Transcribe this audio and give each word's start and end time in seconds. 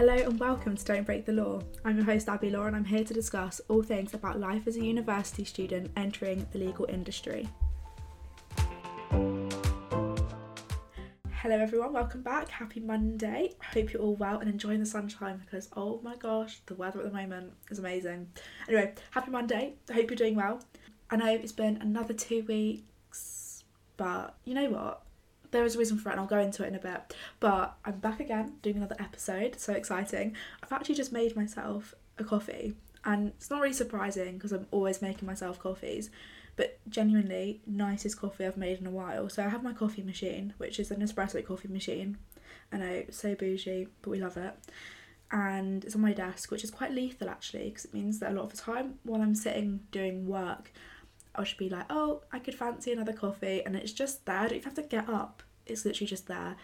Hello 0.00 0.14
and 0.14 0.40
welcome 0.40 0.74
to 0.74 0.82
Don't 0.82 1.04
Break 1.04 1.26
the 1.26 1.32
Law. 1.34 1.60
I'm 1.84 1.96
your 1.96 2.06
host 2.06 2.26
Abby 2.26 2.48
Law 2.48 2.64
and 2.64 2.74
I'm 2.74 2.86
here 2.86 3.04
to 3.04 3.12
discuss 3.12 3.60
all 3.68 3.82
things 3.82 4.14
about 4.14 4.40
life 4.40 4.66
as 4.66 4.76
a 4.76 4.82
university 4.82 5.44
student 5.44 5.90
entering 5.94 6.46
the 6.52 6.58
legal 6.58 6.86
industry. 6.88 7.46
Hello 11.30 11.54
everyone, 11.54 11.92
welcome 11.92 12.22
back. 12.22 12.48
Happy 12.48 12.80
Monday. 12.80 13.52
I 13.60 13.64
hope 13.74 13.92
you're 13.92 14.00
all 14.00 14.16
well 14.16 14.38
and 14.38 14.48
enjoying 14.48 14.80
the 14.80 14.86
sunshine 14.86 15.36
because 15.44 15.68
oh 15.76 16.00
my 16.02 16.16
gosh, 16.16 16.62
the 16.64 16.76
weather 16.76 17.00
at 17.00 17.04
the 17.04 17.12
moment 17.12 17.52
is 17.70 17.78
amazing. 17.78 18.26
Anyway, 18.68 18.94
happy 19.10 19.30
Monday. 19.30 19.74
I 19.90 19.92
hope 19.92 20.08
you're 20.08 20.16
doing 20.16 20.34
well. 20.34 20.62
I 21.10 21.16
know 21.16 21.26
it's 21.26 21.52
been 21.52 21.76
another 21.76 22.14
two 22.14 22.42
weeks, 22.44 23.64
but 23.98 24.34
you 24.46 24.54
know 24.54 24.70
what? 24.70 25.02
There 25.50 25.64
is 25.64 25.76
a 25.76 25.78
reason 25.78 25.98
for 25.98 26.08
it 26.08 26.12
and 26.12 26.20
I'll 26.20 26.26
go 26.26 26.38
into 26.38 26.64
it 26.64 26.68
in 26.68 26.74
a 26.74 26.80
bit. 26.80 27.14
But 27.40 27.76
I'm 27.84 27.98
back 27.98 28.20
again 28.20 28.54
doing 28.62 28.76
another 28.76 28.96
episode, 28.98 29.58
so 29.58 29.72
exciting. 29.72 30.36
I've 30.62 30.72
actually 30.72 30.94
just 30.94 31.12
made 31.12 31.36
myself 31.36 31.94
a 32.18 32.24
coffee 32.24 32.74
and 33.04 33.28
it's 33.28 33.50
not 33.50 33.60
really 33.60 33.74
surprising 33.74 34.34
because 34.34 34.52
I'm 34.52 34.66
always 34.70 35.00
making 35.00 35.26
myself 35.26 35.58
coffees, 35.58 36.10
but 36.56 36.78
genuinely 36.88 37.62
nicest 37.66 38.20
coffee 38.20 38.46
I've 38.46 38.56
made 38.56 38.78
in 38.78 38.86
a 38.86 38.90
while. 38.90 39.28
So 39.28 39.44
I 39.44 39.48
have 39.48 39.62
my 39.62 39.72
coffee 39.72 40.02
machine, 40.02 40.54
which 40.58 40.78
is 40.78 40.90
an 40.90 41.00
espresso 41.00 41.44
coffee 41.44 41.68
machine. 41.68 42.18
I 42.72 42.76
know, 42.76 43.02
so 43.10 43.34
bougie, 43.34 43.88
but 44.02 44.10
we 44.10 44.20
love 44.20 44.36
it. 44.36 44.54
And 45.32 45.84
it's 45.84 45.94
on 45.94 46.00
my 46.00 46.12
desk, 46.12 46.50
which 46.50 46.64
is 46.64 46.70
quite 46.70 46.92
lethal 46.92 47.30
actually, 47.30 47.70
because 47.70 47.84
it 47.86 47.94
means 47.94 48.18
that 48.18 48.32
a 48.32 48.34
lot 48.34 48.44
of 48.44 48.50
the 48.50 48.58
time 48.58 48.98
while 49.04 49.22
I'm 49.22 49.34
sitting 49.34 49.80
doing 49.92 50.26
work, 50.26 50.72
I 51.34 51.44
should 51.44 51.58
be 51.58 51.70
like, 51.70 51.86
oh, 51.88 52.22
I 52.32 52.40
could 52.40 52.54
fancy 52.54 52.92
another 52.92 53.12
coffee, 53.12 53.62
and 53.64 53.76
it's 53.76 53.92
just 53.92 54.26
there. 54.26 54.36
I 54.36 54.48
don't 54.48 54.56
even 54.56 54.64
have 54.64 54.74
to 54.74 54.82
get 54.82 55.08
up. 55.08 55.42
It's 55.70 55.84
literally 55.84 56.08
just 56.08 56.26
there. 56.26 56.56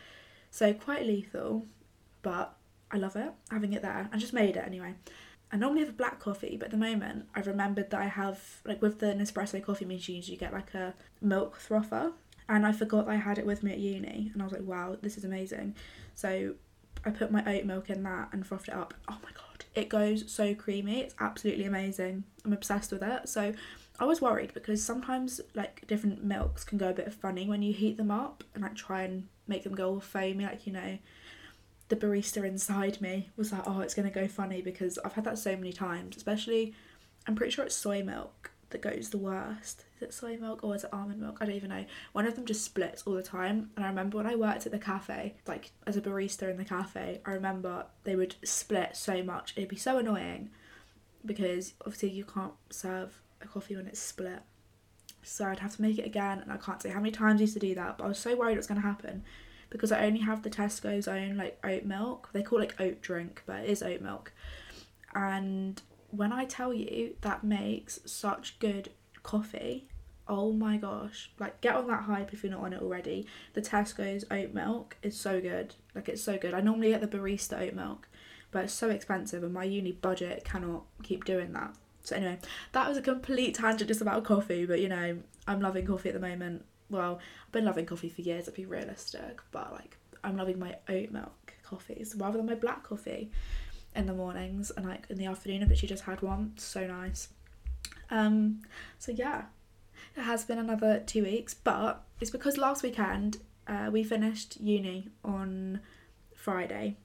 So 0.50 0.72
quite 0.72 1.06
lethal, 1.06 1.66
but 2.22 2.56
I 2.90 2.96
love 2.96 3.16
it 3.16 3.32
having 3.50 3.72
it 3.72 3.82
there. 3.82 4.08
I 4.12 4.16
just 4.16 4.32
made 4.32 4.56
it 4.56 4.64
anyway. 4.66 4.94
I 5.52 5.56
normally 5.56 5.80
have 5.80 5.90
a 5.90 5.92
black 5.92 6.18
coffee, 6.18 6.56
but 6.56 6.66
at 6.66 6.70
the 6.72 6.76
moment 6.76 7.26
I've 7.34 7.46
remembered 7.46 7.90
that 7.90 8.00
I 8.00 8.06
have 8.06 8.40
like 8.64 8.82
with 8.82 8.98
the 8.98 9.06
Nespresso 9.06 9.62
coffee 9.62 9.84
machines 9.84 10.28
you 10.28 10.36
get 10.36 10.52
like 10.52 10.74
a 10.74 10.94
milk 11.20 11.56
frother, 11.56 12.12
and 12.48 12.66
I 12.66 12.72
forgot 12.72 13.08
I 13.08 13.16
had 13.16 13.38
it 13.38 13.46
with 13.46 13.62
me 13.62 13.72
at 13.72 13.78
uni, 13.78 14.30
and 14.32 14.42
I 14.42 14.44
was 14.44 14.52
like, 14.52 14.62
wow, 14.62 14.96
this 15.00 15.16
is 15.16 15.24
amazing. 15.24 15.74
So 16.14 16.54
I 17.04 17.10
put 17.10 17.30
my 17.30 17.44
oat 17.46 17.64
milk 17.64 17.90
in 17.90 18.02
that 18.02 18.30
and 18.32 18.44
frothed 18.46 18.68
it 18.68 18.74
up. 18.74 18.94
Oh 19.08 19.18
my 19.22 19.30
god, 19.32 19.64
it 19.74 19.88
goes 19.88 20.30
so 20.30 20.54
creamy. 20.54 21.00
It's 21.02 21.14
absolutely 21.20 21.64
amazing. 21.64 22.24
I'm 22.44 22.52
obsessed 22.52 22.90
with 22.90 23.02
it. 23.02 23.28
So 23.28 23.52
I 23.98 24.04
was 24.04 24.20
worried 24.20 24.52
because 24.54 24.82
sometimes 24.82 25.40
like 25.54 25.86
different 25.86 26.22
milks 26.22 26.64
can 26.64 26.78
go 26.78 26.90
a 26.90 26.94
bit 26.94 27.12
funny 27.12 27.48
when 27.48 27.62
you 27.62 27.72
heat 27.72 27.96
them 27.96 28.10
up 28.10 28.44
and 28.54 28.62
like 28.62 28.74
try 28.74 29.02
and 29.02 29.28
make 29.46 29.64
them 29.64 29.74
go 29.74 29.90
all 29.90 30.00
foamy, 30.00 30.44
like 30.44 30.66
you 30.66 30.72
know, 30.72 30.98
the 31.88 31.96
barista 31.96 32.44
inside 32.44 33.00
me 33.00 33.30
was 33.36 33.52
like, 33.52 33.62
oh, 33.66 33.80
it's 33.80 33.94
gonna 33.94 34.10
go 34.10 34.28
funny 34.28 34.60
because 34.60 34.98
I've 35.04 35.14
had 35.14 35.24
that 35.24 35.38
so 35.38 35.56
many 35.56 35.72
times, 35.72 36.16
especially 36.16 36.74
I'm 37.26 37.34
pretty 37.34 37.52
sure 37.52 37.64
it's 37.64 37.74
soy 37.74 38.02
milk 38.02 38.50
that 38.70 38.82
goes 38.82 39.10
the 39.10 39.18
worst. 39.18 39.84
Is 39.96 40.02
it 40.02 40.14
soy 40.14 40.36
milk 40.36 40.62
or 40.62 40.74
is 40.74 40.84
it 40.84 40.92
almond 40.92 41.20
milk? 41.20 41.38
I 41.40 41.46
don't 41.46 41.54
even 41.54 41.70
know. 41.70 41.84
One 42.12 42.26
of 42.26 42.34
them 42.34 42.44
just 42.44 42.64
splits 42.64 43.02
all 43.06 43.14
the 43.14 43.22
time. 43.22 43.70
And 43.76 43.84
I 43.84 43.88
remember 43.88 44.18
when 44.18 44.26
I 44.26 44.34
worked 44.34 44.66
at 44.66 44.72
the 44.72 44.78
cafe, 44.78 45.36
like 45.46 45.70
as 45.86 45.96
a 45.96 46.00
barista 46.00 46.50
in 46.50 46.56
the 46.56 46.64
cafe, 46.64 47.20
I 47.24 47.32
remember 47.32 47.86
they 48.04 48.16
would 48.16 48.34
split 48.44 48.96
so 48.96 49.22
much. 49.22 49.54
It'd 49.56 49.68
be 49.68 49.76
so 49.76 49.98
annoying 49.98 50.50
because 51.24 51.74
obviously 51.82 52.10
you 52.10 52.24
can't 52.24 52.54
serve 52.70 53.20
a 53.46 53.52
coffee 53.52 53.76
when 53.76 53.86
it's 53.86 54.00
split. 54.00 54.40
So 55.22 55.46
I'd 55.46 55.58
have 55.58 55.74
to 55.76 55.82
make 55.82 55.98
it 55.98 56.06
again, 56.06 56.40
and 56.40 56.52
I 56.52 56.56
can't 56.56 56.80
say 56.80 56.90
how 56.90 57.00
many 57.00 57.10
times 57.10 57.40
I 57.40 57.42
used 57.42 57.54
to 57.54 57.60
do 57.60 57.74
that, 57.74 57.98
but 57.98 58.04
I 58.04 58.08
was 58.08 58.18
so 58.18 58.36
worried 58.36 58.54
it 58.54 58.58
was 58.58 58.66
going 58.66 58.80
to 58.80 58.86
happen 58.86 59.24
because 59.70 59.90
I 59.90 60.06
only 60.06 60.20
have 60.20 60.42
the 60.42 60.50
Tesco's 60.50 61.08
own 61.08 61.36
like 61.36 61.58
oat 61.64 61.84
milk. 61.84 62.30
They 62.32 62.42
call 62.42 62.60
it 62.60 62.68
like 62.68 62.80
oat 62.80 63.02
drink, 63.02 63.42
but 63.46 63.64
it 63.64 63.70
is 63.70 63.82
oat 63.82 64.00
milk. 64.00 64.32
And 65.14 65.80
when 66.10 66.32
I 66.32 66.44
tell 66.44 66.72
you 66.72 67.14
that 67.22 67.42
makes 67.42 68.00
such 68.04 68.58
good 68.58 68.90
coffee, 69.22 69.88
oh 70.28 70.52
my 70.52 70.76
gosh, 70.76 71.30
like 71.38 71.60
get 71.60 71.74
on 71.74 71.86
that 71.88 72.02
hype 72.04 72.32
if 72.32 72.42
you're 72.42 72.52
not 72.52 72.62
on 72.62 72.72
it 72.72 72.82
already. 72.82 73.26
The 73.54 73.62
Tesco's 73.62 74.24
oat 74.30 74.54
milk 74.54 74.96
is 75.02 75.18
so 75.18 75.40
good. 75.40 75.74
Like 75.94 76.08
it's 76.08 76.22
so 76.22 76.38
good. 76.38 76.54
I 76.54 76.60
normally 76.60 76.90
get 76.90 77.00
the 77.00 77.18
barista 77.18 77.60
oat 77.60 77.74
milk, 77.74 78.08
but 78.50 78.64
it's 78.64 78.72
so 78.72 78.90
expensive 78.90 79.42
and 79.42 79.52
my 79.52 79.64
uni 79.64 79.92
budget 79.92 80.44
cannot 80.44 80.84
keep 81.02 81.24
doing 81.24 81.52
that. 81.54 81.74
So 82.06 82.14
anyway, 82.14 82.38
that 82.70 82.88
was 82.88 82.96
a 82.96 83.02
complete 83.02 83.56
tangent 83.56 83.88
just 83.88 84.00
about 84.00 84.22
coffee, 84.22 84.64
but 84.64 84.80
you 84.80 84.88
know, 84.88 85.18
I'm 85.48 85.60
loving 85.60 85.86
coffee 85.86 86.10
at 86.10 86.14
the 86.14 86.20
moment. 86.20 86.64
Well, 86.88 87.18
I've 87.44 87.52
been 87.52 87.64
loving 87.64 87.84
coffee 87.84 88.08
for 88.08 88.20
years, 88.20 88.44
to 88.44 88.52
be 88.52 88.64
realistic, 88.64 89.40
but 89.50 89.72
like 89.72 89.96
I'm 90.22 90.36
loving 90.36 90.58
my 90.58 90.76
oat 90.88 91.10
milk 91.10 91.54
coffees 91.64 92.14
rather 92.16 92.36
than 92.36 92.46
my 92.46 92.54
black 92.54 92.84
coffee 92.84 93.32
in 93.96 94.06
the 94.06 94.14
mornings 94.14 94.70
and 94.76 94.86
like 94.86 95.06
in 95.10 95.16
the 95.16 95.26
afternoon 95.26 95.62
I've 95.62 95.68
literally 95.68 95.88
just 95.88 96.04
had 96.04 96.22
one. 96.22 96.52
So 96.56 96.86
nice. 96.86 97.28
Um 98.10 98.60
so 98.98 99.10
yeah. 99.10 99.46
It 100.16 100.22
has 100.22 100.44
been 100.44 100.58
another 100.58 101.02
two 101.04 101.24
weeks, 101.24 101.54
but 101.54 102.04
it's 102.20 102.30
because 102.30 102.56
last 102.56 102.82
weekend 102.82 103.38
uh, 103.66 103.90
we 103.92 104.04
finished 104.04 104.60
uni 104.60 105.08
on 105.24 105.80
Friday. 106.34 106.96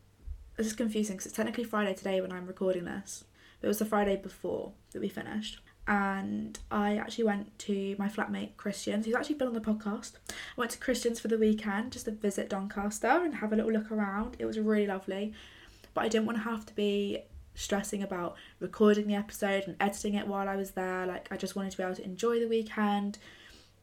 This 0.57 0.67
is 0.67 0.73
confusing 0.73 1.15
because 1.15 1.25
it's 1.25 1.35
technically 1.35 1.63
Friday 1.63 1.93
today 1.95 2.21
when 2.21 2.31
I'm 2.31 2.45
recording 2.45 2.85
this. 2.85 3.23
It 3.61 3.67
was 3.67 3.79
the 3.79 3.85
Friday 3.85 4.15
before 4.15 4.73
that 4.91 5.01
we 5.01 5.09
finished. 5.09 5.59
And 5.87 6.57
I 6.69 6.97
actually 6.97 7.23
went 7.23 7.57
to 7.59 7.95
my 7.97 8.07
flatmate 8.07 8.55
Christian's, 8.55 9.05
who's 9.05 9.15
actually 9.15 9.35
been 9.35 9.47
on 9.47 9.53
the 9.53 9.61
podcast. 9.61 10.13
I 10.29 10.33
went 10.55 10.71
to 10.71 10.77
Christian's 10.77 11.19
for 11.19 11.27
the 11.27 11.37
weekend 11.37 11.91
just 11.91 12.05
to 12.05 12.11
visit 12.11 12.49
Doncaster 12.49 13.07
and 13.07 13.35
have 13.35 13.51
a 13.51 13.55
little 13.55 13.71
look 13.71 13.91
around. 13.91 14.35
It 14.39 14.45
was 14.45 14.59
really 14.59 14.87
lovely. 14.87 15.33
But 15.93 16.05
I 16.05 16.07
didn't 16.07 16.27
want 16.27 16.37
to 16.37 16.43
have 16.43 16.65
to 16.67 16.75
be 16.75 17.23
stressing 17.55 18.03
about 18.03 18.35
recording 18.59 19.07
the 19.07 19.15
episode 19.15 19.63
and 19.65 19.75
editing 19.79 20.13
it 20.13 20.27
while 20.27 20.47
I 20.47 20.55
was 20.55 20.71
there. 20.71 21.05
Like, 21.05 21.27
I 21.31 21.37
just 21.37 21.55
wanted 21.55 21.71
to 21.71 21.77
be 21.77 21.83
able 21.83 21.95
to 21.95 22.05
enjoy 22.05 22.39
the 22.39 22.47
weekend 22.47 23.17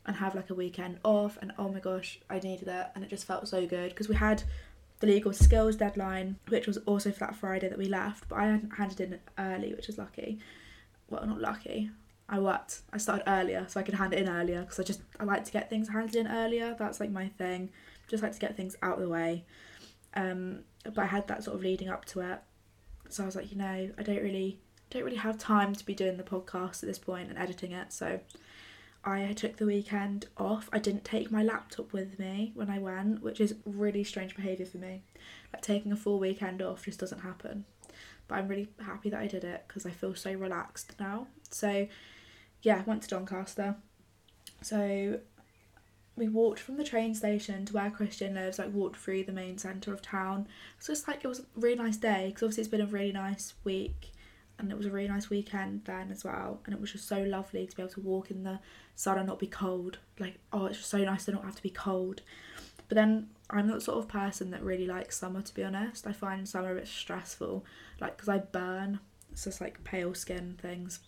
and 0.06 0.16
have 0.16 0.34
like 0.34 0.50
a 0.50 0.54
weekend 0.54 1.00
off. 1.04 1.36
And 1.42 1.52
oh 1.58 1.68
my 1.68 1.80
gosh, 1.80 2.20
I 2.30 2.38
needed 2.38 2.68
it. 2.68 2.86
And 2.94 3.04
it 3.04 3.10
just 3.10 3.26
felt 3.26 3.48
so 3.48 3.66
good 3.66 3.90
because 3.90 4.08
we 4.08 4.14
had 4.14 4.44
the 5.00 5.06
legal 5.06 5.32
skills 5.32 5.76
deadline, 5.76 6.36
which 6.48 6.66
was 6.66 6.78
also 6.78 7.12
for 7.12 7.20
that 7.20 7.36
Friday 7.36 7.68
that 7.68 7.78
we 7.78 7.86
left, 7.86 8.28
but 8.28 8.36
I 8.36 8.46
hadn't 8.46 8.74
handed 8.76 9.00
in 9.00 9.18
early, 9.38 9.74
which 9.74 9.88
is 9.88 9.98
lucky. 9.98 10.38
Well, 11.08 11.26
not 11.26 11.40
lucky. 11.40 11.90
I 12.28 12.38
worked. 12.38 12.82
I 12.92 12.98
started 12.98 13.24
earlier, 13.26 13.64
so 13.68 13.80
I 13.80 13.82
could 13.82 13.94
hand 13.94 14.12
it 14.12 14.20
in 14.20 14.28
earlier 14.28 14.60
because 14.60 14.78
I 14.78 14.82
just 14.82 15.00
I 15.18 15.24
like 15.24 15.44
to 15.44 15.52
get 15.52 15.70
things 15.70 15.88
handed 15.88 16.14
in 16.14 16.26
earlier. 16.26 16.76
That's 16.78 17.00
like 17.00 17.10
my 17.10 17.28
thing. 17.28 17.70
Just 18.08 18.22
like 18.22 18.32
to 18.32 18.38
get 18.38 18.56
things 18.56 18.76
out 18.82 18.94
of 18.94 19.00
the 19.00 19.08
way. 19.08 19.44
Um, 20.14 20.60
but 20.84 20.98
I 20.98 21.06
had 21.06 21.28
that 21.28 21.44
sort 21.44 21.56
of 21.56 21.62
leading 21.62 21.88
up 21.88 22.04
to 22.06 22.20
it, 22.20 22.40
so 23.08 23.22
I 23.22 23.26
was 23.26 23.36
like, 23.36 23.50
you 23.50 23.58
know, 23.58 23.90
I 23.96 24.02
don't 24.02 24.22
really 24.22 24.58
don't 24.90 25.04
really 25.04 25.16
have 25.16 25.38
time 25.38 25.74
to 25.74 25.84
be 25.84 25.94
doing 25.94 26.16
the 26.16 26.22
podcast 26.22 26.82
at 26.82 26.88
this 26.88 26.98
point 26.98 27.28
and 27.28 27.38
editing 27.38 27.72
it. 27.72 27.92
So 27.92 28.20
I 29.04 29.32
took 29.32 29.56
the 29.56 29.66
weekend 29.66 30.26
off. 30.36 30.68
I 30.72 30.78
didn't 30.78 31.04
take 31.04 31.30
my 31.30 31.42
laptop 31.42 31.92
with 31.92 32.18
me 32.18 32.52
when 32.54 32.70
I 32.70 32.78
went, 32.78 33.22
which 33.22 33.40
is 33.40 33.54
really 33.64 34.04
strange 34.04 34.34
behaviour 34.34 34.66
for 34.66 34.78
me. 34.78 35.02
Like 35.52 35.62
taking 35.62 35.92
a 35.92 35.96
full 35.96 36.18
weekend 36.18 36.62
off 36.62 36.84
just 36.84 37.00
doesn't 37.00 37.20
happen. 37.20 37.64
But 38.28 38.36
I'm 38.36 38.48
really 38.48 38.68
happy 38.84 39.10
that 39.10 39.20
I 39.20 39.26
did 39.26 39.44
it 39.44 39.64
because 39.66 39.86
I 39.86 39.90
feel 39.90 40.14
so 40.14 40.32
relaxed 40.32 40.94
now. 41.00 41.26
So 41.50 41.88
yeah, 42.62 42.82
went 42.84 43.02
to 43.02 43.08
Doncaster. 43.08 43.76
So 44.62 45.20
we 46.16 46.28
walked 46.28 46.60
from 46.60 46.76
the 46.76 46.84
train 46.84 47.14
station 47.14 47.64
to 47.66 47.72
where 47.72 47.90
Christian 47.90 48.34
lives, 48.34 48.58
like 48.58 48.72
walked 48.72 48.96
through 48.96 49.24
the 49.24 49.32
main 49.32 49.56
centre 49.56 49.92
of 49.92 50.02
town. 50.02 50.48
It's 50.78 51.08
like 51.08 51.24
it 51.24 51.28
was 51.28 51.40
a 51.40 51.44
really 51.56 51.76
nice 51.76 51.96
day 51.96 52.26
because 52.28 52.42
obviously 52.42 52.62
it's 52.62 52.70
been 52.70 52.80
a 52.80 52.86
really 52.86 53.12
nice 53.12 53.54
week 53.64 54.12
and 54.58 54.70
it 54.70 54.76
was 54.76 54.86
a 54.86 54.90
really 54.90 55.08
nice 55.08 55.30
weekend 55.30 55.82
then 55.84 56.10
as 56.10 56.24
well 56.24 56.60
and 56.64 56.74
it 56.74 56.80
was 56.80 56.92
just 56.92 57.06
so 57.08 57.22
lovely 57.22 57.66
to 57.66 57.76
be 57.76 57.82
able 57.82 57.92
to 57.92 58.00
walk 58.00 58.30
in 58.30 58.42
the 58.42 58.58
sun 58.94 59.18
and 59.18 59.26
not 59.26 59.38
be 59.38 59.46
cold 59.46 59.98
like 60.18 60.38
oh 60.52 60.66
it's 60.66 60.78
just 60.78 60.90
so 60.90 60.98
nice 60.98 61.24
to 61.24 61.32
not 61.32 61.44
have 61.44 61.54
to 61.54 61.62
be 61.62 61.70
cold 61.70 62.22
but 62.88 62.94
then 62.94 63.28
i'm 63.50 63.66
not 63.66 63.76
the 63.76 63.80
sort 63.80 63.98
of 63.98 64.08
person 64.08 64.50
that 64.50 64.62
really 64.62 64.86
likes 64.86 65.18
summer 65.18 65.42
to 65.42 65.54
be 65.54 65.64
honest 65.64 66.06
i 66.06 66.12
find 66.12 66.48
summer 66.48 66.72
a 66.72 66.74
bit 66.74 66.86
stressful 66.86 67.64
like 68.00 68.16
because 68.16 68.28
i 68.28 68.38
burn 68.38 69.00
it's 69.30 69.44
just 69.44 69.60
like 69.60 69.82
pale 69.84 70.14
skin 70.14 70.56
things 70.60 71.00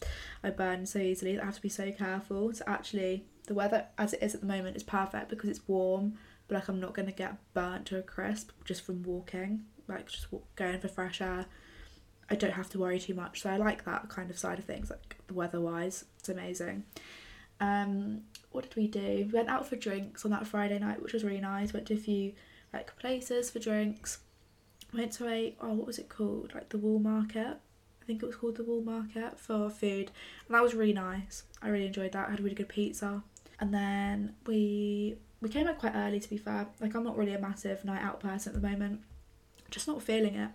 i 0.43 0.51
burn 0.51 0.87
so 0.87 0.99
easily 0.99 1.39
i 1.39 1.45
have 1.45 1.55
to 1.55 1.63
be 1.63 1.69
so 1.69 1.91
careful 1.93 2.53
so 2.53 2.65
actually 2.67 3.25
the 3.47 3.55
weather 3.55 3.87
as 3.99 4.13
it 4.13 4.23
is 4.23 4.35
at 4.35 4.41
the 4.41 4.47
moment 4.47 4.77
is 4.77 4.83
perfect 4.83 5.29
because 5.29 5.49
it's 5.49 5.67
warm 5.67 6.15
but 6.49 6.55
like 6.55 6.69
i'm 6.69 6.81
not 6.81 6.95
to 6.95 7.13
get 7.13 7.37
burnt 7.55 7.87
to 7.87 7.99
a 7.99 8.03
crisp 8.03 8.51
just 8.65 8.83
from 8.83 9.03
walking 9.03 9.65
like 9.89 10.07
just 10.07 10.27
going 10.57 10.79
for 10.79 10.89
fresh 10.89 11.21
air 11.21 11.47
I 12.31 12.37
don't 12.37 12.53
have 12.53 12.71
to 12.71 12.79
worry 12.79 13.01
too 13.01 13.15
much. 13.15 13.43
So 13.43 13.51
I 13.51 13.57
like 13.57 13.85
that 13.85 14.09
kind 14.09 14.31
of 14.31 14.39
side 14.39 14.59
of 14.59 14.65
things, 14.65 14.89
like 14.89 15.17
the 15.27 15.35
weather 15.35 15.61
wise. 15.61 16.05
It's 16.21 16.29
amazing. 16.29 16.85
Um, 17.61 18.23
what 18.53 18.65
did 18.65 18.77
we 18.77 18.87
do? 18.89 19.27
We 19.27 19.33
went 19.33 19.49
out 19.49 19.67
for 19.67 19.77
drinks 19.77 20.25
on 20.25 20.31
that 20.33 20.47
Friday 20.47 20.79
night, 20.79 21.03
which 21.03 21.13
was 21.13 21.25
really 21.25 21.41
nice. 21.41 21.73
Went 21.73 21.87
to 21.87 21.95
a 21.95 21.99
few 21.99 22.33
like 22.73 22.97
places 22.99 23.51
for 23.51 23.59
drinks. 23.59 24.19
Went 24.93 25.13
to 25.13 25.29
a 25.29 25.55
oh 25.61 25.73
what 25.73 25.87
was 25.87 25.99
it 25.99 26.09
called? 26.09 26.53
Like 26.55 26.69
the 26.71 26.79
Wool 26.79 26.99
Market. 26.99 27.59
I 28.03 28.07
think 28.07 28.23
it 28.23 28.27
was 28.27 28.37
called 28.37 28.57
the 28.57 28.65
Wool 28.65 28.83
Market 28.83 29.39
for 29.39 29.71
food. 29.71 30.11
And 30.47 30.55
that 30.55 30.63
was 30.63 30.75
really 30.75 30.93
nice. 30.93 31.45
I 31.63 31.69
really 31.69 31.87
enjoyed 31.87 32.13
that. 32.13 32.27
I 32.29 32.31
had 32.33 32.41
a 32.41 32.43
really 32.43 32.57
good 32.57 32.69
pizza. 32.69 33.23
And 33.61 33.73
then 33.75 34.35
we 34.47 35.17
we 35.41 35.49
came 35.49 35.69
out 35.69 35.79
quite 35.79 35.95
early 35.95 36.19
to 36.21 36.29
be 36.31 36.37
fair. 36.39 36.67
Like 36.81 36.95
I'm 36.95 37.05
not 37.05 37.17
really 37.17 37.35
a 37.35 37.39
massive 37.41 37.85
night 37.85 38.03
out 38.03 38.21
person 38.21 38.55
at 38.55 38.61
the 38.61 38.69
moment. 38.69 39.01
just 39.71 39.87
not 39.87 40.03
feeling 40.03 40.35
it. 40.35 40.51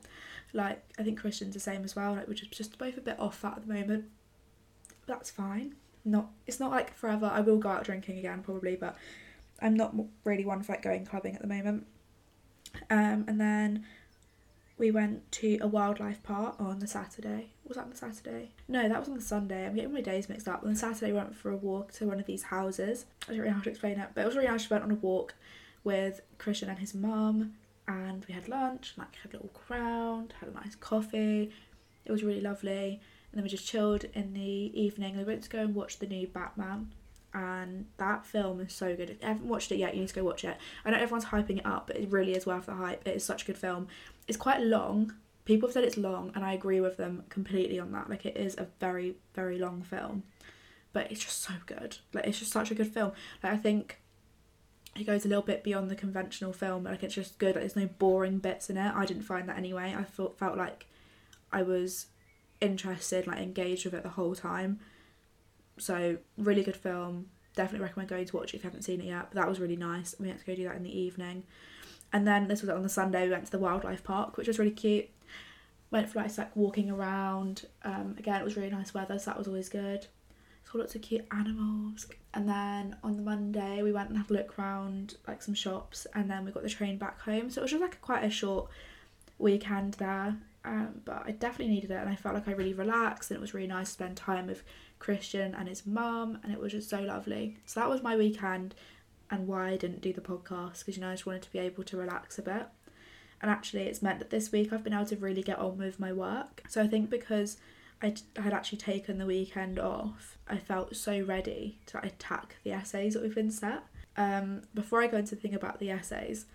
Like 0.53 0.83
I 0.99 1.03
think 1.03 1.19
Christian's 1.19 1.53
the 1.53 1.59
same 1.59 1.83
as 1.83 1.95
well. 1.95 2.13
Like 2.13 2.27
we're 2.27 2.33
just 2.33 2.51
just 2.51 2.77
both 2.77 2.97
a 2.97 3.01
bit 3.01 3.19
off 3.19 3.41
that 3.41 3.57
at 3.57 3.67
the 3.67 3.73
moment. 3.73 4.05
But 5.05 5.13
that's 5.15 5.31
fine. 5.31 5.75
Not 6.05 6.29
it's 6.45 6.59
not 6.59 6.71
like 6.71 6.95
forever. 6.95 7.25
I 7.25 7.41
will 7.41 7.57
go 7.57 7.69
out 7.69 7.83
drinking 7.83 8.19
again 8.19 8.41
probably, 8.43 8.75
but 8.75 8.95
I'm 9.59 9.73
not 9.75 9.95
really 10.23 10.45
one 10.45 10.61
for 10.61 10.73
like 10.73 10.83
going 10.83 11.05
clubbing 11.05 11.35
at 11.35 11.41
the 11.41 11.47
moment. 11.47 11.87
Um, 12.89 13.25
and 13.27 13.41
then 13.41 13.85
we 14.77 14.91
went 14.91 15.31
to 15.31 15.57
a 15.61 15.67
wildlife 15.67 16.21
park 16.21 16.55
on 16.59 16.79
the 16.79 16.87
Saturday. 16.87 17.51
Was 17.65 17.77
that 17.77 17.85
on 17.85 17.89
the 17.89 17.95
Saturday? 17.95 18.51
No, 18.67 18.87
that 18.87 18.99
was 18.99 19.07
on 19.07 19.15
the 19.15 19.21
Sunday. 19.21 19.65
I'm 19.65 19.75
getting 19.75 19.93
my 19.93 20.01
days 20.01 20.27
mixed 20.27 20.47
up. 20.47 20.63
On 20.63 20.69
the 20.69 20.75
Saturday, 20.75 21.13
we 21.13 21.17
went 21.17 21.35
for 21.35 21.49
a 21.51 21.55
walk 21.55 21.93
to 21.93 22.07
one 22.07 22.19
of 22.19 22.25
these 22.25 22.43
houses. 22.43 23.05
I 23.23 23.31
don't 23.31 23.39
really 23.39 23.51
know 23.51 23.57
how 23.57 23.63
to 23.63 23.69
explain 23.69 23.99
it, 23.99 24.09
but 24.13 24.21
it 24.21 24.27
was 24.27 24.35
really 24.35 24.49
nice. 24.49 24.69
We 24.69 24.73
went 24.73 24.83
on 24.83 24.91
a 24.91 24.95
walk 24.95 25.33
with 25.83 26.21
Christian 26.37 26.69
and 26.69 26.79
his 26.79 26.93
mum, 26.93 27.53
and 27.87 28.25
we 28.25 28.33
had 28.33 28.49
lunch, 28.49 28.93
like 28.97 29.15
had 29.23 29.33
a 29.33 29.37
little 29.37 29.51
around, 29.69 30.33
had 30.39 30.49
a 30.49 30.53
nice 30.53 30.75
coffee. 30.75 31.51
It 32.05 32.11
was 32.11 32.23
really 32.23 32.41
lovely. 32.41 32.99
And 33.35 33.41
then 33.41 33.43
we 33.43 33.49
just 33.49 33.67
chilled 33.67 34.05
in 34.13 34.33
the 34.33 34.41
evening. 34.41 35.17
We 35.17 35.25
went 35.25 35.43
to 35.43 35.49
go 35.49 35.59
and 35.59 35.75
watch 35.75 35.99
the 35.99 36.07
new 36.07 36.25
Batman 36.25 36.93
and 37.35 37.85
that 37.97 38.25
film 38.25 38.61
is 38.61 38.71
so 38.71 38.95
good. 38.95 39.09
If 39.09 39.21
you 39.21 39.27
haven't 39.27 39.47
watched 39.47 39.69
it 39.73 39.77
yet, 39.77 39.93
you 39.93 39.99
need 39.99 40.07
to 40.07 40.15
go 40.15 40.23
watch 40.23 40.45
it. 40.45 40.55
I 40.85 40.91
know 40.91 40.97
everyone's 40.97 41.25
hyping 41.25 41.57
it 41.57 41.65
up, 41.65 41.87
but 41.87 41.97
it 41.97 42.09
really 42.09 42.33
is 42.33 42.45
worth 42.45 42.67
the 42.67 42.73
hype. 42.73 43.05
It 43.05 43.17
is 43.17 43.25
such 43.25 43.43
a 43.43 43.45
good 43.45 43.57
film. 43.57 43.89
It's 44.25 44.37
quite 44.37 44.61
long. 44.61 45.13
People 45.43 45.67
have 45.67 45.73
said 45.73 45.83
it's 45.83 45.97
long, 45.97 46.31
and 46.33 46.45
I 46.45 46.53
agree 46.53 46.79
with 46.79 46.95
them 46.95 47.23
completely 47.27 47.77
on 47.77 47.91
that. 47.91 48.09
Like 48.09 48.25
it 48.25 48.37
is 48.37 48.57
a 48.57 48.67
very, 48.79 49.15
very 49.33 49.59
long 49.59 49.81
film, 49.81 50.23
but 50.93 51.11
it's 51.11 51.21
just 51.25 51.41
so 51.41 51.53
good. 51.65 51.97
Like 52.13 52.25
it's 52.25 52.39
just 52.39 52.53
such 52.53 52.71
a 52.71 52.75
good 52.75 52.93
film. 52.93 53.11
Like 53.43 53.51
I 53.51 53.57
think 53.57 53.99
it 54.97 55.03
goes 55.03 55.25
a 55.25 55.27
little 55.27 55.43
bit 55.43 55.61
beyond 55.61 55.91
the 55.91 55.95
conventional 55.95 56.53
film. 56.53 56.85
Like 56.85 57.03
it's 57.03 57.15
just 57.15 57.37
good. 57.37 57.55
Like, 57.55 57.63
there's 57.63 57.75
no 57.75 57.89
boring 57.99 58.37
bits 58.37 58.69
in 58.69 58.77
it. 58.77 58.93
I 58.95 59.05
didn't 59.05 59.23
find 59.23 59.49
that 59.49 59.57
anyway. 59.57 59.93
I 59.95 60.05
felt 60.05 60.39
felt 60.39 60.57
like 60.57 60.85
I 61.51 61.63
was 61.63 62.05
interested, 62.61 63.27
like 63.27 63.39
engaged 63.39 63.85
with 63.85 63.93
it 63.93 64.03
the 64.03 64.09
whole 64.09 64.35
time 64.35 64.79
so 65.77 66.17
really 66.37 66.63
good 66.63 66.75
film. 66.75 67.27
Definitely 67.55 67.83
recommend 67.83 68.09
going 68.09 68.25
to 68.25 68.35
watch 68.35 68.53
it 68.53 68.57
if 68.57 68.63
you 68.63 68.69
haven't 68.69 68.83
seen 68.83 69.01
it 69.01 69.07
yet. 69.07 69.27
But 69.31 69.41
that 69.41 69.47
was 69.47 69.59
really 69.59 69.75
nice. 69.75 70.15
We 70.19 70.27
had 70.27 70.39
to 70.39 70.45
go 70.45 70.55
do 70.55 70.65
that 70.65 70.75
in 70.75 70.83
the 70.83 70.97
evening. 70.97 71.43
And 72.13 72.27
then 72.27 72.47
this 72.47 72.61
was 72.61 72.69
on 72.69 72.83
the 72.83 72.89
Sunday. 72.89 73.25
We 73.25 73.31
went 73.31 73.45
to 73.45 73.51
the 73.51 73.59
wildlife 73.59 74.03
park, 74.03 74.37
which 74.37 74.47
was 74.47 74.59
really 74.59 74.71
cute. 74.71 75.09
Went 75.91 76.09
for 76.09 76.19
like, 76.19 76.37
like 76.37 76.55
walking 76.55 76.89
around. 76.89 77.65
Um, 77.83 78.15
again, 78.17 78.39
it 78.41 78.43
was 78.43 78.57
really 78.57 78.69
nice 78.69 78.93
weather, 78.93 79.17
so 79.19 79.31
that 79.31 79.37
was 79.37 79.47
always 79.47 79.69
good. 79.69 80.07
Saw 80.69 80.79
lots 80.79 80.95
of 80.95 81.01
cute 81.01 81.25
animals. 81.31 82.07
And 82.33 82.47
then 82.49 82.97
on 83.03 83.17
the 83.17 83.21
Monday, 83.21 83.81
we 83.81 83.91
went 83.91 84.09
and 84.09 84.17
had 84.17 84.29
a 84.29 84.33
look 84.33 84.57
around 84.57 85.15
like 85.27 85.41
some 85.41 85.53
shops, 85.53 86.07
and 86.13 86.29
then 86.29 86.45
we 86.45 86.51
got 86.51 86.63
the 86.63 86.69
train 86.69 86.97
back 86.97 87.21
home. 87.21 87.49
So 87.49 87.61
it 87.61 87.63
was 87.63 87.71
just 87.71 87.81
like 87.81 87.95
a, 87.95 87.97
quite 87.97 88.23
a 88.23 88.29
short 88.29 88.69
weekend 89.37 89.95
there. 89.95 90.37
Um, 90.65 91.01
but 91.05 91.23
I 91.25 91.31
definitely 91.31 91.75
needed 91.75 91.91
it, 91.91 91.97
and 91.97 92.09
I 92.09 92.15
felt 92.15 92.33
like 92.33 92.47
I 92.47 92.53
really 92.53 92.73
relaxed, 92.73 93.29
and 93.29 93.37
it 93.37 93.41
was 93.41 93.53
really 93.53 93.67
nice 93.67 93.87
to 93.89 93.93
spend 93.93 94.17
time 94.17 94.47
with 94.47 94.63
Christian 94.97 95.53
and 95.53 95.69
his 95.69 95.85
mum, 95.85 96.39
and 96.43 96.51
it 96.51 96.59
was 96.59 96.71
just 96.71 96.89
so 96.89 97.01
lovely. 97.01 97.57
So 97.65 97.79
that 97.79 97.89
was 97.89 98.01
my 98.01 98.17
weekend, 98.17 98.73
and 99.29 99.47
why 99.47 99.69
I 99.69 99.77
didn't 99.77 100.01
do 100.01 100.13
the 100.13 100.21
podcast 100.21 100.79
because 100.79 100.95
you 100.95 101.01
know 101.01 101.09
I 101.09 101.13
just 101.13 101.25
wanted 101.25 101.43
to 101.43 101.51
be 101.51 101.59
able 101.59 101.83
to 101.83 101.97
relax 101.97 102.39
a 102.39 102.41
bit. 102.41 102.65
And 103.41 103.51
actually, 103.51 103.83
it's 103.83 104.01
meant 104.01 104.19
that 104.19 104.29
this 104.29 104.51
week 104.51 104.73
I've 104.73 104.83
been 104.83 104.93
able 104.93 105.05
to 105.05 105.17
really 105.17 105.43
get 105.43 105.59
on 105.59 105.77
with 105.77 105.99
my 105.99 106.11
work. 106.11 106.63
So 106.67 106.81
I 106.81 106.87
think 106.87 107.09
because 107.09 107.57
I 108.01 108.15
had 108.35 108.53
actually 108.53 108.77
taken 108.79 109.17
the 109.17 109.25
weekend 109.25 109.77
off, 109.77 110.37
I 110.47 110.57
felt 110.57 110.95
so 110.95 111.19
ready 111.21 111.79
to 111.87 112.03
attack 112.03 112.55
the 112.63 112.71
essays 112.71 113.13
that 113.13 113.23
we've 113.23 113.35
been 113.35 113.51
set. 113.51 113.83
Um, 114.17 114.61
before 114.73 115.03
I 115.03 115.07
go 115.07 115.17
into 115.17 115.35
the 115.35 115.41
thing 115.41 115.53
about 115.53 115.79
the 115.79 115.91
essays, 115.91 116.45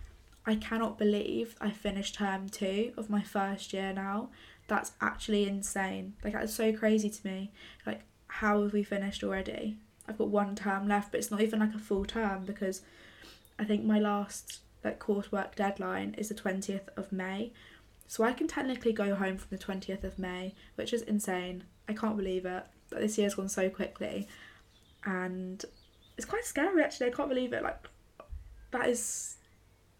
I 0.47 0.55
cannot 0.55 0.99
believe 0.99 1.57
I 1.61 1.71
finished 1.71 2.15
term 2.15 2.49
two 2.49 2.93
of 2.97 3.11
my 3.11 3.23
first 3.23 3.73
year 3.73 3.93
now. 3.93 4.31
That's 4.69 4.93
actually 5.01 5.47
insane. 5.47 6.15
Like 6.25 6.33
that's 6.33 6.55
so 6.55 6.73
crazy 6.73 7.11
to 7.11 7.27
me. 7.27 7.53
Like 7.87 8.03
how 8.29 8.63
have 8.63 8.73
we 8.73 8.83
finished 8.83 9.23
already? 9.23 9.77
I've 10.09 10.19
got 10.19 10.29
one 10.29 10.57
term 10.57 10.89
left, 10.89 11.13
but 11.13 11.19
it's 11.19 11.31
not 11.31 11.41
even 11.41 11.61
like 11.61 11.75
a 11.75 11.79
full 11.79 12.05
term 12.05 12.45
because 12.45 12.83
I 13.59 13.65
think 13.65 13.85
my 13.85 13.99
last 13.99 14.61
like 14.83 14.99
coursework 14.99 15.55
deadline 15.55 16.15
is 16.17 16.29
the 16.31 16.35
20th 16.35 16.89
of 16.97 17.13
May. 17.13 17.53
So 18.07 18.25
I 18.25 18.33
can 18.33 18.49
technically 18.49 18.93
go 18.93 19.15
home 19.15 19.37
from 19.37 19.57
the 19.57 19.63
20th 19.63 20.03
of 20.03 20.19
May, 20.19 20.55
which 20.75 20.93
is 20.93 21.03
insane. 21.03 21.65
I 21.89 21.93
can't 21.93 22.17
believe 22.17 22.45
it. 22.47 22.65
But 22.89 23.01
this 23.01 23.19
year's 23.19 23.35
gone 23.35 23.49
so 23.49 23.69
quickly. 23.69 24.27
And 25.05 25.65
it's 26.17 26.27
quite 26.27 26.45
scary 26.45 26.83
actually. 26.83 27.09
I 27.09 27.11
can't 27.11 27.29
believe 27.29 27.53
it. 27.53 27.63
Like 27.63 27.87
that 28.73 28.89
is 28.89 29.37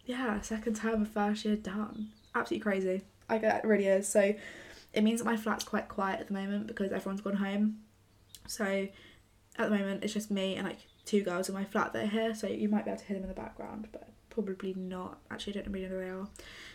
yeah, 0.05 0.41
second 0.41 0.75
term 0.75 1.03
of 1.03 1.09
first 1.09 1.45
year 1.45 1.55
done. 1.55 2.09
Absolutely 2.35 2.63
crazy. 2.63 3.01
I 3.29 3.37
get 3.37 3.63
it 3.63 3.67
really 3.67 3.87
is. 3.87 4.07
So 4.07 4.33
it 4.93 5.01
means 5.03 5.19
that 5.21 5.25
my 5.25 5.37
flat's 5.37 5.63
quite 5.63 5.87
quiet 5.87 6.19
at 6.19 6.27
the 6.27 6.33
moment 6.33 6.67
because 6.67 6.91
everyone's 6.91 7.21
gone 7.21 7.37
home. 7.37 7.77
So 8.47 8.87
at 9.57 9.69
the 9.69 9.77
moment 9.77 10.03
it's 10.03 10.13
just 10.13 10.31
me 10.31 10.55
and 10.55 10.67
like 10.67 10.79
two 11.05 11.23
girls 11.23 11.49
in 11.49 11.55
my 11.55 11.65
flat 11.65 11.93
that 11.93 12.05
are 12.05 12.07
here, 12.07 12.35
so 12.35 12.47
you 12.47 12.69
might 12.69 12.85
be 12.85 12.91
able 12.91 12.99
to 12.99 13.05
hear 13.05 13.15
them 13.15 13.23
in 13.23 13.29
the 13.29 13.35
background, 13.35 13.87
but 13.91 14.09
probably 14.29 14.73
not. 14.75 15.19
Actually, 15.29 15.53
I 15.53 15.61
don't 15.61 15.73
really 15.73 15.87
know 15.87 15.95
where 15.95 16.05
they 16.05 16.11
are. 16.11 16.27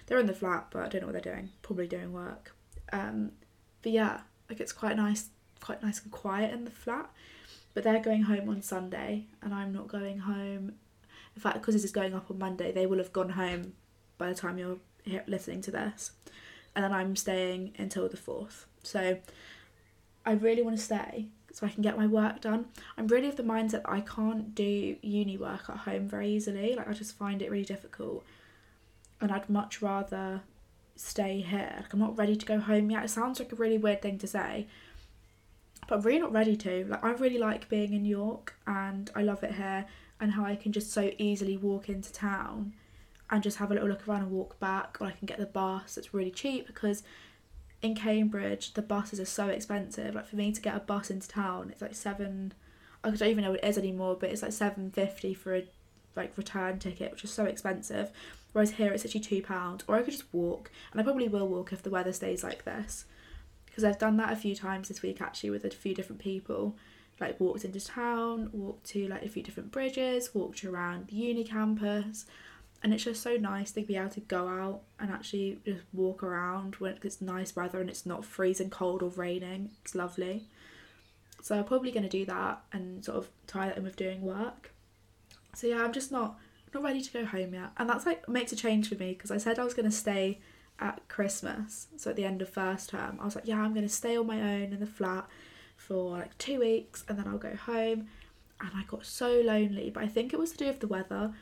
They're 0.06 0.19
in 0.19 0.26
the 0.26 0.34
flat, 0.34 0.67
but 0.70 0.82
I 0.82 0.88
don't 0.88 1.02
know 1.02 1.08
what 1.08 1.23
they're 1.23 1.34
doing. 1.34 1.50
Probably 1.62 1.88
doing 1.88 2.12
work. 2.12 2.55
Um, 2.93 3.32
but 3.82 3.93
yeah, 3.93 4.20
like 4.49 4.61
it's 4.61 4.73
quite 4.73 4.96
nice, 4.96 5.31
quite 5.61 5.82
nice 5.82 6.02
and 6.02 6.12
quiet 6.12 6.52
in 6.52 6.64
the 6.64 6.70
flat. 6.70 7.11
But 7.75 7.84
they're 7.84 8.00
going 8.00 8.23
home 8.23 8.49
on 8.49 8.62
Sunday, 8.62 9.26
and 9.43 9.52
I'm 9.55 9.73
not 9.73 9.88
going 9.88 10.20
home. 10.20 10.75
In 11.37 11.43
fact, 11.43 11.61
because 11.61 11.75
this 11.75 11.85
is 11.85 11.93
going 11.93 12.15
up 12.15 12.31
on 12.31 12.38
Monday, 12.38 12.73
they 12.73 12.87
will 12.87 12.99
have 12.99 13.12
gone 13.12 13.31
home 13.31 13.75
by 14.19 14.29
the 14.29 14.35
time 14.35 14.59
you're 14.59 14.79
listening 15.27 15.61
to 15.62 15.71
this, 15.71 16.12
and 16.75 16.83
then 16.83 16.93
I'm 16.93 17.15
staying 17.15 17.75
until 17.79 18.09
the 18.09 18.17
fourth. 18.17 18.67
So 18.83 19.19
I 20.25 20.33
really 20.33 20.62
want 20.62 20.77
to 20.77 20.83
stay 20.83 21.27
so 21.53 21.67
I 21.67 21.71
can 21.71 21.83
get 21.83 21.97
my 21.97 22.06
work 22.06 22.41
done. 22.41 22.67
I'm 22.97 23.06
really 23.06 23.29
of 23.29 23.37
the 23.37 23.43
mindset 23.43 23.83
that 23.83 23.91
I 23.91 24.00
can't 24.00 24.55
do 24.55 24.97
uni 25.03 25.37
work 25.37 25.69
at 25.69 25.77
home 25.79 26.09
very 26.09 26.31
easily. 26.31 26.75
Like 26.75 26.88
I 26.88 26.93
just 26.93 27.17
find 27.17 27.41
it 27.43 27.50
really 27.50 27.65
difficult. 27.65 28.25
And 29.21 29.31
I'd 29.31 29.49
much 29.49 29.81
rather 29.81 30.43
stay 30.97 31.41
here. 31.41 31.77
Like 31.81 31.93
I'm 31.93 32.00
not 32.00 32.19
ready 32.19 32.37
to 32.37 32.47
go 32.47 32.59
home 32.61 32.91
yet. 32.91 33.05
It 33.05 33.09
sounds 33.09 33.38
like 33.38 33.53
a 33.53 33.56
really 33.56 33.79
weird 33.79 34.03
thing 34.03 34.19
to 34.19 34.27
say. 34.27 34.67
But 35.87 35.97
I'm 35.97 36.03
really 36.03 36.19
not 36.19 36.33
ready 36.33 36.56
to. 36.56 36.87
Like 36.87 37.05
I 37.05 37.12
really 37.12 37.38
like 37.38 37.69
being 37.69 37.93
in 37.93 38.05
York 38.05 38.55
and 38.67 39.11
I 39.15 39.23
love 39.23 39.44
it 39.44 39.55
here 39.55 39.87
and 40.20 40.32
how 40.32 40.44
I 40.44 40.56
can 40.56 40.72
just 40.72 40.92
so 40.92 41.10
easily 41.18 41.56
walk 41.56 41.88
into 41.88 42.12
town 42.12 42.74
and 43.30 43.42
just 43.42 43.58
have 43.58 43.70
a 43.70 43.74
little 43.74 43.88
look 43.88 44.06
around 44.06 44.22
and 44.22 44.30
walk 44.30 44.58
back 44.60 44.98
or 45.00 45.06
I 45.06 45.10
can 45.12 45.26
get 45.26 45.38
the 45.38 45.46
bus. 45.46 45.96
It's 45.96 46.14
really 46.14 46.30
cheap 46.30 46.66
because 46.66 47.02
in 47.82 47.94
Cambridge, 47.94 48.75
the 48.75 48.82
buses 48.82 49.20
are 49.20 49.26
so 49.26 49.49
expensive. 49.49 50.14
Like 50.14 50.26
for 50.26 50.37
me 50.37 50.52
to 50.52 50.61
get 50.61 50.76
a 50.76 50.80
bus 50.80 51.11
into 51.11 51.28
town, 51.28 51.70
it's 51.70 51.82
like 51.82 51.94
seven. 51.94 52.54
I 53.04 53.11
don't 53.11 53.28
even 53.28 53.44
know 53.44 53.50
what 53.50 53.62
it 53.62 53.68
is 53.68 53.78
anymore, 53.78 54.16
but 54.18 54.30
it's 54.30 54.42
like 54.42 54.52
seven 54.52 54.90
fifty 54.90 55.35
for 55.35 55.54
a 55.54 55.68
like 56.14 56.37
return 56.38 56.78
ticket, 56.78 57.12
which 57.12 57.25
is 57.25 57.30
so 57.30 57.44
expensive. 57.44 58.11
Whereas 58.52 58.73
here 58.73 58.92
it's 58.92 59.04
actually 59.04 59.20
two 59.20 59.42
pounds, 59.42 59.85
or 59.87 59.96
I 59.96 60.02
could 60.02 60.14
just 60.14 60.32
walk, 60.32 60.70
and 60.90 61.00
I 61.00 61.04
probably 61.04 61.28
will 61.28 61.46
walk 61.46 61.73
if 61.73 61.82
the 61.82 61.90
weather 61.90 62.12
stays 62.12 62.42
like 62.42 62.64
this, 62.64 63.04
because 63.66 63.85
I've 63.85 63.99
done 63.99 64.16
that 64.16 64.32
a 64.32 64.37
few 64.37 64.54
times 64.54 64.88
this 64.88 65.02
week 65.02 65.20
actually 65.20 65.50
with 65.50 65.64
a 65.64 65.70
few 65.70 65.94
different 65.94 66.23
people. 66.23 66.75
Like 67.20 67.40
walked 67.40 67.64
into 67.64 67.85
town, 67.85 68.50
walked 68.52 68.87
to 68.90 69.08
like 69.08 69.25
a 69.25 69.28
few 69.28 69.42
different 69.42 69.73
bridges, 69.73 70.35
walked 70.35 70.64
around 70.64 71.08
the 71.08 71.16
uni 71.16 71.44
campus, 71.44 72.26
and 72.82 72.92
it's 72.92 73.04
just 73.04 73.23
so 73.23 73.37
nice 73.37 73.73
to 73.73 73.82
be 73.82 73.96
able 73.96 74.11
to 74.11 74.20
go 74.20 74.49
out 74.49 74.82
and 75.00 75.11
actually 75.11 75.58
just 75.64 75.82
walk 75.92 76.23
around 76.23 76.75
when 76.76 76.99
it's 77.02 77.20
nice 77.20 77.56
weather 77.56 77.80
and 77.80 77.88
it's 77.88 78.04
not 78.04 78.25
freezing 78.25 78.70
cold 78.70 79.02
or 79.02 79.08
raining. 79.11 79.70
It's 79.82 79.94
lovely. 79.94 80.44
So 81.42 81.56
I'm 81.56 81.64
probably 81.64 81.90
going 81.90 82.02
to 82.02 82.08
do 82.08 82.25
that 82.26 82.62
and 82.73 83.04
sort 83.04 83.18
of 83.18 83.28
tie 83.46 83.68
that 83.68 83.78
in 83.78 83.85
with 83.85 83.96
doing 83.96 84.20
work. 84.20 84.73
So 85.54 85.66
yeah, 85.66 85.82
I'm 85.82 85.92
just 85.92 86.12
not 86.12 86.38
not 86.75 86.82
ready 86.82 87.00
to 87.00 87.12
go 87.12 87.25
home 87.25 87.54
yet, 87.54 87.70
and 87.78 87.88
that's 87.88 88.04
like 88.04 88.28
makes 88.28 88.52
a 88.52 88.56
change 88.56 88.88
for 88.88 88.96
me 88.96 89.12
because 89.12 89.30
I 89.30 89.38
said 89.38 89.58
I 89.58 89.64
was 89.64 89.73
going 89.73 89.88
to 89.88 89.96
stay 89.96 90.40
at 90.78 91.08
Christmas. 91.08 91.87
So 91.96 92.11
at 92.11 92.16
the 92.16 92.25
end 92.25 92.42
of 92.42 92.50
first 92.50 92.90
term, 92.90 93.18
I 93.20 93.25
was 93.25 93.35
like, 93.35 93.46
yeah, 93.46 93.61
I'm 93.61 93.73
going 93.73 93.87
to 93.87 93.92
stay 93.92 94.16
on 94.16 94.26
my 94.26 94.40
own 94.40 94.73
in 94.73 94.80
the 94.80 94.87
flat 94.87 95.26
for 95.76 96.18
like 96.18 96.37
two 96.38 96.61
weeks, 96.61 97.04
and 97.09 97.18
then 97.18 97.26
I'll 97.28 97.38
go 97.38 97.54
home. 97.54 98.09
And 98.59 98.71
I 98.75 98.85
got 98.88 99.04
so 99.04 99.40
lonely, 99.45 99.90
but 99.90 100.02
I 100.02 100.06
think 100.06 100.33
it 100.33 100.38
was 100.38 100.52
to 100.52 100.59
do 100.59 100.66
with 100.66 100.80
the 100.80 100.87
weather. 100.87 101.35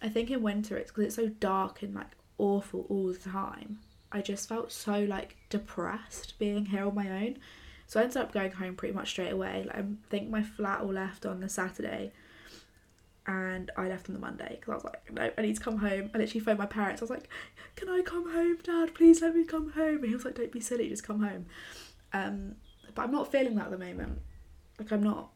I 0.00 0.08
think 0.08 0.30
in 0.30 0.42
winter 0.42 0.76
it's 0.76 0.90
because 0.90 1.04
it's 1.04 1.16
so 1.16 1.28
dark 1.28 1.82
and 1.82 1.94
like 1.94 2.10
awful 2.38 2.86
all 2.88 3.08
the 3.08 3.18
time. 3.18 3.78
I 4.10 4.20
just 4.20 4.48
felt 4.48 4.72
so 4.72 5.04
like 5.04 5.36
depressed 5.50 6.38
being 6.38 6.66
here 6.66 6.86
on 6.86 6.94
my 6.94 7.08
own. 7.10 7.36
So 7.86 8.00
I 8.00 8.04
ended 8.04 8.16
up 8.16 8.32
going 8.32 8.52
home 8.52 8.74
pretty 8.74 8.94
much 8.94 9.10
straight 9.10 9.32
away. 9.32 9.64
Like 9.66 9.76
I 9.76 9.84
think 10.08 10.30
my 10.30 10.42
flat 10.42 10.80
all 10.80 10.92
left 10.92 11.26
on 11.26 11.40
the 11.40 11.48
Saturday 11.48 12.12
and 13.26 13.70
I 13.76 13.88
left 13.88 14.08
on 14.08 14.14
the 14.14 14.20
Monday 14.20 14.56
because 14.58 14.70
I 14.70 14.74
was 14.74 14.84
like, 14.84 15.12
no, 15.12 15.30
I 15.36 15.42
need 15.42 15.56
to 15.56 15.62
come 15.62 15.78
home. 15.78 16.10
I 16.14 16.18
literally 16.18 16.40
phoned 16.40 16.58
my 16.58 16.66
parents. 16.66 17.00
I 17.00 17.04
was 17.04 17.10
like, 17.10 17.28
can 17.76 17.88
I 17.88 18.02
come 18.02 18.32
home, 18.32 18.58
Dad? 18.62 18.94
Please 18.94 19.22
let 19.22 19.34
me 19.34 19.44
come 19.44 19.70
home. 19.72 19.98
And 19.98 20.06
he 20.06 20.14
was 20.14 20.24
like, 20.24 20.34
don't 20.34 20.50
be 20.50 20.60
silly, 20.60 20.88
just 20.88 21.06
come 21.06 21.22
home. 21.22 21.46
Um, 22.12 22.56
but 22.94 23.02
I'm 23.02 23.12
not 23.12 23.30
feeling 23.30 23.54
that 23.56 23.66
at 23.66 23.70
the 23.70 23.78
moment. 23.78 24.20
Like 24.78 24.92
I'm 24.92 25.02
not. 25.02 25.30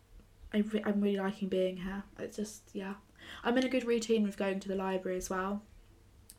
I 0.52 0.58
re- 0.58 0.82
I'm 0.84 1.00
really 1.00 1.16
liking 1.16 1.48
being 1.48 1.76
here. 1.76 2.02
It's 2.18 2.36
just 2.36 2.70
yeah. 2.72 2.94
I'm 3.42 3.56
in 3.58 3.64
a 3.64 3.68
good 3.68 3.84
routine 3.84 4.22
with 4.22 4.36
going 4.36 4.60
to 4.60 4.68
the 4.68 4.76
library 4.76 5.18
as 5.18 5.28
well. 5.28 5.62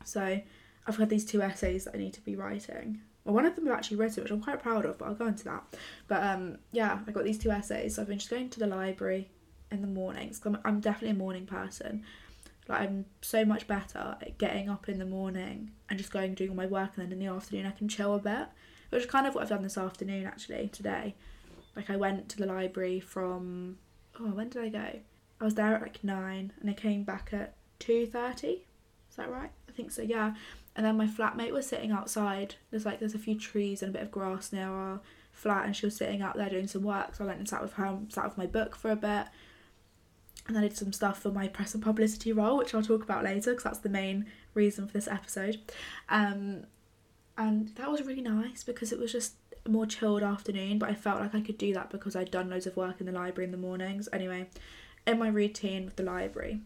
So 0.04 0.40
I've 0.86 0.96
had 0.96 1.10
these 1.10 1.24
two 1.24 1.42
essays 1.42 1.84
that 1.84 1.94
I 1.94 1.98
need 1.98 2.14
to 2.14 2.20
be 2.22 2.34
writing. 2.34 3.00
Well, 3.24 3.34
one 3.34 3.44
of 3.44 3.54
them 3.54 3.68
I've 3.68 3.74
actually 3.74 3.98
written, 3.98 4.22
which 4.22 4.32
I'm 4.32 4.40
quite 4.40 4.62
proud 4.62 4.86
of, 4.86 4.96
but 4.96 5.06
I'll 5.06 5.14
go 5.14 5.26
into 5.26 5.44
that. 5.44 5.62
But 6.06 6.22
um, 6.22 6.58
yeah, 6.72 7.00
I 7.06 7.10
got 7.10 7.24
these 7.24 7.38
two 7.38 7.50
essays. 7.50 7.94
So 7.94 8.02
I've 8.02 8.08
been 8.08 8.18
just 8.18 8.30
going 8.30 8.48
to 8.50 8.58
the 8.58 8.66
library 8.66 9.28
in 9.70 9.82
the 9.82 9.86
mornings. 9.86 10.40
I'm, 10.44 10.58
I'm 10.64 10.80
definitely 10.80 11.10
a 11.10 11.18
morning 11.18 11.44
person. 11.44 12.04
Like 12.68 12.80
I'm 12.82 13.06
so 13.20 13.44
much 13.44 13.66
better 13.66 14.16
at 14.20 14.38
getting 14.38 14.68
up 14.68 14.88
in 14.88 14.98
the 14.98 15.06
morning 15.06 15.72
and 15.88 15.98
just 15.98 16.10
going 16.10 16.28
and 16.28 16.36
doing 16.36 16.50
all 16.50 16.56
my 16.56 16.66
work, 16.66 16.92
and 16.96 17.04
then 17.04 17.12
in 17.12 17.18
the 17.18 17.32
afternoon 17.32 17.66
I 17.66 17.70
can 17.70 17.88
chill 17.88 18.14
a 18.14 18.18
bit, 18.18 18.48
which 18.90 19.02
is 19.02 19.10
kind 19.10 19.26
of 19.26 19.34
what 19.34 19.42
I've 19.42 19.48
done 19.50 19.62
this 19.62 19.78
afternoon 19.78 20.26
actually 20.26 20.68
today. 20.68 21.14
Like 21.76 21.90
I 21.90 21.96
went 21.96 22.28
to 22.30 22.38
the 22.38 22.46
library 22.46 23.00
from 23.00 23.78
oh 24.18 24.30
when 24.30 24.48
did 24.48 24.62
I 24.62 24.68
go? 24.68 25.00
I 25.40 25.44
was 25.44 25.54
there 25.54 25.74
at 25.74 25.82
like 25.82 26.02
nine, 26.02 26.52
and 26.60 26.68
I 26.68 26.72
came 26.72 27.04
back 27.04 27.30
at 27.32 27.54
two 27.78 28.06
thirty. 28.06 28.64
Is 29.10 29.16
that 29.16 29.30
right? 29.30 29.50
I 29.68 29.72
think 29.72 29.90
so. 29.90 30.02
Yeah. 30.02 30.34
And 30.76 30.86
then 30.86 30.96
my 30.96 31.06
flatmate 31.06 31.52
was 31.52 31.66
sitting 31.66 31.90
outside. 31.90 32.56
There's 32.70 32.86
like 32.86 32.98
there's 32.98 33.14
a 33.14 33.18
few 33.18 33.38
trees 33.38 33.82
and 33.82 33.90
a 33.90 33.92
bit 33.92 34.02
of 34.02 34.10
grass 34.10 34.52
near 34.52 34.68
our 34.68 35.00
flat, 35.32 35.66
and 35.66 35.76
she 35.76 35.86
was 35.86 35.96
sitting 35.96 36.22
out 36.22 36.36
there 36.36 36.50
doing 36.50 36.66
some 36.66 36.82
work. 36.82 37.14
So 37.14 37.24
I 37.24 37.28
went 37.28 37.38
and 37.38 37.48
sat 37.48 37.62
with 37.62 37.74
her, 37.74 37.98
sat 38.08 38.24
with 38.24 38.38
my 38.38 38.46
book 38.46 38.74
for 38.74 38.90
a 38.90 38.96
bit, 38.96 39.26
and 40.46 40.58
I 40.58 40.62
did 40.62 40.76
some 40.76 40.92
stuff 40.92 41.20
for 41.20 41.30
my 41.30 41.46
press 41.48 41.74
and 41.74 41.82
publicity 41.82 42.32
role, 42.32 42.58
which 42.58 42.74
I'll 42.74 42.82
talk 42.82 43.02
about 43.02 43.24
later 43.24 43.50
because 43.50 43.64
that's 43.64 43.78
the 43.78 43.88
main 43.88 44.26
reason 44.54 44.86
for 44.86 44.92
this 44.92 45.08
episode. 45.08 45.60
Um, 46.08 46.64
and 47.38 47.68
that 47.76 47.90
was 47.90 48.02
really 48.02 48.20
nice 48.20 48.64
because 48.64 48.92
it 48.92 48.98
was 48.98 49.12
just 49.12 49.34
a 49.64 49.70
more 49.70 49.86
chilled 49.86 50.22
afternoon. 50.22 50.78
But 50.78 50.90
I 50.90 50.94
felt 50.94 51.20
like 51.20 51.34
I 51.34 51.40
could 51.40 51.56
do 51.56 51.72
that 51.72 51.88
because 51.88 52.16
I'd 52.16 52.30
done 52.30 52.50
loads 52.50 52.66
of 52.66 52.76
work 52.76 53.00
in 53.00 53.06
the 53.06 53.12
library 53.12 53.46
in 53.46 53.52
the 53.52 53.58
mornings. 53.58 54.08
Anyway, 54.12 54.48
in 55.06 55.18
my 55.18 55.28
routine 55.28 55.84
with 55.84 55.96
the 55.96 56.02
library, 56.02 56.60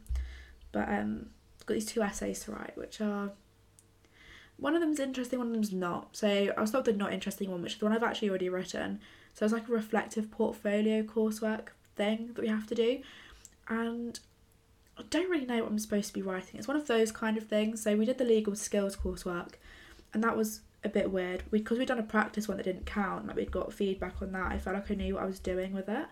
but 0.73 0.89
um, 0.89 1.27
I've 1.61 1.67
got 1.67 1.75
these 1.75 1.87
two 1.87 2.03
essays 2.03 2.41
to 2.45 2.53
write, 2.53 2.77
which 2.77 3.01
are 3.01 3.33
one 4.57 4.75
of 4.75 4.81
them's 4.81 4.99
interesting, 4.99 5.39
one 5.39 5.49
of 5.49 5.53
them's 5.53 5.73
not. 5.73 6.17
So 6.17 6.53
I'll 6.57 6.67
start 6.67 6.87
with 6.87 6.95
the 6.95 6.99
not 6.99 7.13
interesting 7.13 7.51
one, 7.51 7.63
which 7.63 7.75
is 7.75 7.79
the 7.79 7.85
one 7.85 7.95
I've 7.95 8.03
actually 8.03 8.31
already 8.31 8.49
written. 8.49 9.01
So 9.35 9.45
it's 9.45 9.53
like 9.53 9.69
a 9.69 9.73
reflective 9.73 10.31
portfolio 10.31 11.03
coursework 11.03 11.69
thing 11.97 12.31
that 12.35 12.43
we 12.43 12.49
have 12.49 12.67
to 12.69 12.75
do. 12.75 13.01
And 13.69 14.19
I 14.99 15.03
don't 15.11 15.31
really 15.31 15.47
know 15.47 15.63
what 15.63 15.71
I'm 15.71 15.79
supposed 15.79 16.09
to 16.09 16.15
be 16.15 16.23
writing. 16.23 16.59
It's 16.59 16.69
one 16.69 16.77
of 16.77 16.87
those 16.87 17.13
kind 17.13 17.37
of 17.37 17.47
things. 17.47 17.83
So 17.83 17.97
we 17.97 18.05
did 18.05 18.19
the 18.19 18.25
legal 18.25 18.55
skills 18.55 18.97
coursework, 18.97 19.55
and 20.15 20.23
that 20.23 20.37
was 20.37 20.61
a 20.85 20.89
bit 20.89 21.11
weird 21.11 21.45
because 21.51 21.79
we'd 21.79 21.89
done 21.89 21.99
a 21.99 22.03
practice 22.03 22.49
one 22.49 22.57
that 22.57 22.65
didn't 22.65 22.87
count. 22.87 23.27
Like 23.27 23.37
we'd 23.37 23.53
got 23.53 23.73
feedback 23.73 24.21
on 24.21 24.33
that. 24.33 24.51
I 24.51 24.59
felt 24.59 24.75
like 24.75 24.91
I 24.91 24.95
knew 24.95 25.15
what 25.15 25.23
I 25.23 25.27
was 25.27 25.39
doing 25.39 25.73
with 25.73 25.89
it. 25.89 26.07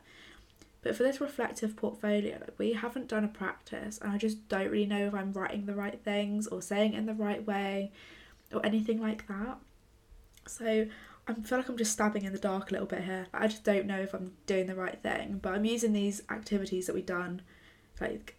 But 0.82 0.96
for 0.96 1.02
this 1.02 1.20
reflective 1.20 1.76
portfolio, 1.76 2.38
we 2.56 2.72
haven't 2.72 3.08
done 3.08 3.24
a 3.24 3.28
practice, 3.28 3.98
and 3.98 4.12
I 4.12 4.16
just 4.16 4.48
don't 4.48 4.70
really 4.70 4.86
know 4.86 5.08
if 5.08 5.14
I'm 5.14 5.32
writing 5.32 5.66
the 5.66 5.74
right 5.74 6.00
things 6.02 6.46
or 6.46 6.62
saying 6.62 6.94
it 6.94 6.98
in 6.98 7.06
the 7.06 7.12
right 7.12 7.46
way 7.46 7.92
or 8.52 8.64
anything 8.64 9.00
like 9.00 9.28
that. 9.28 9.58
So 10.46 10.86
I 11.28 11.34
feel 11.34 11.58
like 11.58 11.68
I'm 11.68 11.76
just 11.76 11.92
stabbing 11.92 12.24
in 12.24 12.32
the 12.32 12.38
dark 12.38 12.70
a 12.70 12.72
little 12.72 12.86
bit 12.86 13.04
here. 13.04 13.26
I 13.34 13.46
just 13.46 13.62
don't 13.62 13.86
know 13.86 14.00
if 14.00 14.14
I'm 14.14 14.32
doing 14.46 14.66
the 14.66 14.74
right 14.74 14.98
thing, 15.02 15.38
but 15.42 15.52
I'm 15.52 15.66
using 15.66 15.92
these 15.92 16.22
activities 16.30 16.86
that 16.86 16.94
we've 16.94 17.04
done, 17.04 17.42
like 18.00 18.36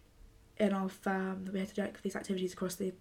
in 0.58 0.72
our 0.72 0.88
firm, 0.88 1.48
we 1.52 1.60
had 1.60 1.68
to 1.68 1.74
do 1.74 1.82
like, 1.82 2.02
these 2.02 2.16
activities 2.16 2.52
across 2.52 2.74
the 2.74 2.92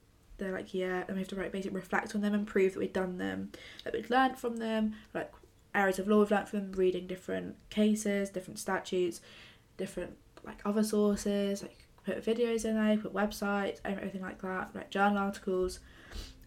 the 0.41 0.51
like 0.51 0.73
yeah, 0.73 1.03
and 1.07 1.15
we 1.15 1.19
have 1.19 1.27
to 1.29 1.35
write 1.35 1.51
basically 1.51 1.75
reflect 1.75 2.15
on 2.15 2.21
them 2.21 2.33
and 2.33 2.45
prove 2.45 2.73
that 2.73 2.79
we've 2.79 2.93
done 2.93 3.17
them, 3.17 3.51
that 3.83 3.93
we've 3.93 4.09
learned 4.09 4.37
from 4.37 4.57
them, 4.57 4.95
like 5.13 5.31
areas 5.73 5.99
of 5.99 6.07
law 6.07 6.19
we've 6.19 6.31
learned 6.31 6.49
from 6.49 6.59
them, 6.59 6.71
reading 6.73 7.07
different 7.07 7.55
cases, 7.69 8.29
different 8.29 8.59
statutes, 8.59 9.21
different 9.77 10.17
like 10.43 10.61
other 10.65 10.83
sources, 10.83 11.61
like 11.61 11.87
put 12.05 12.23
videos 12.25 12.65
in 12.65 12.75
there, 12.75 12.97
put 12.97 13.13
websites, 13.13 13.79
everything 13.85 14.21
like 14.21 14.41
that, 14.41 14.71
like 14.73 14.89
journal 14.89 15.19
articles, 15.19 15.79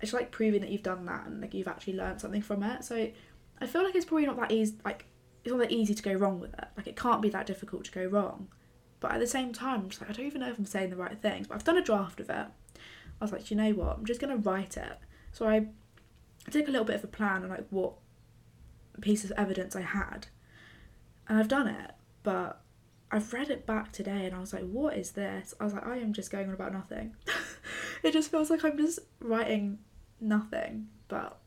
it's 0.01 0.13
like 0.13 0.31
proving 0.31 0.61
that 0.61 0.71
you've 0.71 0.83
done 0.83 1.07
that 1.07 1.27
and 1.27 1.41
like 1.41 1.55
you've 1.55 1.69
actually 1.69 1.95
learned 1.95 2.21
something 2.21 2.43
from 2.43 2.63
it. 2.63 2.85
So 2.85 3.09
I 3.61 3.67
feel 3.67 3.83
like 3.83 3.95
it's 3.95 4.05
probably 4.05 4.27
not 4.27 4.37
that 4.37 4.53
easy. 4.53 4.77
Like 4.85 5.07
it's 5.45 5.53
not 5.53 5.61
that 5.61 5.73
easy 5.73 5.95
to 5.95 6.03
go 6.03 6.13
wrong 6.13 6.41
with 6.41 6.53
it. 6.53 6.65
Like 6.77 6.87
it 6.87 6.97
can't 6.97 7.23
be 7.23 7.31
that 7.31 7.47
difficult 7.47 7.85
to 7.85 7.93
go 7.93 8.05
wrong. 8.05 8.49
But 9.01 9.13
at 9.13 9.21
the 9.21 9.27
same 9.27 9.53
time, 9.53 9.81
I'm 9.81 9.89
just 9.89 10.01
like 10.01 10.11
I 10.11 10.13
don't 10.13 10.27
even 10.27 10.41
know 10.41 10.51
if 10.51 10.59
I'm 10.59 10.67
saying 10.67 10.91
the 10.91 10.97
right 10.97 11.17
things. 11.21 11.47
But 11.47 11.55
I've 11.55 11.65
done 11.65 11.79
a 11.79 11.83
draft 11.83 12.21
of 12.21 12.31
it. 12.31 12.47
I 13.21 13.25
was 13.25 13.33
like, 13.33 13.51
you 13.51 13.57
know 13.57 13.71
what? 13.73 13.99
I'm 13.99 14.07
just 14.07 14.21
gonna 14.21 14.37
write 14.37 14.77
it. 14.77 14.99
So 15.33 15.49
I 15.49 15.67
took 16.51 16.69
a 16.69 16.71
little 16.71 16.85
bit 16.85 16.97
of 16.97 17.05
a 17.05 17.09
plan 17.09 17.43
on 17.43 17.49
like 17.49 17.67
what 17.71 17.95
piece 19.01 19.25
of 19.25 19.33
evidence 19.37 19.75
I 19.75 19.83
had, 19.83 20.29
and 21.29 21.39
I've 21.39 21.49
done 21.49 21.69
it. 21.69 21.93
But 22.23 22.61
I've 23.11 23.33
read 23.33 23.51
it 23.51 23.65
back 23.65 23.93
today 23.93 24.27
and 24.27 24.35
I 24.35 24.41
was 24.41 24.53
like, 24.53 24.65
what 24.65 24.97
is 24.97 25.13
this? 25.13 25.55
I 25.61 25.65
was 25.65 25.73
like, 25.73 25.87
I 25.87 25.99
am 25.99 26.13
just 26.13 26.33
going 26.33 26.49
on 26.49 26.55
about 26.55 26.73
nothing. 26.73 27.15
it 28.03 28.13
just 28.13 28.31
feels 28.31 28.51
like 28.51 28.65
I'm 28.65 28.77
just 28.77 28.99
writing 29.21 29.79
nothing, 30.21 30.89
but 31.09 31.39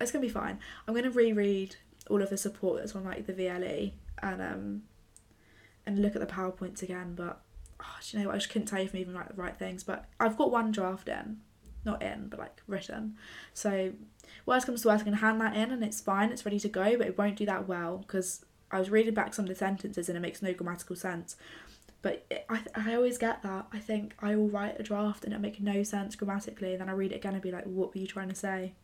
it's 0.00 0.12
gonna 0.12 0.26
be 0.26 0.28
fine. 0.28 0.58
I'm 0.86 0.94
gonna 0.94 1.10
reread 1.10 1.76
all 2.10 2.20
of 2.20 2.28
the 2.28 2.36
support 2.36 2.78
that's 2.78 2.94
on 2.94 3.04
like 3.04 3.26
the 3.26 3.32
VLE 3.32 3.92
and 4.22 4.42
um 4.42 4.82
and 5.86 6.02
look 6.02 6.14
at 6.14 6.20
the 6.20 6.26
powerpoints 6.26 6.82
again. 6.82 7.14
But 7.14 7.40
oh, 7.80 7.96
do 8.02 8.16
you 8.16 8.22
know 8.22 8.28
what? 8.28 8.36
I 8.36 8.38
just 8.38 8.50
couldn't 8.50 8.66
tell 8.66 8.78
you 8.78 8.86
if 8.86 8.94
I'm 8.94 9.00
even 9.00 9.14
write 9.14 9.28
the 9.28 9.42
right 9.42 9.56
things. 9.58 9.84
But 9.84 10.06
I've 10.20 10.36
got 10.36 10.50
one 10.50 10.72
draft 10.72 11.08
in, 11.08 11.38
not 11.84 12.02
in, 12.02 12.28
but 12.28 12.38
like 12.38 12.62
written. 12.66 13.16
So 13.52 13.92
worst 14.46 14.66
comes 14.66 14.82
to 14.82 14.88
worst, 14.88 15.02
I 15.02 15.04
can 15.04 15.14
hand 15.14 15.40
that 15.40 15.56
in 15.56 15.70
and 15.70 15.84
it's 15.84 16.00
fine. 16.00 16.30
It's 16.30 16.44
ready 16.44 16.60
to 16.60 16.68
go, 16.68 16.96
but 16.96 17.06
it 17.06 17.18
won't 17.18 17.36
do 17.36 17.46
that 17.46 17.68
well 17.68 17.98
because 17.98 18.44
I 18.70 18.78
was 18.78 18.90
reading 18.90 19.14
back 19.14 19.34
some 19.34 19.44
of 19.44 19.48
the 19.48 19.54
sentences 19.54 20.08
and 20.08 20.16
it 20.16 20.20
makes 20.20 20.42
no 20.42 20.52
grammatical 20.52 20.96
sense. 20.96 21.36
But 22.02 22.26
it, 22.30 22.44
I, 22.50 22.60
I 22.74 22.94
always 22.94 23.16
get 23.16 23.42
that. 23.42 23.66
I 23.72 23.78
think 23.78 24.14
I 24.20 24.36
will 24.36 24.48
write 24.48 24.78
a 24.78 24.82
draft 24.82 25.24
and 25.24 25.32
it 25.32 25.40
make 25.40 25.60
no 25.60 25.82
sense 25.82 26.16
grammatically, 26.16 26.72
and 26.72 26.80
then 26.80 26.90
I 26.90 26.92
read 26.92 27.12
it 27.12 27.16
again 27.16 27.32
and 27.32 27.42
be 27.42 27.50
like, 27.50 27.64
what 27.64 27.94
were 27.94 28.00
you 28.00 28.06
trying 28.06 28.28
to 28.28 28.34
say? 28.34 28.74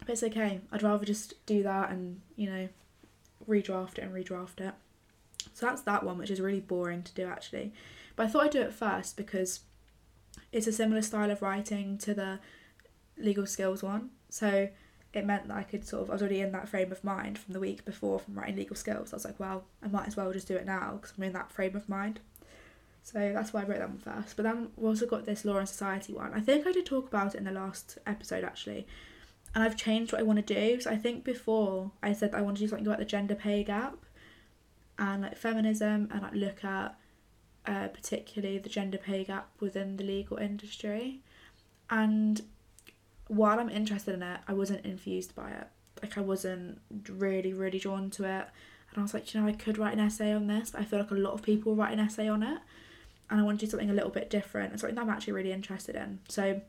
But 0.00 0.10
it's 0.10 0.22
okay. 0.24 0.60
I'd 0.72 0.82
rather 0.82 1.04
just 1.04 1.46
do 1.46 1.62
that 1.62 1.90
and, 1.90 2.20
you 2.34 2.50
know, 2.50 2.68
redraft 3.48 3.98
it 3.98 4.04
and 4.04 4.12
redraft 4.12 4.60
it. 4.60 4.74
So 5.54 5.66
that's 5.66 5.82
that 5.82 6.04
one, 6.04 6.18
which 6.18 6.30
is 6.30 6.40
really 6.40 6.60
boring 6.60 7.02
to 7.02 7.14
do 7.14 7.26
actually. 7.26 7.72
But 8.16 8.26
I 8.26 8.28
thought 8.28 8.44
I'd 8.44 8.50
do 8.50 8.60
it 8.60 8.74
first 8.74 9.16
because 9.16 9.60
it's 10.52 10.66
a 10.66 10.72
similar 10.72 11.02
style 11.02 11.30
of 11.30 11.42
writing 11.42 11.96
to 11.98 12.12
the 12.12 12.40
legal 13.16 13.46
skills 13.46 13.82
one. 13.82 14.10
So 14.28 14.68
it 15.12 15.24
meant 15.24 15.48
that 15.48 15.56
I 15.56 15.62
could 15.62 15.86
sort 15.86 16.02
of, 16.02 16.10
I 16.10 16.14
was 16.14 16.22
already 16.22 16.40
in 16.40 16.52
that 16.52 16.68
frame 16.68 16.90
of 16.90 17.04
mind 17.04 17.38
from 17.38 17.54
the 17.54 17.60
week 17.60 17.84
before 17.84 18.18
from 18.18 18.34
writing 18.34 18.56
legal 18.56 18.76
skills. 18.76 19.12
I 19.12 19.16
was 19.16 19.24
like, 19.24 19.38
well, 19.38 19.64
I 19.82 19.88
might 19.88 20.08
as 20.08 20.16
well 20.16 20.32
just 20.32 20.48
do 20.48 20.56
it 20.56 20.66
now 20.66 20.98
because 21.00 21.14
I'm 21.16 21.24
in 21.24 21.32
that 21.32 21.52
frame 21.52 21.76
of 21.76 21.88
mind. 21.88 22.20
So 23.02 23.32
that's 23.32 23.52
why 23.52 23.62
I 23.62 23.64
wrote 23.64 23.78
that 23.78 23.90
one 23.90 23.98
first. 23.98 24.36
But 24.36 24.42
then 24.44 24.68
we 24.76 24.88
also 24.88 25.06
got 25.06 25.24
this 25.24 25.44
Law 25.44 25.58
and 25.58 25.68
Society 25.68 26.12
one. 26.12 26.32
I 26.34 26.40
think 26.40 26.66
I 26.66 26.72
did 26.72 26.86
talk 26.86 27.06
about 27.06 27.34
it 27.34 27.38
in 27.38 27.44
the 27.44 27.52
last 27.52 27.98
episode 28.06 28.44
actually. 28.44 28.86
And 29.54 29.62
I've 29.62 29.76
changed 29.76 30.12
what 30.12 30.20
I 30.20 30.24
want 30.24 30.44
to 30.44 30.54
do. 30.54 30.80
So 30.80 30.90
I 30.90 30.96
think 30.96 31.22
before 31.22 31.92
I 32.02 32.12
said 32.12 32.34
I 32.34 32.40
want 32.40 32.56
to 32.56 32.62
do 32.64 32.68
something 32.68 32.86
about 32.86 32.98
the 32.98 33.04
gender 33.04 33.36
pay 33.36 33.62
gap 33.62 34.03
and 34.98 35.22
like 35.22 35.36
feminism 35.36 36.08
and 36.12 36.22
like 36.22 36.34
look 36.34 36.64
at 36.64 36.96
uh, 37.66 37.88
particularly 37.88 38.58
the 38.58 38.68
gender 38.68 38.98
pay 38.98 39.24
gap 39.24 39.48
within 39.60 39.96
the 39.96 40.04
legal 40.04 40.36
industry. 40.36 41.20
And 41.90 42.42
while 43.28 43.58
I'm 43.58 43.70
interested 43.70 44.14
in 44.14 44.22
it, 44.22 44.40
I 44.46 44.52
wasn't 44.52 44.84
infused 44.84 45.34
by 45.34 45.50
it. 45.50 45.66
Like 46.02 46.18
I 46.18 46.20
wasn't 46.20 46.80
really, 47.08 47.52
really 47.52 47.78
drawn 47.78 48.10
to 48.10 48.24
it. 48.24 48.46
And 48.90 48.98
I 48.98 49.02
was 49.02 49.14
like, 49.14 49.32
you 49.32 49.40
know, 49.40 49.46
I 49.46 49.52
could 49.52 49.78
write 49.78 49.94
an 49.94 50.00
essay 50.00 50.32
on 50.32 50.46
this, 50.46 50.70
but 50.70 50.80
I 50.82 50.84
feel 50.84 50.98
like 51.00 51.10
a 51.10 51.14
lot 51.14 51.32
of 51.32 51.42
people 51.42 51.74
write 51.74 51.92
an 51.92 52.00
essay 52.00 52.28
on 52.28 52.42
it. 52.42 52.58
And 53.30 53.40
I 53.40 53.42
want 53.42 53.58
to 53.60 53.66
do 53.66 53.70
something 53.70 53.90
a 53.90 53.94
little 53.94 54.10
bit 54.10 54.28
different 54.28 54.72
and 54.72 54.80
something 54.80 54.94
that 54.94 55.00
I'm 55.00 55.10
actually 55.10 55.32
really 55.32 55.52
interested 55.52 55.96
in. 55.96 56.20
So 56.28 56.60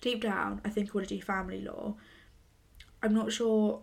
deep 0.00 0.22
down, 0.22 0.60
I 0.64 0.68
think 0.70 0.90
I 0.90 0.92
want 0.94 1.08
to 1.08 1.16
do 1.16 1.20
family 1.20 1.60
law. 1.60 1.96
I'm 3.02 3.12
not 3.12 3.32
sure 3.32 3.82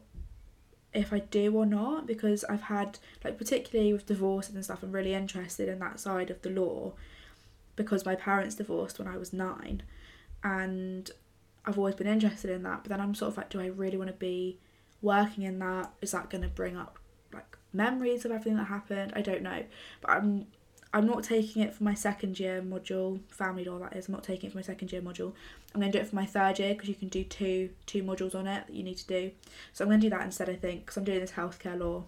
if 0.94 1.12
I 1.12 1.20
do 1.20 1.56
or 1.56 1.66
not 1.66 2.06
because 2.06 2.44
I've 2.46 2.64
had 2.64 3.00
like 3.24 3.38
particularly 3.38 3.94
with 3.94 4.06
divorces 4.06 4.56
and 4.56 4.64
stuff, 4.64 4.84
I'm 4.84 4.92
really 4.92 5.14
interested 5.14 5.68
in 5.68 5.80
that 5.80 6.00
side 6.00 6.30
of 6.30 6.42
the 6.42 6.50
law 6.50 6.94
because 7.76 8.06
my 8.06 8.16
parents 8.16 8.56
divorced 8.56 9.00
when 9.00 9.08
I 9.08 9.18
was 9.18 9.34
nine 9.34 9.84
and 10.44 11.10
I've 11.66 11.78
always 11.78 11.96
been 11.96 12.08
interested 12.08 12.52
in 12.52 12.64
that, 12.64 12.84
but 12.84 12.90
then 12.90 13.02
I'm 13.02 13.16
sort 13.16 13.32
of 13.32 13.38
like, 13.38 13.50
do 13.50 13.62
I 13.62 13.68
really 13.68 13.98
want 13.98 14.10
to 14.10 14.16
be 14.16 14.60
working 15.02 15.44
in 15.44 15.60
that? 15.60 15.92
Is 16.02 16.12
that 16.12 16.30
going 16.30 16.44
to 16.44 16.50
bring 16.50 16.76
up 16.78 17.00
like 17.34 17.58
memories 17.72 18.26
of 18.26 18.32
everything 18.32 18.58
that 18.58 18.66
happened? 18.66 19.14
I 19.16 19.22
don't 19.22 19.42
know, 19.42 19.64
but 20.02 20.12
I'm 20.12 20.48
I'm 20.94 21.08
not 21.08 21.24
taking 21.24 21.64
it 21.64 21.74
for 21.74 21.84
my 21.84 21.96
second 21.96 22.40
year 22.40 22.62
module, 22.62 23.20
family 23.30 23.66
law 23.66 23.80
that 23.80 23.96
is. 23.96 24.08
I'm 24.08 24.14
not 24.14 24.24
taking 24.24 24.48
it 24.48 24.52
for 24.52 24.60
my 24.60 24.64
second 24.64 24.92
year 24.92 25.02
module. 25.02 25.34
I'm 25.74 25.82
going 25.82 25.92
to 25.92 25.98
do 25.98 26.02
it 26.04 26.08
for 26.08 26.16
my 26.16 26.26
third 26.26 26.60
year 26.60 26.74
because 26.74 26.88
you 26.88 26.94
can 26.96 27.10
do 27.10 27.24
two 27.24 27.72
two 27.88 28.04
modules 28.04 28.36
on 28.36 28.46
it 28.46 28.68
that 28.68 28.74
you 28.74 28.84
need 28.84 28.98
to 28.98 29.08
do. 29.08 29.32
So 29.74 29.84
I'm 29.84 29.90
going 29.90 30.02
to 30.02 30.06
do 30.06 30.12
that 30.12 30.24
instead. 30.24 30.50
I 30.50 30.56
think 30.56 30.82
because 30.82 30.98
I'm 30.98 31.04
doing 31.04 31.20
this 31.20 31.32
healthcare 31.32 31.80
law 31.80 32.04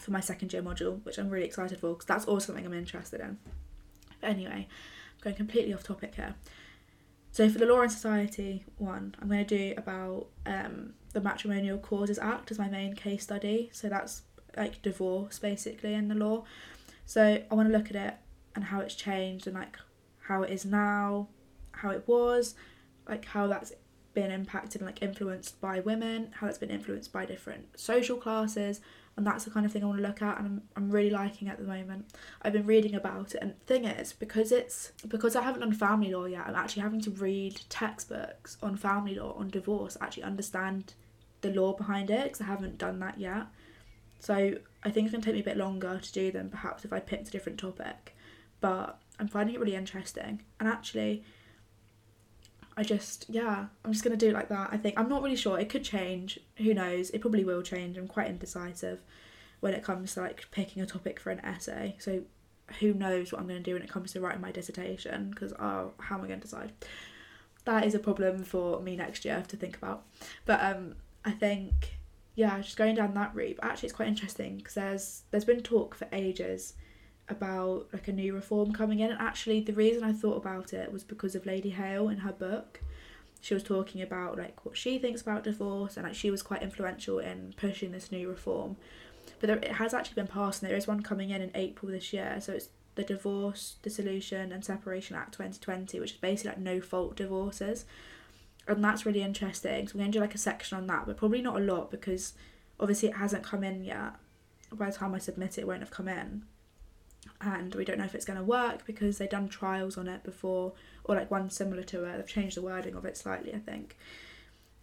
for 0.00 0.10
my 0.10 0.20
second 0.20 0.52
year 0.52 0.62
module, 0.62 1.04
which 1.04 1.18
I'm 1.18 1.30
really 1.30 1.46
excited 1.46 1.78
for 1.78 1.92
because 1.92 2.06
that's 2.06 2.24
also 2.24 2.46
something 2.46 2.66
I'm 2.66 2.74
interested 2.74 3.20
in. 3.20 3.38
But 4.20 4.30
anyway, 4.30 4.66
I'm 4.66 5.22
going 5.22 5.36
completely 5.36 5.72
off 5.72 5.84
topic 5.84 6.16
here. 6.16 6.34
So 7.30 7.48
for 7.48 7.58
the 7.58 7.66
Law 7.66 7.80
and 7.80 7.90
Society 7.90 8.64
one, 8.78 9.14
I'm 9.22 9.28
going 9.28 9.46
to 9.46 9.56
do 9.56 9.74
about 9.78 10.26
um, 10.44 10.94
the 11.12 11.20
Matrimonial 11.20 11.78
Causes 11.78 12.18
Act 12.18 12.50
as 12.50 12.58
my 12.58 12.68
main 12.68 12.94
case 12.94 13.22
study. 13.22 13.70
So 13.72 13.88
that's 13.88 14.22
like 14.56 14.82
divorce 14.82 15.38
basically 15.38 15.94
in 15.94 16.08
the 16.08 16.14
law. 16.14 16.44
So 17.04 17.42
I 17.50 17.54
want 17.54 17.68
to 17.68 17.76
look 17.76 17.90
at 17.90 17.96
it 17.96 18.14
and 18.54 18.64
how 18.64 18.80
it's 18.80 18.94
changed 18.94 19.46
and 19.46 19.56
like 19.56 19.76
how 20.20 20.42
it 20.42 20.50
is 20.50 20.64
now, 20.64 21.28
how 21.72 21.90
it 21.90 22.04
was, 22.06 22.54
like 23.08 23.24
how 23.24 23.46
that's 23.46 23.72
been 24.14 24.30
impacted 24.30 24.80
and 24.80 24.86
like 24.86 25.02
influenced 25.02 25.60
by 25.60 25.80
women, 25.80 26.30
how 26.34 26.46
that's 26.46 26.58
been 26.58 26.70
influenced 26.70 27.12
by 27.12 27.24
different 27.24 27.78
social 27.78 28.16
classes, 28.16 28.80
and 29.16 29.26
that's 29.26 29.44
the 29.44 29.50
kind 29.50 29.66
of 29.66 29.72
thing 29.72 29.82
I 29.82 29.86
want 29.86 29.98
to 29.98 30.06
look 30.06 30.22
at 30.22 30.38
and 30.38 30.46
I'm, 30.46 30.62
I'm 30.76 30.90
really 30.90 31.10
liking 31.10 31.48
at 31.48 31.58
the 31.58 31.64
moment. 31.64 32.14
I've 32.40 32.52
been 32.52 32.66
reading 32.66 32.94
about 32.94 33.34
it 33.34 33.42
and 33.42 33.58
thing 33.66 33.84
is 33.84 34.12
because 34.12 34.52
it's 34.52 34.92
because 35.06 35.36
I 35.36 35.42
haven't 35.42 35.60
done 35.60 35.72
family 35.72 36.12
law 36.12 36.24
yet, 36.24 36.46
I'm 36.46 36.54
actually 36.54 36.82
having 36.82 37.00
to 37.02 37.10
read 37.10 37.60
textbooks 37.68 38.56
on 38.62 38.76
family 38.76 39.14
law, 39.14 39.34
on 39.38 39.48
divorce, 39.48 39.96
actually 40.00 40.22
understand 40.24 40.94
the 41.42 41.50
law 41.50 41.72
behind 41.72 42.10
it 42.10 42.24
because 42.24 42.40
I 42.40 42.44
haven't 42.44 42.78
done 42.78 43.00
that 43.00 43.18
yet. 43.18 43.46
So 44.22 44.54
I 44.84 44.90
think 44.90 45.06
it's 45.06 45.12
going 45.12 45.20
to 45.20 45.26
take 45.26 45.34
me 45.34 45.40
a 45.40 45.44
bit 45.44 45.56
longer 45.56 45.98
to 46.00 46.12
do 46.12 46.30
them 46.30 46.48
perhaps 46.48 46.84
if 46.84 46.92
I 46.92 47.00
picked 47.00 47.28
a 47.28 47.30
different 47.30 47.58
topic. 47.58 48.14
But 48.60 48.98
I'm 49.18 49.28
finding 49.28 49.56
it 49.56 49.60
really 49.60 49.74
interesting. 49.74 50.42
And 50.60 50.68
actually 50.68 51.24
I 52.76 52.82
just 52.82 53.26
yeah, 53.28 53.66
I'm 53.84 53.92
just 53.92 54.02
gonna 54.02 54.16
do 54.16 54.30
it 54.30 54.34
like 54.34 54.48
that. 54.48 54.70
I 54.72 54.76
think 54.76 54.98
I'm 54.98 55.08
not 55.08 55.22
really 55.22 55.36
sure. 55.36 55.58
It 55.58 55.68
could 55.68 55.84
change. 55.84 56.38
Who 56.56 56.72
knows? 56.72 57.10
It 57.10 57.20
probably 57.20 57.44
will 57.44 57.62
change. 57.62 57.98
I'm 57.98 58.08
quite 58.08 58.28
indecisive 58.28 59.00
when 59.60 59.74
it 59.74 59.82
comes 59.82 60.14
to 60.14 60.22
like 60.22 60.50
picking 60.50 60.82
a 60.82 60.86
topic 60.86 61.20
for 61.20 61.30
an 61.30 61.40
essay. 61.40 61.96
So 61.98 62.22
who 62.80 62.94
knows 62.94 63.30
what 63.30 63.40
I'm 63.40 63.46
gonna 63.46 63.60
do 63.60 63.74
when 63.74 63.82
it 63.82 63.90
comes 63.90 64.12
to 64.12 64.20
writing 64.20 64.40
my 64.40 64.52
dissertation? 64.52 65.30
Because 65.30 65.52
oh, 65.54 65.92
how 65.98 66.16
am 66.16 66.24
I 66.24 66.28
gonna 66.28 66.40
decide? 66.40 66.72
That 67.64 67.84
is 67.84 67.94
a 67.94 67.98
problem 67.98 68.42
for 68.42 68.80
me 68.80 68.96
next 68.96 69.24
year 69.24 69.44
to 69.48 69.56
think 69.56 69.76
about. 69.76 70.04
But 70.46 70.62
um, 70.64 70.94
I 71.24 71.32
think 71.32 71.98
yeah, 72.34 72.60
just 72.60 72.76
going 72.76 72.94
down 72.94 73.14
that 73.14 73.34
route. 73.34 73.56
But 73.60 73.66
actually, 73.66 73.88
it's 73.88 73.96
quite 73.96 74.08
interesting 74.08 74.56
because 74.56 74.74
there's 74.74 75.22
there's 75.30 75.44
been 75.44 75.60
talk 75.60 75.94
for 75.94 76.08
ages 76.12 76.74
about 77.28 77.88
like 77.92 78.08
a 78.08 78.12
new 78.12 78.34
reform 78.34 78.72
coming 78.72 79.00
in. 79.00 79.10
And 79.10 79.20
actually 79.20 79.60
the 79.60 79.72
reason 79.72 80.02
I 80.04 80.12
thought 80.12 80.36
about 80.36 80.72
it 80.72 80.92
was 80.92 81.04
because 81.04 81.34
of 81.34 81.46
Lady 81.46 81.70
Hale 81.70 82.08
in 82.08 82.18
her 82.18 82.32
book. 82.32 82.80
She 83.40 83.54
was 83.54 83.62
talking 83.62 84.02
about 84.02 84.38
like 84.38 84.64
what 84.64 84.76
she 84.76 84.98
thinks 84.98 85.20
about 85.20 85.44
divorce 85.44 85.96
and 85.96 86.06
like 86.06 86.14
she 86.14 86.30
was 86.30 86.42
quite 86.42 86.62
influential 86.62 87.18
in 87.18 87.54
pushing 87.56 87.90
this 87.90 88.12
new 88.12 88.28
reform. 88.28 88.76
But 89.40 89.48
there, 89.48 89.56
it 89.58 89.72
has 89.72 89.94
actually 89.94 90.14
been 90.14 90.28
passed 90.28 90.62
and 90.62 90.70
there 90.70 90.76
is 90.76 90.86
one 90.86 91.02
coming 91.02 91.30
in 91.30 91.42
in 91.42 91.50
April 91.54 91.90
this 91.90 92.12
year. 92.12 92.38
So 92.40 92.52
it's 92.52 92.68
the 92.94 93.02
Divorce 93.02 93.76
Dissolution 93.82 94.52
and 94.52 94.64
Separation 94.64 95.16
Act 95.16 95.32
2020 95.32 95.98
which 95.98 96.12
is 96.12 96.16
basically 96.18 96.50
like 96.50 96.58
no 96.58 96.80
fault 96.80 97.16
divorces 97.16 97.84
and 98.66 98.84
that's 98.84 99.04
really 99.04 99.22
interesting. 99.22 99.88
So 99.88 99.94
we're 99.94 100.00
going 100.02 100.12
to 100.12 100.18
do 100.18 100.20
like 100.20 100.34
a 100.34 100.38
section 100.38 100.78
on 100.78 100.86
that 100.86 101.06
but 101.06 101.16
probably 101.16 101.42
not 101.42 101.56
a 101.56 101.64
lot 101.64 101.90
because 101.90 102.34
obviously 102.78 103.08
it 103.08 103.16
hasn't 103.16 103.42
come 103.42 103.64
in 103.64 103.84
yet. 103.84 104.14
By 104.72 104.86
the 104.90 104.96
time 104.96 105.14
I 105.14 105.18
submit 105.18 105.58
it, 105.58 105.62
it 105.62 105.66
won't 105.66 105.80
have 105.80 105.90
come 105.90 106.08
in. 106.08 106.44
And 107.40 107.74
we 107.74 107.84
don't 107.84 107.98
know 107.98 108.04
if 108.04 108.14
it's 108.14 108.24
to 108.24 108.42
work 108.42 108.86
because 108.86 109.18
they've 109.18 109.28
done 109.28 109.48
trials 109.48 109.96
on 109.98 110.08
it 110.08 110.22
before 110.22 110.72
or 111.04 111.14
like 111.14 111.30
one 111.30 111.50
similar 111.50 111.82
to 111.84 112.04
it. 112.04 112.16
They've 112.16 112.26
changed 112.26 112.56
the 112.56 112.62
wording 112.62 112.94
of 112.94 113.04
it 113.04 113.16
slightly 113.16 113.54
i 113.54 113.58
think. 113.58 113.96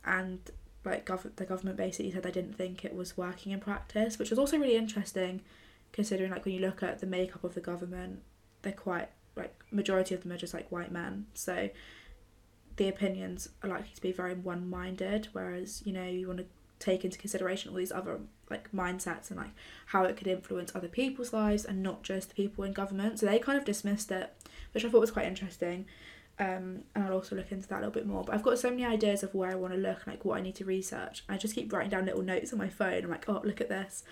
And 0.06 0.40
like 0.86 1.06
gov- 1.06 1.36
the 1.36 1.46
government 1.46 1.78
basically 1.78 2.12
said 2.12 2.24
they 2.24 2.32
didn't 2.32 2.56
think 2.56 2.86
it 2.86 2.96
was 2.96 3.18
working 3.18 3.52
in 3.52 3.60
practice 3.60 4.18
which 4.18 4.30
was 4.30 4.40
also 4.40 4.58
really 4.58 4.78
interesting 4.78 5.42
considering 5.92 6.32
like 6.32 6.46
when 6.46 6.54
you 6.54 6.62
look 6.62 6.82
at 6.82 7.00
the 7.00 7.06
makeup 7.06 7.44
of 7.44 7.54
the 7.54 7.60
government 7.60 8.22
they're 8.62 8.72
quite 8.72 9.10
like 9.36 9.54
majority 9.72 10.14
of 10.14 10.24
them 10.24 10.32
are 10.32 10.38
just 10.38 10.54
like 10.54 10.72
white 10.72 10.92
men. 10.92 11.26
So 11.34 11.70
the 12.80 12.88
opinions 12.88 13.50
are 13.62 13.70
likely 13.70 13.92
to 13.94 14.02
be 14.02 14.12
very 14.12 14.34
one-minded 14.34 15.28
whereas 15.34 15.84
you 15.86 15.94
know 15.94 16.06
you 16.06 16.28
want 16.28 16.40
to 16.40 16.46
take 16.80 17.06
into 17.06 17.18
consideration 17.18 17.70
all 17.70 17.78
these 17.78 17.92
other 17.92 18.20
like 18.50 18.72
mindsets 18.72 19.30
and 19.30 19.38
like 19.38 19.52
how 19.88 20.04
it 20.04 20.18
could 20.18 20.28
influence 20.28 20.72
other 20.74 20.88
people's 20.88 21.34
lives 21.34 21.66
and 21.66 21.84
not 21.84 22.04
just 22.04 22.30
the 22.30 22.36
people 22.36 22.64
in 22.64 22.74
government. 22.74 23.20
So 23.20 23.26
they 23.26 23.40
kind 23.40 23.58
of 23.58 23.66
dismissed 23.66 24.12
it, 24.12 24.34
which 24.74 24.84
I 24.84 24.90
thought 24.90 25.02
was 25.02 25.12
quite 25.12 25.28
interesting. 25.28 25.86
Um, 26.40 26.84
and 26.96 27.04
I'll 27.04 27.14
also 27.14 27.36
look 27.36 27.52
into 27.52 27.68
that 27.68 27.76
a 27.76 27.80
little 27.80 27.92
bit 27.92 28.08
more. 28.08 28.24
But 28.24 28.34
I've 28.34 28.44
got 28.44 28.58
so 28.58 28.70
many 28.70 28.86
ideas 28.86 29.24
of 29.24 29.36
where 29.36 29.52
I 29.52 29.56
want 29.56 29.74
to 29.74 29.80
look, 29.80 30.08
like 30.08 30.24
what 30.24 30.38
I 30.38 30.42
need 30.42 30.56
to 30.56 30.66
research. 30.66 31.24
I 31.28 31.38
just 31.38 31.54
keep 31.54 31.72
writing 31.72 31.90
down 31.90 32.06
little 32.06 32.22
notes 32.22 32.54
on 32.54 32.60
my 32.60 32.70
phone. 32.70 33.04
I'm 33.04 33.10
like, 33.10 33.28
oh, 33.28 33.42
look 33.44 33.62
at 33.62 33.70
this. 33.70 34.04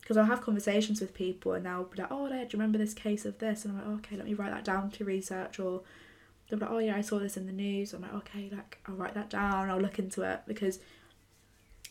Because 0.00 0.16
I'll 0.16 0.24
have 0.24 0.42
conversations 0.42 1.00
with 1.00 1.14
people 1.14 1.52
and 1.52 1.64
they'll 1.64 1.84
be 1.84 2.02
like, 2.02 2.10
oh, 2.10 2.28
do 2.28 2.34
you 2.36 2.48
remember 2.52 2.78
this 2.78 2.94
case 2.94 3.24
of 3.24 3.38
this? 3.38 3.64
And 3.64 3.72
I'm 3.72 3.78
like, 3.78 3.88
oh, 3.88 3.98
okay, 3.98 4.16
let 4.16 4.26
me 4.26 4.34
write 4.34 4.52
that 4.52 4.64
down 4.64 4.90
to 4.92 5.04
research. 5.04 5.58
Or 5.58 5.82
they'll 6.48 6.58
like, 6.58 6.70
oh, 6.70 6.78
yeah, 6.78 6.96
I 6.96 7.00
saw 7.00 7.18
this 7.18 7.36
in 7.36 7.46
the 7.46 7.52
news. 7.52 7.92
I'm 7.92 8.02
like, 8.02 8.14
okay, 8.14 8.50
like 8.52 8.78
I'll 8.86 8.94
write 8.94 9.14
that 9.14 9.30
down. 9.30 9.70
I'll 9.70 9.80
look 9.80 9.98
into 9.98 10.22
it 10.22 10.42
because 10.46 10.78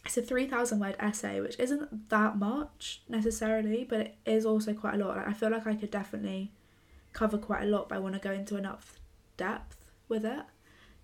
it's 0.06 0.18
a 0.18 0.22
3000 0.22 0.80
word 0.80 0.96
essay 1.00 1.42
which 1.42 1.60
isn't 1.60 2.10
that 2.10 2.38
much 2.38 3.02
necessarily 3.10 3.84
but 3.84 4.00
it 4.00 4.16
is 4.26 4.46
also 4.46 4.74
quite 4.74 4.94
a 4.94 4.98
lot 4.98 5.18
like, 5.18 5.28
i 5.28 5.34
feel 5.34 5.50
like 5.50 5.66
i 5.66 5.76
could 5.76 5.92
definitely 5.92 6.52
cover 7.14 7.38
quite 7.38 7.64
a 7.64 7.66
lot 7.66 7.90
but 7.90 7.96
i 7.96 8.00
want 8.00 8.14
to 8.14 8.20
go 8.22 8.32
into 8.32 8.56
enough 8.56 9.00
depth 9.38 9.92
with 10.08 10.24
it 10.24 10.44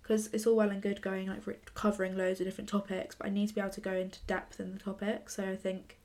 because 0.00 0.28
it's 0.32 0.46
all 0.46 0.56
well 0.56 0.70
and 0.70 0.82
good 0.82 1.02
going 1.02 1.26
like 1.26 1.74
covering 1.74 2.16
loads 2.16 2.40
of 2.40 2.46
different 2.46 2.68
topics 2.68 3.14
but 3.14 3.26
i 3.26 3.30
need 3.30 3.48
to 3.48 3.54
be 3.54 3.60
able 3.60 3.70
to 3.70 3.80
go 3.80 3.92
into 3.92 4.20
depth 4.26 4.60
in 4.60 4.72
the 4.72 4.78
topic 4.78 5.28
so 5.28 5.44
i 5.44 5.56
think 5.56 5.98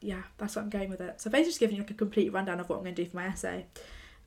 yeah 0.00 0.22
that's 0.38 0.56
what 0.56 0.62
i'm 0.62 0.70
going 0.70 0.90
with 0.90 1.00
it 1.00 1.20
so 1.20 1.30
basically 1.30 1.48
just 1.50 1.60
giving 1.60 1.76
you 1.76 1.82
like 1.82 1.90
a 1.90 1.94
complete 1.94 2.32
rundown 2.32 2.60
of 2.60 2.68
what 2.68 2.76
i'm 2.76 2.82
going 2.82 2.94
to 2.94 3.04
do 3.04 3.08
for 3.08 3.16
my 3.16 3.26
essay 3.26 3.64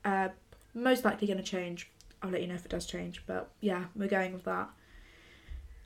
uh, 0.05 0.29
most 0.73 1.05
likely 1.05 1.27
going 1.27 1.37
to 1.37 1.43
change 1.43 1.89
i'll 2.21 2.29
let 2.29 2.41
you 2.41 2.47
know 2.47 2.55
if 2.55 2.65
it 2.65 2.71
does 2.71 2.85
change 2.85 3.23
but 3.25 3.51
yeah 3.61 3.85
we're 3.95 4.07
going 4.07 4.33
with 4.33 4.43
that 4.43 4.69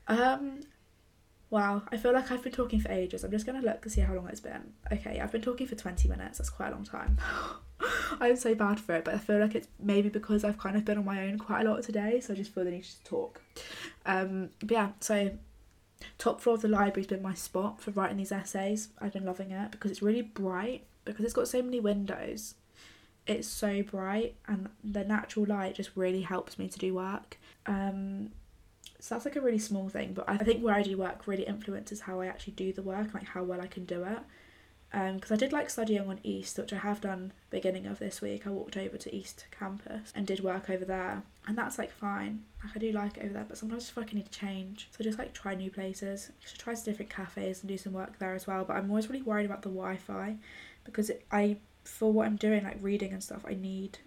um 0.07 0.61
Wow, 1.49 1.83
I 1.91 1.97
feel 1.97 2.11
like 2.11 2.29
I've 2.29 2.43
been 2.43 2.51
talking 2.51 2.81
for 2.81 2.91
ages. 2.91 3.23
I'm 3.23 3.31
just 3.31 3.45
gonna 3.45 3.61
look 3.61 3.81
to 3.83 3.89
see 3.89 4.01
how 4.01 4.13
long 4.13 4.27
it's 4.27 4.41
been. 4.41 4.73
Okay, 4.91 5.19
I've 5.21 5.31
been 5.31 5.41
talking 5.41 5.65
for 5.65 5.75
20 5.75 6.09
minutes. 6.09 6.39
That's 6.39 6.49
quite 6.49 6.69
a 6.69 6.71
long 6.71 6.83
time. 6.83 7.17
I'm 8.19 8.35
so 8.35 8.53
bad 8.53 8.79
for 8.79 8.95
it, 8.95 9.05
but 9.05 9.13
I 9.13 9.17
feel 9.17 9.39
like 9.39 9.55
it's 9.55 9.69
maybe 9.79 10.09
because 10.09 10.43
I've 10.43 10.57
kind 10.57 10.75
of 10.75 10.83
been 10.83 10.97
on 10.97 11.05
my 11.05 11.25
own 11.25 11.37
quite 11.37 11.65
a 11.65 11.69
lot 11.69 11.83
today, 11.83 12.19
so 12.19 12.33
I 12.33 12.35
just 12.35 12.53
feel 12.53 12.65
the 12.65 12.71
need 12.71 12.83
to 12.83 13.03
talk. 13.05 13.41
Um, 14.05 14.49
but 14.59 14.71
yeah, 14.71 14.89
so 14.99 15.37
top 16.17 16.41
floor 16.41 16.55
of 16.55 16.61
the 16.61 16.67
library's 16.67 17.07
been 17.07 17.21
my 17.21 17.33
spot 17.33 17.79
for 17.79 17.91
writing 17.91 18.17
these 18.17 18.31
essays. 18.33 18.89
I've 18.99 19.13
been 19.13 19.25
loving 19.25 19.51
it 19.51 19.71
because 19.71 19.91
it's 19.91 20.01
really 20.01 20.23
bright, 20.23 20.83
because 21.05 21.23
it's 21.23 21.33
got 21.33 21.47
so 21.47 21.61
many 21.61 21.79
windows. 21.79 22.55
It's 23.27 23.47
so 23.47 23.83
bright, 23.83 24.35
and 24.47 24.69
the 24.83 25.03
natural 25.03 25.45
light 25.45 25.75
just 25.75 25.91
really 25.95 26.21
helps 26.21 26.57
me 26.57 26.67
to 26.69 26.79
do 26.79 26.93
work. 26.93 27.37
Um, 27.65 28.31
so 28.99 29.15
that's 29.15 29.25
like 29.25 29.35
a 29.35 29.41
really 29.41 29.59
small 29.59 29.89
thing, 29.89 30.13
but 30.13 30.25
I 30.27 30.37
think 30.37 30.63
where 30.63 30.75
I 30.75 30.81
do 30.81 30.97
work 30.97 31.27
really 31.27 31.43
influences 31.43 32.01
how 32.01 32.19
I 32.21 32.27
actually 32.27 32.53
do 32.53 32.73
the 32.73 32.81
work, 32.81 33.13
like 33.13 33.25
how 33.25 33.43
well 33.43 33.61
I 33.61 33.67
can 33.67 33.85
do 33.85 34.03
it. 34.03 34.19
Because 34.89 35.31
um, 35.31 35.35
I 35.35 35.37
did 35.37 35.51
like 35.51 35.69
studying 35.69 36.07
on 36.07 36.19
East, 36.23 36.57
which 36.57 36.71
I 36.71 36.77
have 36.77 37.01
done 37.01 37.33
beginning 37.49 37.85
of 37.85 37.99
this 37.99 38.21
week. 38.21 38.47
I 38.47 38.49
walked 38.51 38.77
over 38.77 38.97
to 38.97 39.13
East 39.13 39.45
campus 39.51 40.13
and 40.15 40.25
did 40.25 40.39
work 40.39 40.69
over 40.69 40.85
there, 40.85 41.23
and 41.45 41.57
that's 41.57 41.77
like 41.77 41.91
fine. 41.91 42.43
Like 42.63 42.75
I 42.75 42.79
do 42.79 42.91
like 42.93 43.17
it 43.17 43.25
over 43.25 43.33
there, 43.33 43.45
but 43.47 43.57
sometimes 43.57 43.91
I 43.95 44.01
I 44.01 44.05
need 44.13 44.31
to 44.31 44.39
change. 44.39 44.87
So 44.91 44.97
I 45.01 45.03
just 45.03 45.19
like 45.19 45.33
try 45.33 45.55
new 45.55 45.69
places. 45.69 46.31
I 46.41 46.47
should 46.47 46.59
try 46.59 46.73
some 46.73 46.85
different 46.85 47.11
cafes 47.11 47.61
and 47.61 47.67
do 47.67 47.77
some 47.77 47.91
work 47.93 48.17
there 48.17 48.33
as 48.33 48.47
well. 48.47 48.63
But 48.63 48.77
I'm 48.77 48.89
always 48.89 49.09
really 49.09 49.21
worried 49.21 49.45
about 49.45 49.61
the 49.61 49.69
Wi-Fi 49.69 50.37
because 50.85 51.09
it, 51.09 51.25
I, 51.31 51.57
for 51.87 52.11
what 52.11 52.27
I'm 52.27 52.35
doing, 52.35 52.63
like 52.63 52.77
reading 52.81 53.13
and 53.13 53.23
stuff, 53.23 53.45
I 53.47 53.53
need, 53.53 53.99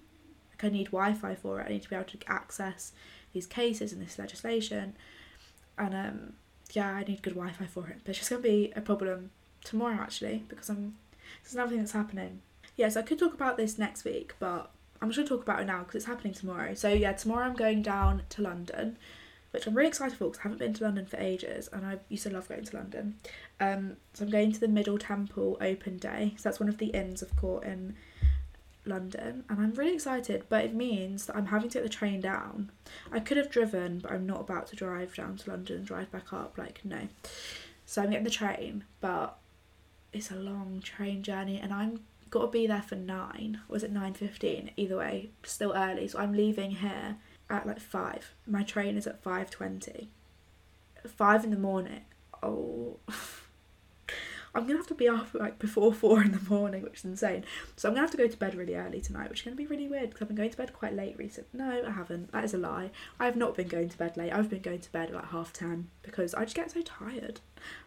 like 0.52 0.64
I 0.64 0.68
need 0.68 0.86
Wi-Fi 0.86 1.34
for 1.34 1.60
it. 1.60 1.66
I 1.66 1.70
need 1.70 1.82
to 1.82 1.90
be 1.90 1.96
able 1.96 2.06
to 2.06 2.18
access 2.28 2.92
these 3.32 3.46
cases 3.46 3.92
and 3.92 4.02
this 4.02 4.18
legislation. 4.18 4.94
And 5.78 5.94
um, 5.94 6.32
yeah, 6.72 6.90
I 6.90 7.04
need 7.04 7.22
good 7.22 7.34
Wi 7.34 7.52
Fi 7.52 7.66
for 7.66 7.88
it. 7.88 7.98
But 8.04 8.10
it's 8.10 8.18
just 8.18 8.30
to 8.30 8.38
be 8.38 8.72
a 8.76 8.80
problem 8.80 9.30
tomorrow 9.64 9.98
actually 10.00 10.42
because 10.48 10.70
I'm 10.70 10.96
there's 11.42 11.54
another 11.54 11.70
thing 11.70 11.78
that's 11.78 11.92
happening. 11.92 12.40
Yes, 12.76 12.96
I 12.96 13.02
could 13.02 13.18
talk 13.18 13.34
about 13.34 13.56
this 13.56 13.78
next 13.78 14.04
week, 14.04 14.34
but 14.38 14.70
I'm 15.00 15.10
just 15.10 15.26
to 15.26 15.34
talk 15.34 15.42
about 15.42 15.60
it 15.60 15.66
now 15.66 15.80
because 15.80 15.96
it's 15.96 16.04
happening 16.06 16.34
tomorrow. 16.34 16.74
So 16.74 16.88
yeah, 16.88 17.12
tomorrow 17.12 17.46
I'm 17.46 17.54
going 17.54 17.82
down 17.82 18.22
to 18.30 18.42
London, 18.42 18.98
which 19.50 19.66
I'm 19.66 19.74
really 19.74 19.88
excited 19.88 20.16
for 20.16 20.26
because 20.26 20.40
I 20.40 20.42
haven't 20.44 20.58
been 20.58 20.74
to 20.74 20.84
London 20.84 21.06
for 21.06 21.16
ages 21.16 21.68
and 21.72 21.84
I 21.84 21.98
used 22.08 22.22
to 22.24 22.30
love 22.30 22.48
going 22.48 22.64
to 22.64 22.76
London. 22.76 23.16
Um, 23.58 23.96
so 24.14 24.24
I'm 24.24 24.30
going 24.30 24.52
to 24.52 24.60
the 24.60 24.68
Middle 24.68 24.98
Temple 24.98 25.58
Open 25.60 25.98
Day. 25.98 26.34
So 26.36 26.48
that's 26.48 26.60
one 26.60 26.68
of 26.68 26.78
the 26.78 26.86
inns 26.86 27.22
of 27.22 27.34
court 27.36 27.64
in 27.64 27.96
London 28.86 29.44
and 29.48 29.60
I'm 29.60 29.72
really 29.74 29.94
excited, 29.94 30.44
but 30.48 30.64
it 30.64 30.74
means 30.74 31.26
that 31.26 31.36
I'm 31.36 31.46
having 31.46 31.68
to 31.70 31.78
get 31.78 31.82
the 31.82 31.88
train 31.88 32.20
down. 32.20 32.70
I 33.10 33.20
could 33.20 33.36
have 33.36 33.50
driven, 33.50 33.98
but 33.98 34.12
I'm 34.12 34.26
not 34.26 34.40
about 34.40 34.68
to 34.68 34.76
drive 34.76 35.14
down 35.14 35.36
to 35.38 35.50
London 35.50 35.78
and 35.78 35.86
drive 35.86 36.10
back 36.10 36.32
up, 36.32 36.56
like, 36.56 36.80
no. 36.84 37.08
So 37.86 38.02
I'm 38.02 38.10
getting 38.10 38.24
the 38.24 38.30
train, 38.30 38.84
but 39.00 39.36
it's 40.12 40.30
a 40.30 40.36
long 40.36 40.80
train 40.82 41.22
journey 41.22 41.58
and 41.58 41.72
I'm 41.72 42.00
got 42.30 42.42
to 42.42 42.46
be 42.46 42.66
there 42.66 42.82
for 42.82 42.94
9. 42.94 43.60
Was 43.68 43.82
it 43.82 43.92
9.15? 43.92 44.70
Either 44.76 44.96
way, 44.96 45.30
still 45.42 45.72
early. 45.74 46.08
So 46.08 46.18
I'm 46.18 46.32
leaving 46.32 46.70
here 46.70 47.16
at 47.50 47.66
like 47.66 47.80
5. 47.80 48.34
My 48.46 48.62
train 48.62 48.96
is 48.96 49.06
at 49.06 49.22
5.20. 49.22 50.08
5 51.06 51.44
in 51.44 51.50
the 51.50 51.58
morning. 51.58 52.02
Oh... 52.42 52.98
I'm 54.54 54.66
gonna 54.66 54.78
have 54.78 54.86
to 54.88 54.94
be 54.94 55.08
up 55.08 55.28
like 55.34 55.58
before 55.58 55.92
four 56.00 56.22
in 56.22 56.32
the 56.32 56.40
morning, 56.48 56.82
which 56.82 56.98
is 56.98 57.04
insane. 57.04 57.44
So 57.76 57.88
I'm 57.88 57.94
gonna 57.94 58.06
have 58.06 58.10
to 58.12 58.16
go 58.16 58.26
to 58.26 58.36
bed 58.36 58.54
really 58.54 58.74
early 58.74 59.00
tonight, 59.00 59.30
which 59.30 59.40
is 59.40 59.44
gonna 59.44 59.56
be 59.56 59.66
really 59.66 59.88
weird 59.88 60.10
because 60.10 60.22
I've 60.22 60.28
been 60.28 60.36
going 60.36 60.50
to 60.50 60.56
bed 60.56 60.72
quite 60.72 60.94
late 60.94 61.16
recently. 61.18 61.58
No, 61.58 61.82
I 61.86 61.90
haven't. 61.90 62.32
That 62.32 62.44
is 62.44 62.54
a 62.54 62.58
lie. 62.58 62.90
I 63.18 63.26
have 63.26 63.36
not 63.36 63.56
been 63.56 63.68
going 63.68 63.88
to 63.88 63.98
bed 63.98 64.16
late. 64.16 64.32
I've 64.32 64.50
been 64.50 64.62
going 64.62 64.80
to 64.80 64.92
bed 64.92 65.10
at 65.10 65.14
like 65.14 65.30
half 65.30 65.52
ten 65.52 65.88
because 66.02 66.34
I 66.34 66.44
just 66.44 66.56
get 66.56 66.70
so 66.70 66.82
tired. 66.82 67.40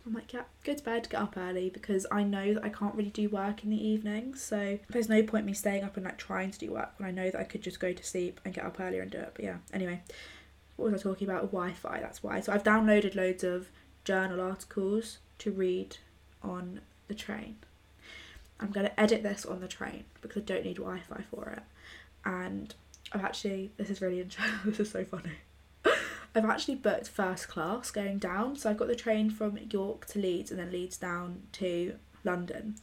I'm 0.06 0.14
like, 0.14 0.34
yeah, 0.34 0.44
go 0.64 0.74
to 0.74 0.84
bed, 0.84 1.10
get 1.10 1.22
up 1.22 1.36
early 1.38 1.70
because 1.70 2.06
I 2.12 2.24
know 2.24 2.54
that 2.54 2.64
I 2.64 2.70
can't 2.70 2.96
really 2.96 3.10
do 3.10 3.30
work 3.30 3.64
in 3.64 3.70
the 3.70 3.88
evening. 3.88 4.36
So 4.36 4.80
there's 4.90 5.10
no 5.10 5.24
point 5.24 5.46
me 5.46 5.54
staying 5.54 5.84
up 5.84 5.98
and 5.98 6.06
like 6.06 6.18
trying 6.18 6.52
to 6.52 6.60
do 6.60 6.72
work 6.72 6.92
when 6.98 7.08
I 7.08 7.12
know 7.12 7.30
that 7.30 7.40
I 7.40 7.44
could 7.44 7.62
just 7.62 7.80
go 7.80 7.94
to 7.94 8.04
sleep 8.04 8.40
and 8.46 8.54
get 8.54 8.66
up 8.66 8.80
earlier 8.80 9.02
and 9.02 9.12
do 9.12 9.20
it. 9.20 9.32
But 9.36 9.44
yeah, 9.44 9.58
anyway, 9.74 10.02
what 10.76 10.92
was 10.92 11.02
I 11.02 11.04
talking 11.04 11.30
about? 11.30 11.52
Wi-Fi. 11.52 12.00
That's 12.00 12.24
why. 12.24 12.40
So 12.42 12.54
I've 12.54 12.64
downloaded 12.64 13.16
loads 13.16 13.44
of 13.44 13.70
journal 14.04 14.42
articles 14.42 15.20
to 15.40 15.52
read 15.52 15.98
on 16.44 16.82
the 17.08 17.16
train. 17.16 17.58
I'm 18.60 18.72
going 18.72 18.86
to 18.86 19.00
edit 19.00 19.24
this 19.24 19.46
on 19.46 19.60
the 19.60 19.68
train 19.68 20.06
because 20.22 20.44
I 20.44 20.46
don't 20.46 20.66
need 20.66 20.78
Wi-Fi 20.78 21.24
for 21.30 21.50
it. 21.50 21.64
And 22.26 22.74
I've 23.12 23.24
actually 23.24 23.72
this 23.78 23.90
is 23.90 24.02
really 24.02 24.22
interesting. 24.22 24.60
this 24.66 24.80
is 24.80 24.92
so 24.92 25.04
funny. 25.04 25.38
I've 26.36 26.46
actually 26.46 26.76
booked 26.76 27.10
first 27.10 27.48
class 27.48 27.92
going 27.92 28.18
down. 28.18 28.56
So 28.56 28.70
I've 28.70 28.78
got 28.78 28.88
the 28.88 28.96
train 28.96 29.30
from 29.30 29.58
York 29.70 30.06
to 30.08 30.20
Leeds 30.20 30.52
and 30.52 30.60
then 30.60 30.72
Leeds 30.72 30.98
down 30.98 31.44
to 31.54 31.96
London. 32.24 32.76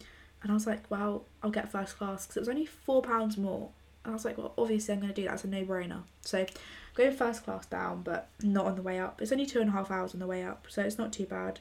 And 0.43 0.51
I 0.51 0.55
was 0.55 0.67
like, 0.67 0.91
well, 0.91 1.25
I'll 1.43 1.51
get 1.51 1.71
first 1.71 1.99
class 1.99 2.27
because 2.27 2.37
it 2.37 2.41
was 2.41 2.49
only 2.49 2.67
four 2.67 3.03
pounds 3.03 3.37
more. 3.37 3.71
And 4.05 4.13
I 4.13 4.15
was 4.15 4.25
like, 4.25 4.39
well, 4.39 4.55
obviously 4.57 4.95
I'm 4.95 5.01
going 5.01 5.13
to 5.13 5.21
do 5.21 5.27
that. 5.27 5.35
It's 5.35 5.45
a 5.45 5.49
no-brainer. 5.49 6.03
So 6.23 6.47
going 6.95 7.13
first 7.13 7.45
class 7.45 7.67
down, 7.67 8.03
but 8.03 8.29
not 8.43 8.67
on 8.67 8.77
the 8.77 8.83
way 8.83 8.99
up. 8.99 9.21
It's 9.21 9.33
only 9.33 9.47
two 9.47 9.61
and 9.61 9.69
a 9.69 9.73
half 9.73 9.91
hours 9.91 10.15
on 10.15 10.21
the 10.21 10.27
way 10.27 10.43
up, 10.43 10.67
so 10.69 10.83
it's 10.83 10.99
not 10.99 11.13
too 11.13 11.27
bad. 11.27 11.61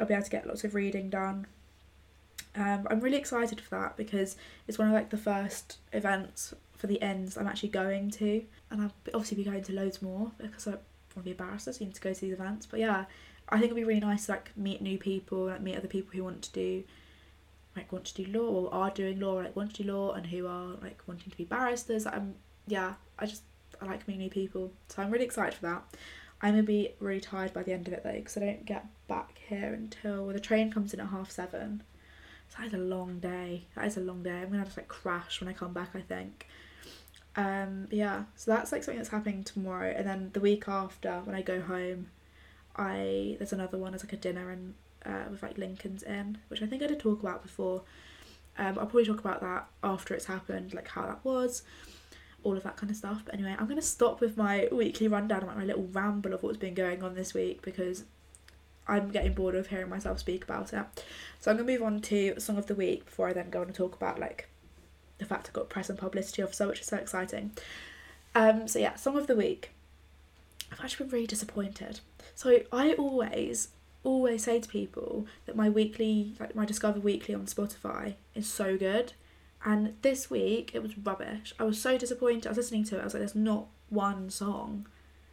I'll 0.00 0.06
be 0.06 0.14
able 0.14 0.24
to 0.24 0.30
get 0.30 0.46
lots 0.46 0.64
of 0.64 0.74
reading 0.74 1.10
done. 1.10 1.46
Um, 2.54 2.86
I'm 2.90 3.00
really 3.00 3.16
excited 3.16 3.60
for 3.60 3.70
that 3.70 3.96
because 3.96 4.36
it's 4.68 4.78
one 4.78 4.88
of 4.88 4.94
like 4.94 5.10
the 5.10 5.16
first 5.16 5.78
events 5.92 6.52
for 6.76 6.86
the 6.86 6.96
Inns 6.96 7.36
I'm 7.36 7.46
actually 7.46 7.70
going 7.70 8.10
to, 8.12 8.44
and 8.70 8.82
I'll 8.82 8.92
obviously 9.14 9.36
be 9.36 9.44
going 9.44 9.62
to 9.62 9.72
loads 9.72 10.02
more 10.02 10.32
because 10.38 10.66
I 10.66 10.70
want 10.70 10.82
to 11.16 11.22
be 11.22 11.30
a 11.32 11.34
barrister, 11.34 11.72
so 11.72 11.80
you 11.80 11.86
need 11.86 11.94
to 11.94 12.00
go 12.00 12.12
to 12.12 12.20
these 12.20 12.32
events. 12.32 12.66
But 12.66 12.80
yeah, 12.80 13.04
I 13.48 13.56
think 13.56 13.66
it'd 13.66 13.76
be 13.76 13.84
really 13.84 14.00
nice 14.00 14.26
to 14.26 14.32
like 14.32 14.50
meet 14.56 14.82
new 14.82 14.98
people, 14.98 15.46
like 15.46 15.62
meet 15.62 15.76
other 15.76 15.88
people 15.88 16.10
who 16.12 16.24
want 16.24 16.42
to 16.42 16.52
do 16.52 16.84
like 17.76 17.90
want 17.90 18.04
to 18.04 18.24
do 18.24 18.30
law 18.30 18.48
or 18.48 18.74
are 18.74 18.90
doing 18.90 19.18
law, 19.20 19.38
or, 19.38 19.44
like 19.44 19.56
want 19.56 19.74
to 19.74 19.82
do 19.82 19.92
law, 19.92 20.12
and 20.12 20.26
who 20.26 20.46
are 20.46 20.76
like 20.82 21.00
wanting 21.06 21.30
to 21.30 21.36
be 21.36 21.44
barristers. 21.44 22.06
I'm 22.06 22.34
yeah, 22.66 22.94
I 23.18 23.26
just 23.26 23.42
I 23.80 23.86
like 23.86 24.06
meeting 24.06 24.22
new 24.22 24.30
people, 24.30 24.72
so 24.88 25.02
I'm 25.02 25.10
really 25.10 25.24
excited 25.24 25.54
for 25.54 25.66
that. 25.66 25.82
I'm 26.42 26.54
gonna 26.54 26.64
be 26.64 26.94
really 26.98 27.20
tired 27.20 27.54
by 27.54 27.62
the 27.62 27.72
end 27.72 27.86
of 27.86 27.94
it 27.94 28.02
though, 28.02 28.12
because 28.12 28.36
I 28.36 28.40
don't 28.40 28.66
get 28.66 28.84
back 29.06 29.40
here 29.48 29.72
until 29.72 30.24
well, 30.24 30.34
the 30.34 30.40
train 30.40 30.72
comes 30.72 30.92
in 30.92 31.00
at 31.00 31.08
half 31.08 31.30
seven. 31.30 31.82
So 32.48 32.58
that 32.58 32.66
is 32.66 32.74
a 32.74 32.78
long 32.78 33.20
day. 33.20 33.66
That 33.76 33.86
is 33.86 33.96
a 33.96 34.00
long 34.00 34.22
day. 34.22 34.40
I'm 34.40 34.50
gonna 34.50 34.64
just 34.64 34.76
like 34.76 34.88
crash 34.88 35.40
when 35.40 35.48
I 35.48 35.52
come 35.52 35.72
back. 35.72 35.90
I 35.94 36.00
think. 36.00 36.46
Um, 37.34 37.88
yeah, 37.90 38.24
so 38.36 38.50
that's 38.50 38.72
like 38.72 38.82
something 38.82 38.98
that's 38.98 39.08
happening 39.08 39.44
tomorrow, 39.44 39.94
and 39.96 40.06
then 40.06 40.30
the 40.34 40.40
week 40.40 40.68
after 40.68 41.20
when 41.24 41.34
I 41.34 41.42
go 41.42 41.60
home, 41.60 42.08
I 42.76 43.36
there's 43.38 43.52
another 43.52 43.78
one 43.78 43.94
as 43.94 44.02
like 44.04 44.12
a 44.12 44.16
dinner 44.16 44.50
and 44.50 44.74
uh, 45.06 45.30
with 45.30 45.42
like 45.42 45.58
Lincoln's 45.58 46.02
Inn, 46.02 46.38
which 46.48 46.62
I 46.62 46.66
think 46.66 46.82
I 46.82 46.86
did 46.88 47.00
talk 47.00 47.22
about 47.22 47.42
before. 47.42 47.82
Um, 48.58 48.78
I'll 48.78 48.86
probably 48.86 49.06
talk 49.06 49.20
about 49.20 49.40
that 49.40 49.66
after 49.82 50.14
it's 50.14 50.26
happened, 50.26 50.74
like 50.74 50.88
how 50.88 51.06
that 51.06 51.24
was, 51.24 51.62
all 52.44 52.56
of 52.56 52.62
that 52.62 52.76
kind 52.76 52.90
of 52.90 52.96
stuff. 52.96 53.22
But 53.24 53.34
anyway, 53.34 53.54
I'm 53.58 53.66
going 53.66 53.76
to 53.76 53.82
stop 53.82 54.20
with 54.20 54.36
my 54.36 54.68
weekly 54.72 55.08
rundown, 55.08 55.46
like 55.46 55.56
my 55.56 55.64
little 55.64 55.88
ramble 55.92 56.32
of 56.32 56.42
what's 56.42 56.56
been 56.56 56.74
going 56.74 57.02
on 57.02 57.14
this 57.14 57.34
week 57.34 57.62
because 57.62 58.04
I'm 58.86 59.10
getting 59.10 59.32
bored 59.32 59.54
of 59.54 59.68
hearing 59.68 59.88
myself 59.88 60.18
speak 60.18 60.44
about 60.44 60.72
it. 60.72 60.84
So 61.40 61.50
I'm 61.50 61.56
going 61.56 61.66
to 61.66 61.72
move 61.72 61.82
on 61.82 62.00
to 62.02 62.38
Song 62.40 62.58
of 62.58 62.66
the 62.66 62.74
Week 62.74 63.04
before 63.04 63.28
I 63.28 63.32
then 63.32 63.50
go 63.50 63.60
on 63.60 63.68
to 63.68 63.72
talk 63.72 63.94
about 63.94 64.18
like 64.18 64.48
the 65.18 65.24
fact 65.24 65.48
I 65.48 65.52
got 65.52 65.68
press 65.68 65.88
and 65.88 65.98
publicity 65.98 66.42
officer, 66.42 66.66
which 66.66 66.80
is 66.80 66.86
so 66.86 66.96
exciting. 66.96 67.52
Um, 68.34 68.66
so 68.66 68.78
yeah, 68.78 68.94
Song 68.96 69.16
of 69.16 69.26
the 69.26 69.36
Week. 69.36 69.70
I've 70.70 70.80
actually 70.80 71.06
been 71.06 71.12
really 71.12 71.26
disappointed. 71.26 72.00
So 72.34 72.60
I 72.72 72.94
always, 72.94 73.68
always 74.04 74.44
say 74.44 74.58
to 74.58 74.68
people 74.68 75.26
that 75.46 75.54
my 75.54 75.68
weekly, 75.68 76.34
like 76.40 76.54
my 76.54 76.64
Discover 76.64 77.00
Weekly 77.00 77.34
on 77.34 77.46
Spotify 77.46 78.14
is 78.34 78.48
so 78.48 78.76
good. 78.76 79.12
And 79.64 79.94
this 80.02 80.28
week 80.30 80.72
it 80.74 80.82
was 80.82 80.98
rubbish. 80.98 81.54
I 81.58 81.64
was 81.64 81.80
so 81.80 81.96
disappointed. 81.96 82.46
I 82.46 82.50
was 82.50 82.58
listening 82.58 82.84
to 82.84 82.96
it. 82.96 83.00
I 83.00 83.04
was 83.04 83.14
like, 83.14 83.20
there's 83.20 83.34
not 83.34 83.66
one 83.90 84.30
song 84.30 84.86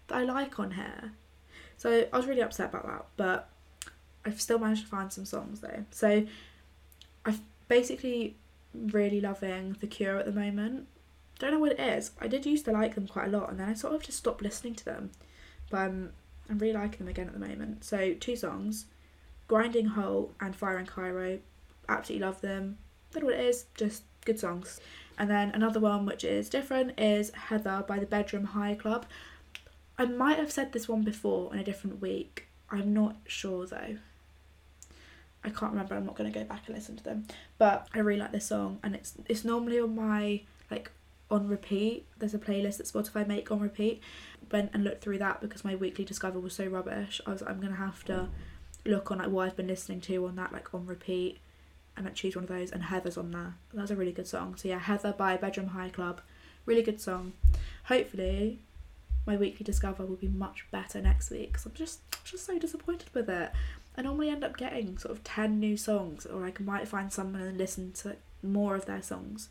that 0.07 0.17
I 0.17 0.23
like 0.23 0.59
on 0.59 0.71
here. 0.71 1.13
So 1.77 2.07
I 2.11 2.17
was 2.17 2.27
really 2.27 2.41
upset 2.41 2.69
about 2.69 2.85
that. 2.85 3.05
But 3.17 3.49
I've 4.25 4.41
still 4.41 4.59
managed 4.59 4.83
to 4.83 4.87
find 4.87 5.11
some 5.11 5.25
songs 5.25 5.61
though. 5.61 5.85
So 5.91 6.25
I've 7.25 7.41
basically 7.67 8.35
really 8.73 9.21
loving 9.21 9.77
The 9.79 9.87
Cure 9.87 10.17
at 10.17 10.25
the 10.25 10.31
moment. 10.31 10.87
Don't 11.39 11.51
know 11.51 11.59
what 11.59 11.71
it 11.71 11.79
is. 11.79 12.11
I 12.19 12.27
did 12.27 12.45
used 12.45 12.65
to 12.65 12.71
like 12.71 12.95
them 12.95 13.07
quite 13.07 13.27
a 13.27 13.31
lot, 13.31 13.49
and 13.49 13.59
then 13.59 13.69
I 13.69 13.73
sort 13.73 13.95
of 13.95 14.03
just 14.03 14.17
stopped 14.17 14.41
listening 14.41 14.75
to 14.75 14.85
them. 14.85 15.11
But 15.69 15.77
I'm 15.77 16.13
I'm 16.49 16.57
really 16.57 16.73
liking 16.73 16.99
them 16.99 17.07
again 17.07 17.27
at 17.27 17.33
the 17.33 17.39
moment. 17.39 17.83
So 17.85 18.13
two 18.19 18.35
songs, 18.35 18.85
Grinding 19.47 19.85
Halt 19.85 20.33
and 20.41 20.55
Fire 20.55 20.79
in 20.79 20.85
Cairo. 20.85 21.39
Absolutely 21.87 22.25
love 22.25 22.41
them. 22.41 22.77
Don't 23.11 23.23
know 23.23 23.27
what 23.27 23.39
it 23.39 23.45
is. 23.45 23.65
Just 23.75 24.03
good 24.29 24.39
songs. 24.39 24.79
And 25.17 25.29
then 25.29 25.49
another 25.51 25.79
one 25.79 26.05
which 26.05 26.23
is 26.23 26.49
different 26.49 26.99
is 26.99 27.31
Heather 27.31 27.83
by 27.87 27.97
the 27.99 28.05
Bedroom 28.05 28.45
High 28.45 28.75
Club. 28.75 29.05
I 29.97 30.05
might 30.05 30.37
have 30.37 30.51
said 30.51 30.71
this 30.71 30.87
one 30.87 31.01
before 31.01 31.51
in 31.51 31.59
a 31.59 31.63
different 31.63 31.99
week. 31.99 32.47
I'm 32.69 32.93
not 32.93 33.15
sure 33.25 33.65
though. 33.65 33.97
I 35.43 35.49
can't 35.49 35.71
remember. 35.71 35.95
I'm 35.95 36.05
not 36.05 36.15
going 36.15 36.31
to 36.31 36.39
go 36.39 36.45
back 36.45 36.63
and 36.67 36.75
listen 36.75 36.95
to 36.97 37.03
them. 37.03 37.25
But 37.57 37.87
I 37.93 37.99
really 37.99 38.19
like 38.19 38.31
this 38.31 38.45
song, 38.45 38.79
and 38.83 38.93
it's 38.93 39.13
it's 39.25 39.43
normally 39.45 39.79
on 39.79 39.95
my 39.95 40.41
like 40.69 40.91
on 41.31 41.47
repeat. 41.47 42.05
There's 42.19 42.33
a 42.33 42.39
playlist 42.39 42.77
that 42.77 42.87
Spotify 42.87 43.25
make 43.25 43.51
on 43.51 43.59
repeat. 43.59 44.01
Went 44.51 44.71
and 44.73 44.83
looked 44.83 45.01
through 45.01 45.17
that 45.19 45.41
because 45.41 45.63
my 45.63 45.75
weekly 45.75 46.05
discover 46.05 46.39
was 46.39 46.53
so 46.53 46.65
rubbish. 46.65 47.21
I 47.25 47.31
was 47.31 47.41
I'm 47.41 47.59
gonna 47.61 47.75
have 47.75 48.03
to 48.05 48.27
look 48.85 49.11
on 49.11 49.17
like 49.17 49.29
what 49.29 49.47
I've 49.47 49.55
been 49.55 49.67
listening 49.67 50.01
to 50.01 50.27
on 50.27 50.35
that 50.35 50.51
like 50.53 50.73
on 50.73 50.85
repeat, 50.85 51.39
and 51.99 52.07
like 52.07 52.15
choose 52.15 52.35
one 52.35 52.45
of 52.45 52.49
those. 52.49 52.71
And 52.71 52.83
Heather's 52.83 53.17
on 53.17 53.29
there. 53.29 53.55
That's 53.73 53.91
a 53.91 53.95
really 53.95 54.11
good 54.11 54.27
song. 54.27 54.55
So 54.55 54.67
yeah, 54.67 54.79
Heather 54.79 55.13
by 55.15 55.37
Bedroom 55.37 55.67
High 55.67 55.89
Club, 55.89 56.21
really 56.65 56.81
good 56.81 56.99
song. 56.99 57.33
Hopefully, 57.83 58.59
my 59.27 59.35
weekly 59.35 59.63
discover 59.63 60.05
will 60.05 60.15
be 60.15 60.29
much 60.29 60.65
better 60.71 61.01
next 61.01 61.29
week. 61.29 61.53
Cause 61.53 61.65
I'm 61.65 61.73
just 61.73 61.99
just 62.23 62.45
so 62.45 62.57
disappointed 62.57 63.13
with 63.13 63.29
it. 63.29 63.51
I 63.97 64.01
normally 64.01 64.29
end 64.29 64.43
up 64.43 64.55
getting 64.55 64.97
sort 64.97 65.11
of 65.11 65.23
10 65.23 65.59
new 65.59 65.75
songs, 65.75 66.25
or 66.25 66.45
I 66.45 66.53
might 66.59 66.87
find 66.87 67.11
someone 67.11 67.41
and 67.41 67.57
listen 67.57 67.91
to 67.93 68.15
more 68.41 68.75
of 68.75 68.85
their 68.85 69.01
songs. 69.01 69.49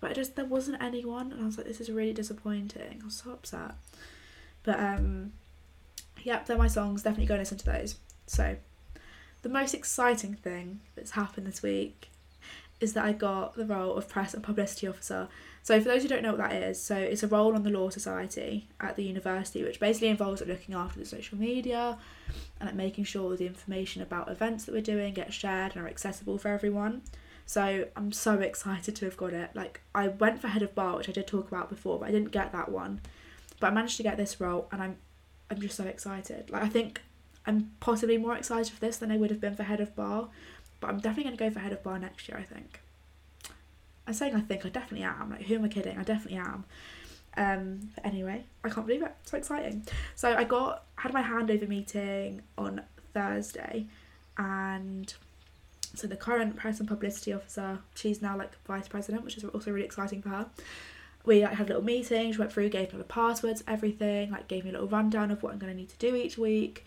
But 0.00 0.10
I 0.10 0.14
just, 0.14 0.34
there 0.34 0.44
wasn't 0.44 0.82
anyone, 0.82 1.30
and 1.30 1.42
I 1.42 1.44
was 1.44 1.56
like, 1.56 1.66
this 1.66 1.80
is 1.80 1.90
really 1.90 2.12
disappointing. 2.12 3.00
I 3.00 3.04
was 3.04 3.16
so 3.16 3.30
upset. 3.30 3.76
But, 4.64 4.80
um, 4.80 5.34
yeah, 6.24 6.42
they're 6.42 6.56
my 6.56 6.68
songs. 6.68 7.02
Definitely 7.02 7.26
go 7.26 7.34
and 7.34 7.42
listen 7.42 7.58
to 7.58 7.64
those. 7.66 7.96
So, 8.26 8.56
the 9.42 9.48
most 9.48 9.74
exciting 9.74 10.34
thing 10.34 10.80
that's 10.94 11.12
happened 11.12 11.46
this 11.46 11.62
week 11.62 12.10
is 12.80 12.94
that 12.94 13.04
I 13.04 13.12
got 13.12 13.56
the 13.56 13.66
role 13.66 13.94
of 13.94 14.08
press 14.08 14.34
and 14.34 14.42
publicity 14.42 14.88
officer 14.88 15.28
so 15.62 15.78
for 15.80 15.88
those 15.88 16.02
who 16.02 16.08
don't 16.08 16.22
know 16.22 16.30
what 16.30 16.38
that 16.38 16.52
is, 16.54 16.82
so 16.82 16.96
it's 16.96 17.22
a 17.22 17.28
role 17.28 17.54
on 17.54 17.62
the 17.62 17.70
Law 17.70 17.90
Society 17.90 18.68
at 18.80 18.96
the 18.96 19.04
university, 19.04 19.62
which 19.62 19.78
basically 19.78 20.08
involves 20.08 20.40
like, 20.40 20.48
looking 20.48 20.74
after 20.74 20.98
the 20.98 21.04
social 21.04 21.36
media 21.38 21.98
and 22.58 22.68
like, 22.68 22.74
making 22.74 23.04
sure 23.04 23.36
the 23.36 23.46
information 23.46 24.00
about 24.00 24.30
events 24.30 24.64
that 24.64 24.72
we're 24.72 24.80
doing 24.80 25.12
gets 25.12 25.34
shared 25.34 25.76
and 25.76 25.84
are 25.84 25.88
accessible 25.88 26.38
for 26.38 26.48
everyone. 26.48 27.02
So 27.44 27.86
I'm 27.94 28.12
so 28.12 28.34
excited 28.34 28.96
to 28.96 29.04
have 29.04 29.16
got 29.16 29.32
it. 29.32 29.50
Like 29.54 29.82
I 29.94 30.08
went 30.08 30.40
for 30.40 30.48
head 30.48 30.62
of 30.62 30.74
bar, 30.74 30.96
which 30.96 31.08
I 31.08 31.12
did 31.12 31.26
talk 31.26 31.48
about 31.48 31.68
before, 31.68 31.98
but 31.98 32.08
I 32.08 32.12
didn't 32.12 32.30
get 32.30 32.52
that 32.52 32.70
one. 32.70 33.00
But 33.58 33.68
I 33.68 33.74
managed 33.74 33.98
to 33.98 34.02
get 34.02 34.16
this 34.16 34.40
role, 34.40 34.68
and 34.72 34.80
I'm 34.80 34.96
I'm 35.50 35.60
just 35.60 35.76
so 35.76 35.84
excited. 35.84 36.48
Like 36.48 36.62
I 36.62 36.68
think 36.68 37.02
I'm 37.46 37.70
possibly 37.80 38.18
more 38.18 38.36
excited 38.36 38.72
for 38.72 38.80
this 38.80 38.98
than 38.98 39.10
I 39.10 39.16
would 39.16 39.30
have 39.30 39.40
been 39.40 39.56
for 39.56 39.62
head 39.62 39.80
of 39.80 39.96
bar, 39.96 40.28
but 40.80 40.88
I'm 40.88 40.98
definitely 40.98 41.24
going 41.24 41.36
to 41.36 41.44
go 41.44 41.50
for 41.50 41.60
head 41.60 41.72
of 41.72 41.82
bar 41.82 41.98
next 41.98 42.28
year. 42.28 42.38
I 42.38 42.42
think. 42.42 42.80
I'm 44.06 44.14
saying 44.14 44.34
I 44.34 44.40
think 44.40 44.66
I 44.66 44.68
definitely 44.68 45.04
am. 45.04 45.30
Like, 45.30 45.42
who 45.42 45.54
am 45.56 45.64
I 45.64 45.68
kidding? 45.68 45.96
I 45.96 46.02
definitely 46.02 46.38
am. 46.38 46.64
Um, 47.36 47.90
anyway, 48.02 48.44
I 48.64 48.68
can't 48.68 48.86
believe 48.86 49.02
it. 49.02 49.14
So 49.24 49.38
exciting. 49.38 49.86
So 50.16 50.34
I 50.34 50.44
got 50.44 50.84
had 50.96 51.12
my 51.12 51.22
handover 51.22 51.68
meeting 51.68 52.42
on 52.58 52.82
Thursday, 53.14 53.86
and 54.36 55.12
so 55.94 56.06
the 56.06 56.16
current 56.16 56.56
press 56.56 56.78
and 56.80 56.88
publicity 56.88 57.32
officer, 57.32 57.78
she's 57.94 58.20
now 58.20 58.36
like 58.36 58.52
vice 58.66 58.88
president, 58.88 59.24
which 59.24 59.36
is 59.36 59.44
also 59.44 59.70
really 59.70 59.86
exciting 59.86 60.22
for 60.22 60.30
her. 60.30 60.46
We 61.24 61.42
like, 61.42 61.54
had 61.54 61.66
a 61.66 61.68
little 61.68 61.84
meeting. 61.84 62.32
She 62.32 62.38
went 62.38 62.52
through, 62.52 62.68
gave 62.70 62.92
me 62.92 62.98
the 62.98 63.04
passwords, 63.04 63.62
everything. 63.66 64.30
Like 64.30 64.48
gave 64.48 64.64
me 64.64 64.70
a 64.70 64.72
little 64.72 64.88
rundown 64.88 65.30
of 65.30 65.42
what 65.42 65.52
I'm 65.52 65.58
going 65.58 65.72
to 65.72 65.76
need 65.76 65.90
to 65.90 65.98
do 65.98 66.14
each 66.14 66.38
week 66.38 66.84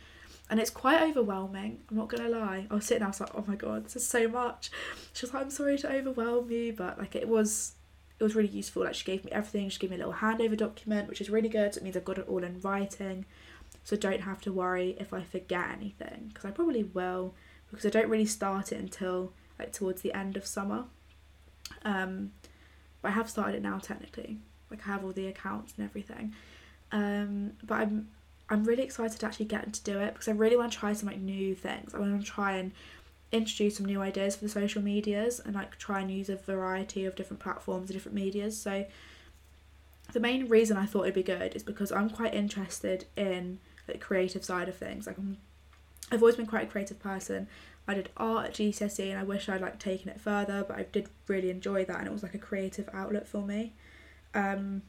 and 0.54 0.60
it's 0.60 0.70
quite 0.70 1.02
overwhelming. 1.02 1.80
I'm 1.90 1.98
not 1.98 2.10
gonna 2.10 2.30
lie. 2.30 2.68
I 2.70 2.76
was 2.76 2.86
sitting 2.86 3.00
there, 3.00 3.08
I 3.08 3.10
was 3.10 3.20
like, 3.20 3.32
oh 3.34 3.44
my 3.48 3.56
god, 3.56 3.86
this 3.86 3.96
is 3.96 4.06
so 4.06 4.28
much. 4.28 4.70
She 5.12 5.26
was 5.26 5.34
like, 5.34 5.42
I'm 5.42 5.50
sorry 5.50 5.80
to 5.80 5.92
overwhelm 5.92 6.52
you, 6.52 6.74
but 6.74 7.00
like 7.00 7.16
it 7.16 7.28
was, 7.28 7.74
it 8.20 8.24
was 8.24 8.36
really 8.36 8.50
useful. 8.50 8.84
Like 8.84 8.94
she 8.94 9.04
gave 9.04 9.26
me 9.26 9.32
everything. 9.32 9.68
She 9.70 9.80
gave 9.80 9.90
me 9.90 9.96
a 9.96 9.98
little 9.98 10.14
handover 10.14 10.56
document, 10.56 11.10
which 11.10 11.22
is 11.22 11.32
really 11.32 11.50
good. 11.50 11.76
It 11.76 11.82
means 11.82 11.98
I've 11.98 12.06
got 12.06 12.20
it 12.20 12.28
all 12.30 12.44
in 12.44 12.62
writing, 12.62 13.26
so 13.84 13.96
don't 13.96 14.22
have 14.22 14.42
to 14.42 14.54
worry 14.54 14.96
if 15.00 15.12
I 15.12 15.24
forget 15.24 15.72
anything 15.72 16.26
because 16.28 16.46
I 16.46 16.52
probably 16.52 16.84
will 16.84 17.34
because 17.72 17.88
I 17.88 17.90
don't 17.90 18.08
really 18.08 18.28
start 18.28 18.72
it 18.72 18.80
until 18.80 19.34
like 19.58 19.74
towards 19.74 20.04
the 20.04 20.14
end 20.14 20.38
of 20.38 20.46
summer. 20.46 20.84
Um, 21.84 22.32
but 23.02 23.08
I 23.08 23.12
have 23.16 23.28
started 23.28 23.56
it 23.56 23.64
now 23.64 23.80
technically. 23.80 24.38
Like 24.70 24.88
I 24.88 24.92
have 24.92 25.04
all 25.04 25.14
the 25.14 25.26
accounts 25.26 25.74
and 25.78 25.90
everything. 25.90 26.36
Um, 26.92 27.54
but 27.64 27.74
I'm 27.74 28.10
I'm 28.54 28.64
really 28.66 28.84
excited 28.84 29.20
to 29.20 29.26
actually 29.26 29.48
get 29.48 29.74
to 29.74 29.84
do 29.84 29.98
it 29.98 30.14
because 30.14 30.28
I 30.28 30.32
really 30.32 30.56
want 30.56 30.72
to 30.72 30.78
try 30.78 30.94
some 30.94 31.10
like 31.10 31.20
new 31.20 31.56
things. 31.56 31.96
I 31.96 32.00
want 32.00 32.24
to 32.24 32.26
try 32.26 32.58
and 32.58 32.72
introduce 33.32 33.78
some 33.78 33.88
new 33.88 34.00
ideas 34.00 34.36
for 34.36 34.44
the 34.44 34.50
social 34.50 34.80
medias 34.80 35.40
and 35.40 35.56
like 35.56 35.76
try 35.80 36.02
and 36.02 36.12
use 36.12 36.30
a 36.30 36.36
variety 36.36 37.04
of 37.06 37.16
different 37.16 37.42
platforms 37.42 37.90
and 37.90 37.96
different 37.96 38.14
medias. 38.14 38.56
So 38.62 38.86
the 40.12 40.20
main 40.20 40.48
reason 40.48 40.78
I 40.78 40.86
thought 40.86 41.04
it'd 41.04 41.16
be 41.16 41.24
good 41.24 41.56
is 41.56 41.64
because 41.64 41.92
I'm 41.92 42.12
quite 42.12 42.36
interested 42.36 43.06
in 43.18 43.58
the 43.88 43.98
creative 43.98 44.46
side 44.46 44.70
of 44.70 44.78
things. 44.78 45.08
Like 45.08 45.18
I'm, 45.18 45.38
I've 46.12 46.22
always 46.22 46.36
been 46.36 46.46
quite 46.46 46.68
a 46.68 46.72
creative 46.72 47.00
person. 47.00 47.48
I 47.88 47.96
did 47.96 48.10
art 48.18 48.46
at 48.46 48.54
GCSE 48.54 49.10
and 49.10 49.20
I 49.20 49.24
wish 49.24 49.50
I'd 49.50 49.62
like 49.62 49.80
taken 49.80 50.10
it 50.10 50.22
further, 50.22 50.64
but 50.68 50.78
I 50.78 50.84
did 50.84 51.10
really 51.28 51.50
enjoy 51.50 51.86
that 51.86 51.98
and 51.98 52.06
it 52.06 52.14
was 52.14 52.22
like 52.22 52.36
a 52.36 52.40
creative 52.40 52.88
outlet 52.94 53.28
for 53.28 53.42
me. 53.42 53.74
Um, 54.36 54.84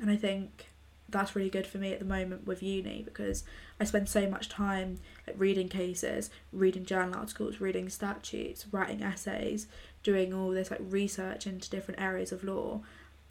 and 0.00 0.10
I 0.10 0.16
think 0.16 0.66
that's 1.12 1.36
really 1.36 1.50
good 1.50 1.66
for 1.66 1.78
me 1.78 1.92
at 1.92 1.98
the 1.98 2.04
moment 2.04 2.46
with 2.46 2.62
uni 2.62 3.02
because 3.02 3.44
I 3.78 3.84
spend 3.84 4.08
so 4.08 4.28
much 4.28 4.48
time 4.48 4.98
like, 5.26 5.36
reading 5.38 5.68
cases, 5.68 6.30
reading 6.52 6.84
journal 6.84 7.20
articles, 7.20 7.60
reading 7.60 7.88
statutes, 7.88 8.66
writing 8.72 9.02
essays, 9.02 9.68
doing 10.02 10.34
all 10.34 10.50
this 10.50 10.70
like 10.70 10.80
research 10.82 11.46
into 11.46 11.70
different 11.70 12.00
areas 12.00 12.32
of 12.32 12.42
law. 12.42 12.80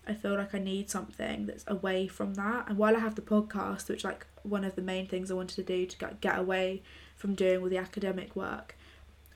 I 0.07 0.13
feel 0.13 0.35
like 0.35 0.55
I 0.55 0.59
need 0.59 0.89
something 0.89 1.45
that's 1.45 1.63
away 1.67 2.07
from 2.07 2.33
that. 2.35 2.67
And 2.67 2.77
while 2.77 2.95
I 2.95 2.99
have 2.99 3.15
the 3.15 3.21
podcast, 3.21 3.89
which 3.89 4.03
like 4.03 4.25
one 4.43 4.63
of 4.63 4.75
the 4.75 4.81
main 4.81 5.07
things 5.07 5.29
I 5.29 5.35
wanted 5.35 5.55
to 5.55 5.63
do 5.63 5.85
to 5.85 5.97
get, 5.97 6.21
get 6.21 6.39
away 6.39 6.81
from 7.15 7.35
doing 7.35 7.61
all 7.61 7.69
the 7.69 7.77
academic 7.77 8.35
work, 8.35 8.75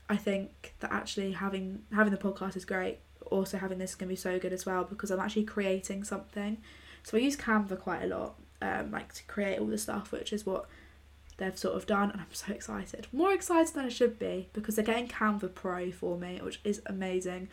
I 0.08 0.16
think 0.16 0.74
that 0.80 0.92
actually 0.92 1.32
having 1.32 1.82
having 1.92 2.12
the 2.12 2.18
podcast 2.18 2.56
is 2.56 2.64
great. 2.64 2.98
Also 3.30 3.58
having 3.58 3.78
this 3.78 3.94
can 3.94 4.08
be 4.08 4.16
so 4.16 4.38
good 4.38 4.52
as 4.52 4.64
well 4.64 4.84
because 4.84 5.10
I'm 5.10 5.20
actually 5.20 5.44
creating 5.44 6.04
something. 6.04 6.58
So 7.06 7.16
I 7.16 7.20
use 7.20 7.36
Canva 7.36 7.78
quite 7.78 8.02
a 8.02 8.08
lot, 8.08 8.34
um, 8.60 8.90
like 8.90 9.12
to 9.12 9.22
create 9.26 9.60
all 9.60 9.68
the 9.68 9.78
stuff, 9.78 10.10
which 10.10 10.32
is 10.32 10.44
what 10.44 10.66
they've 11.36 11.56
sort 11.56 11.76
of 11.76 11.86
done, 11.86 12.10
and 12.10 12.20
I'm 12.20 12.26
so 12.32 12.52
excited. 12.52 13.06
More 13.12 13.32
excited 13.32 13.72
than 13.72 13.84
I 13.84 13.90
should 13.90 14.18
be 14.18 14.48
because 14.52 14.74
they're 14.74 14.84
getting 14.84 15.06
Canva 15.06 15.54
Pro 15.54 15.92
for 15.92 16.18
me, 16.18 16.40
which 16.42 16.58
is 16.64 16.82
amazing 16.86 17.46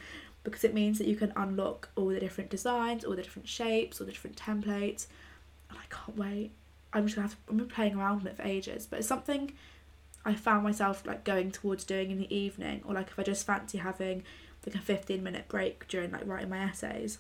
because 0.44 0.64
it 0.64 0.74
means 0.74 0.98
that 0.98 1.06
you 1.06 1.16
can 1.16 1.32
unlock 1.36 1.90
all 1.96 2.08
the 2.08 2.20
different 2.20 2.50
designs, 2.50 3.06
all 3.06 3.16
the 3.16 3.22
different 3.22 3.48
shapes, 3.48 4.02
all 4.02 4.08
the 4.08 4.12
different 4.12 4.38
templates, 4.38 5.06
and 5.70 5.78
I 5.78 5.86
can't 5.88 6.18
wait. 6.18 6.50
I'm 6.92 7.06
just 7.06 7.16
gonna 7.16 7.28
have 7.28 7.38
to, 7.46 7.52
I'm 7.52 7.68
playing 7.68 7.94
around 7.94 8.24
with 8.24 8.34
it 8.34 8.38
for 8.38 8.42
ages, 8.48 8.88
but 8.88 8.98
it's 8.98 9.08
something 9.08 9.52
I 10.26 10.34
found 10.34 10.64
myself 10.64 11.06
like 11.06 11.24
going 11.24 11.52
towards 11.52 11.84
doing 11.84 12.10
in 12.10 12.18
the 12.18 12.36
evening, 12.36 12.82
or 12.88 12.96
like 12.96 13.10
if 13.10 13.20
I 13.20 13.22
just 13.22 13.46
fancy 13.46 13.78
having 13.78 14.24
like 14.66 14.74
a 14.74 14.80
15 14.80 15.22
minute 15.22 15.48
break 15.48 15.88
during 15.88 16.10
like 16.10 16.26
writing 16.26 16.50
my 16.50 16.58
essays 16.58 17.20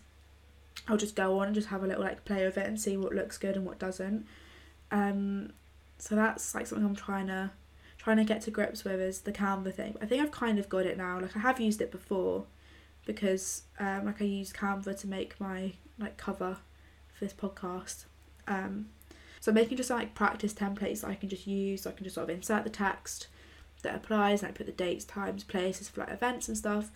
I'll 0.87 0.97
just 0.97 1.15
go 1.15 1.39
on 1.39 1.47
and 1.47 1.55
just 1.55 1.69
have 1.69 1.83
a 1.83 1.87
little 1.87 2.03
like 2.03 2.25
play 2.25 2.45
with 2.45 2.57
it 2.57 2.67
and 2.67 2.79
see 2.79 2.97
what 2.97 3.13
looks 3.13 3.37
good 3.37 3.55
and 3.55 3.65
what 3.65 3.79
doesn't. 3.79 4.25
Um, 4.91 5.51
so 5.97 6.15
that's 6.15 6.53
like 6.53 6.67
something 6.67 6.85
I'm 6.85 6.95
trying 6.95 7.27
to 7.27 7.51
trying 7.97 8.17
to 8.17 8.25
get 8.25 8.41
to 8.41 8.51
grips 8.51 8.83
with 8.83 8.99
is 8.99 9.21
the 9.21 9.31
Canva 9.31 9.73
thing. 9.73 9.95
I 10.01 10.05
think 10.05 10.21
I've 10.21 10.31
kind 10.31 10.59
of 10.59 10.67
got 10.67 10.85
it 10.85 10.97
now. 10.97 11.19
Like 11.19 11.35
I 11.37 11.39
have 11.39 11.59
used 11.59 11.81
it 11.81 11.91
before 11.91 12.45
because 13.05 13.63
um, 13.79 14.05
like 14.05 14.21
I 14.21 14.25
use 14.25 14.51
Canva 14.51 14.99
to 14.99 15.07
make 15.07 15.39
my 15.39 15.73
like 15.97 16.17
cover 16.17 16.57
for 17.13 17.25
this 17.25 17.33
podcast. 17.33 18.05
Um, 18.47 18.89
so 19.39 19.51
I'm 19.51 19.55
making 19.55 19.77
just 19.77 19.89
like 19.89 20.15
practice 20.15 20.53
templates 20.53 21.01
that 21.01 21.09
I 21.09 21.15
can 21.15 21.29
just 21.29 21.47
use. 21.47 21.83
So 21.83 21.89
I 21.89 21.93
can 21.93 22.03
just 22.03 22.15
sort 22.15 22.29
of 22.29 22.35
insert 22.35 22.63
the 22.63 22.69
text 22.69 23.27
that 23.83 23.95
applies 23.95 24.41
and 24.41 24.49
I 24.49 24.53
put 24.53 24.65
the 24.65 24.71
dates, 24.71 25.05
times, 25.05 25.43
places 25.43 25.89
for 25.89 26.01
like 26.01 26.11
events 26.11 26.47
and 26.47 26.57
stuff. 26.57 26.91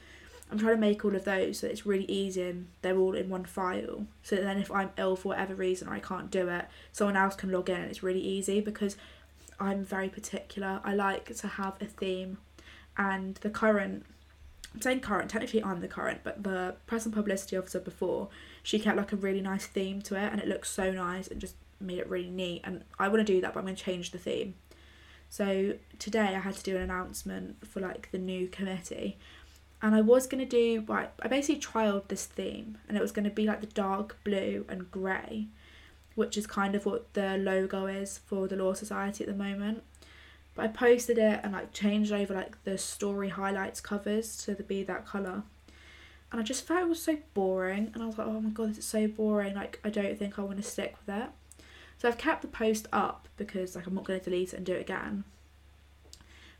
I'm 0.50 0.58
trying 0.58 0.76
to 0.76 0.82
make 0.82 1.04
all 1.04 1.16
of 1.16 1.26
those 1.26 1.60
so 1.60 1.68
it's 1.68 1.86
really 1.86 2.06
easy 2.06 2.42
and 2.42 2.68
they're 2.82 2.98
all 2.98 3.16
in 3.16 3.30
one 3.30 3.46
file. 3.46 4.06
So 4.24 4.38
then 4.38 4.58
if 4.58 4.72
I'm 4.72 4.92
ill 4.98 5.16
for 5.16 5.30
whatever 5.30 5.56
reason 5.56 5.88
or 5.88 5.94
I 5.94 6.00
can't 6.00 6.32
do 6.32 6.48
it, 6.48 6.66
someone 6.92 7.18
else 7.18 7.36
can 7.36 7.52
log 7.52 7.70
in 7.70 7.76
and 7.76 7.90
it's 7.90 8.04
really 8.04 8.22
easy 8.22 8.62
because 8.62 8.96
I'm 9.60 9.84
very 9.84 10.08
particular. 10.10 10.80
I 10.84 10.94
like 10.94 11.36
to 11.36 11.48
have 11.48 11.76
a 11.82 11.86
theme 11.86 12.38
and 12.98 13.36
the 13.36 13.50
current 13.50 14.06
I'm 14.74 14.82
saying 14.82 15.00
current, 15.00 15.30
technically 15.32 15.64
I'm 15.64 15.82
the 15.82 15.88
current, 15.88 16.20
but 16.24 16.44
the 16.44 16.76
press 16.86 17.06
and 17.06 17.14
publicity 17.14 17.58
officer 17.58 17.80
before, 17.80 18.30
she 18.62 18.80
kept 18.80 18.96
like 18.96 19.12
a 19.12 19.16
really 19.16 19.42
nice 19.42 19.66
theme 19.66 20.02
to 20.04 20.16
it 20.16 20.32
and 20.32 20.40
it 20.40 20.48
looked 20.48 20.68
so 20.68 20.92
nice 20.92 21.28
and 21.28 21.42
just 21.42 21.56
made 21.80 21.98
it 21.98 22.10
really 22.10 22.30
neat 22.30 22.62
and 22.64 22.84
I 23.00 23.08
want 23.08 23.26
to 23.26 23.34
do 23.34 23.42
that 23.42 23.54
but 23.54 23.60
I'm 23.60 23.66
going 23.66 23.76
to 23.76 23.84
change 23.84 24.12
the 24.12 24.18
theme. 24.18 24.54
So 25.30 25.74
today 26.00 26.36
I 26.36 26.40
had 26.40 26.56
to 26.56 26.64
do 26.64 26.76
an 26.76 26.84
announcement 26.84 27.68
for 27.68 27.80
like 27.80 28.10
the 28.12 28.18
new 28.18 28.48
committee 28.48 29.18
and 29.82 29.96
I 29.96 30.02
was 30.02 30.28
to 30.28 30.46
do 30.46 30.84
right 30.88 31.10
I 31.22 31.28
basically 31.28 31.62
trialed 31.62 32.08
this 32.08 32.26
theme 32.26 32.78
and 32.88 32.98
it 32.98 33.02
was 33.02 33.12
to 33.26 33.30
be 33.30 33.46
like 33.46 33.62
the 33.62 33.68
dark 33.68 34.18
blue 34.24 34.66
and 34.68 34.90
grey 34.92 35.48
which 36.18 36.36
is 36.36 36.48
kind 36.48 36.74
of 36.74 36.84
what 36.84 37.14
the 37.14 37.38
logo 37.38 37.86
is 37.86 38.18
for 38.18 38.48
the 38.48 38.56
Law 38.56 38.74
Society 38.74 39.24
at 39.24 39.30
the 39.30 39.36
moment. 39.36 39.84
But 40.56 40.66
I 40.66 40.68
posted 40.70 41.20
it 41.20 41.42
and 41.44 41.54
like 41.54 41.72
changed 41.74 42.12
over 42.12 42.34
like 42.34 42.64
the 42.64 42.76
story 42.80 43.30
highlights 43.30 43.82
covers 43.82 44.36
to 44.38 44.56
the, 44.56 44.64
be 44.64 44.82
that 44.82 45.06
colour. 45.06 45.44
And 46.32 46.42
I 46.42 46.44
just 46.44 46.66
felt 46.66 46.82
it 46.82 46.90
was 46.90 47.04
so 47.04 47.20
boring 47.36 47.92
and 47.94 48.02
I 48.02 48.08
was 48.08 48.18
like 48.18 48.26
oh 48.26 48.42
my 48.42 48.50
god 48.50 48.72
this 48.72 48.80
is 48.80 48.86
so 48.86 49.08
boring 49.08 49.54
like 49.54 49.80
I 49.84 49.92
don't 49.92 50.18
think 50.18 50.40
I 50.40 50.42
want 50.42 50.58
to 50.58 50.64
stick 50.64 50.96
with 51.06 51.16
it. 51.16 51.30
So 52.00 52.08
I've 52.08 52.18
kept 52.18 52.42
the 52.42 52.48
post 52.48 52.88
up 52.92 53.28
because 53.38 53.76
like 53.76 53.86
I'm 53.86 53.94
not 53.94 54.06
to 54.20 54.26
delete 54.28 54.54
it 54.54 54.58
and 54.58 54.66
do 54.66 54.74
it 54.74 54.82
again. 54.82 55.24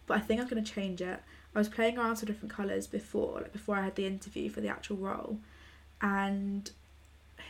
But 0.06 0.18
I 0.18 0.20
think 0.20 0.40
I'm 0.40 0.48
to 0.64 0.72
change 0.72 1.02
it 1.02 1.20
I 1.58 1.60
was 1.62 1.70
playing 1.70 1.98
around 1.98 2.12
with 2.12 2.26
different 2.28 2.54
colours 2.54 2.86
before, 2.86 3.40
like 3.42 3.52
before 3.52 3.78
I 3.78 3.86
had 3.86 3.96
the 3.96 4.06
interview 4.06 4.48
for 4.48 4.62
the 4.62 4.68
actual 4.68 4.98
role, 4.98 5.40
and 6.02 6.70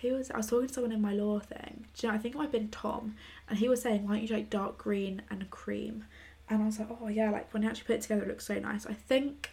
who 0.01 0.13
was 0.13 0.31
I 0.31 0.37
was 0.37 0.47
talking 0.47 0.69
to 0.69 0.73
someone 0.73 0.93
in 0.93 1.01
my 1.01 1.11
law 1.11 1.39
thing. 1.39 1.87
Do 1.93 2.07
you 2.07 2.11
know, 2.11 2.17
I 2.17 2.17
think 2.17 2.33
it 2.33 2.37
might 2.37 2.45
have 2.45 2.51
been 2.53 2.69
Tom, 2.69 3.15
and 3.49 3.59
he 3.59 3.67
was 3.67 3.81
saying, 3.81 4.07
"Why 4.07 4.15
don't 4.15 4.29
you 4.29 4.33
like 4.33 4.49
dark 4.49 4.77
green 4.77 5.23
and 5.29 5.49
cream?" 5.49 6.05
And 6.49 6.63
I 6.63 6.65
was 6.67 6.79
like, 6.79 6.87
"Oh 7.01 7.09
yeah, 7.09 7.31
like 7.31 7.53
when 7.53 7.63
you 7.63 7.69
actually 7.69 7.83
put 7.83 7.97
it 7.97 8.01
together, 8.03 8.21
it 8.21 8.29
looks 8.29 8.45
so 8.45 8.57
nice." 8.57 8.85
I 8.85 8.93
think, 8.93 9.51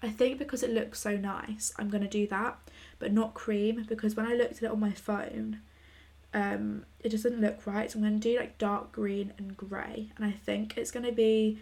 I 0.00 0.10
think 0.10 0.38
because 0.38 0.62
it 0.62 0.70
looks 0.70 1.00
so 1.00 1.16
nice, 1.16 1.72
I'm 1.76 1.90
gonna 1.90 2.06
do 2.06 2.28
that, 2.28 2.56
but 3.00 3.12
not 3.12 3.34
cream 3.34 3.84
because 3.88 4.14
when 4.14 4.26
I 4.26 4.34
looked 4.34 4.58
at 4.58 4.62
it 4.62 4.70
on 4.70 4.78
my 4.78 4.92
phone, 4.92 5.58
um, 6.32 6.84
it 7.00 7.08
just 7.08 7.24
didn't 7.24 7.40
look 7.40 7.66
right. 7.66 7.90
So 7.90 7.98
I'm 7.98 8.04
gonna 8.04 8.18
do 8.18 8.38
like 8.38 8.58
dark 8.58 8.92
green 8.92 9.32
and 9.38 9.56
grey, 9.56 10.12
and 10.16 10.24
I 10.24 10.30
think 10.30 10.76
it's 10.76 10.92
gonna 10.92 11.10
be 11.10 11.58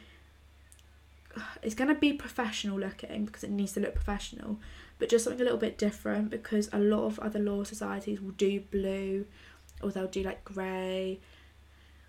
it's 1.62 1.74
going 1.74 1.88
to 1.88 1.94
be 1.94 2.12
professional 2.12 2.78
looking 2.78 3.24
because 3.24 3.44
it 3.44 3.50
needs 3.50 3.72
to 3.72 3.80
look 3.80 3.94
professional, 3.94 4.58
but 4.98 5.08
just 5.08 5.24
something 5.24 5.40
a 5.40 5.44
little 5.44 5.58
bit 5.58 5.78
different 5.78 6.30
because 6.30 6.68
a 6.72 6.78
lot 6.78 7.04
of 7.04 7.18
other 7.20 7.38
law 7.38 7.64
societies 7.64 8.20
will 8.20 8.32
do 8.32 8.60
blue 8.60 9.26
or 9.82 9.90
they'll 9.90 10.06
do 10.06 10.22
like 10.22 10.44
grey 10.44 11.20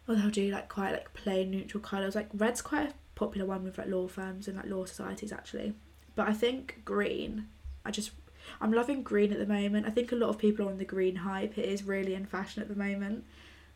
or 0.07 0.15
they'll 0.15 0.29
do 0.29 0.49
like 0.51 0.69
quite 0.69 0.91
like 0.91 1.13
plain 1.13 1.51
neutral 1.51 1.81
colours. 1.81 2.15
Like 2.15 2.29
red's 2.33 2.61
quite 2.61 2.89
a 2.89 2.93
popular 3.15 3.45
one 3.45 3.63
with 3.63 3.77
like 3.77 3.87
law 3.87 4.07
firms 4.07 4.47
and 4.47 4.57
like 4.57 4.65
law 4.65 4.85
societies 4.85 5.31
actually. 5.31 5.73
But 6.15 6.27
I 6.27 6.33
think 6.33 6.81
green, 6.83 7.47
I 7.85 7.91
just 7.91 8.11
I'm 8.59 8.71
loving 8.71 9.03
green 9.03 9.31
at 9.31 9.39
the 9.39 9.45
moment. 9.45 9.85
I 9.85 9.91
think 9.91 10.11
a 10.11 10.15
lot 10.15 10.29
of 10.29 10.37
people 10.37 10.65
are 10.65 10.69
on 10.71 10.77
the 10.77 10.85
green 10.85 11.17
hype. 11.17 11.57
It 11.57 11.65
is 11.65 11.83
really 11.83 12.15
in 12.15 12.25
fashion 12.25 12.61
at 12.61 12.69
the 12.69 12.75
moment. 12.75 13.25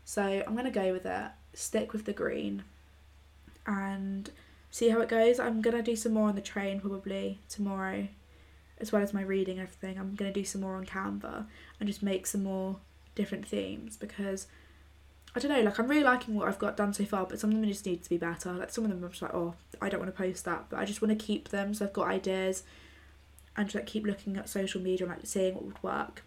So 0.04 0.22
I'm 0.22 0.56
gonna 0.56 0.70
go 0.70 0.92
with 0.92 1.06
it. 1.06 1.30
Stick 1.52 1.92
with 1.92 2.04
the 2.04 2.12
green. 2.12 2.64
And 3.66 4.30
see 4.74 4.88
how 4.88 5.00
it 5.00 5.08
goes. 5.08 5.38
I'm 5.38 5.62
gonna 5.62 5.82
do 5.82 5.94
some 5.94 6.14
more 6.14 6.28
on 6.28 6.34
the 6.34 6.40
train 6.40 6.80
probably 6.80 7.38
tomorrow, 7.48 8.08
as 8.78 8.90
well 8.90 9.02
as 9.02 9.14
my 9.14 9.22
reading 9.22 9.60
everything. 9.60 9.96
I'm 9.96 10.16
gonna 10.16 10.32
do 10.32 10.44
some 10.44 10.62
more 10.62 10.74
on 10.74 10.84
Canva 10.84 11.46
and 11.78 11.88
just 11.88 12.02
make 12.02 12.26
some 12.26 12.42
more 12.42 12.78
different 13.14 13.46
themes 13.46 13.96
because 13.96 14.48
I 15.32 15.38
don't 15.38 15.52
know, 15.52 15.60
like 15.60 15.78
I'm 15.78 15.86
really 15.86 16.02
liking 16.02 16.34
what 16.34 16.48
I've 16.48 16.58
got 16.58 16.76
done 16.76 16.92
so 16.92 17.04
far, 17.04 17.24
but 17.24 17.38
some 17.38 17.50
of 17.50 17.56
them 17.56 17.68
just 17.68 17.86
need 17.86 18.02
to 18.02 18.10
be 18.10 18.16
better. 18.16 18.52
Like 18.52 18.70
some 18.70 18.82
of 18.82 18.90
them 18.90 19.04
I'm 19.04 19.10
just 19.10 19.22
like, 19.22 19.32
oh, 19.32 19.54
I 19.80 19.88
don't 19.88 20.00
want 20.00 20.12
to 20.12 20.20
post 20.20 20.44
that, 20.44 20.64
but 20.68 20.80
I 20.80 20.84
just 20.84 21.00
want 21.00 21.16
to 21.16 21.24
keep 21.24 21.50
them. 21.50 21.72
So 21.72 21.84
I've 21.84 21.92
got 21.92 22.08
ideas 22.08 22.64
and 23.56 23.68
just 23.68 23.76
like 23.76 23.86
keep 23.86 24.04
looking 24.04 24.36
at 24.36 24.48
social 24.48 24.80
media 24.80 25.06
and 25.06 25.14
like 25.14 25.24
seeing 25.24 25.54
what 25.54 25.66
would 25.66 25.82
work. 25.84 26.24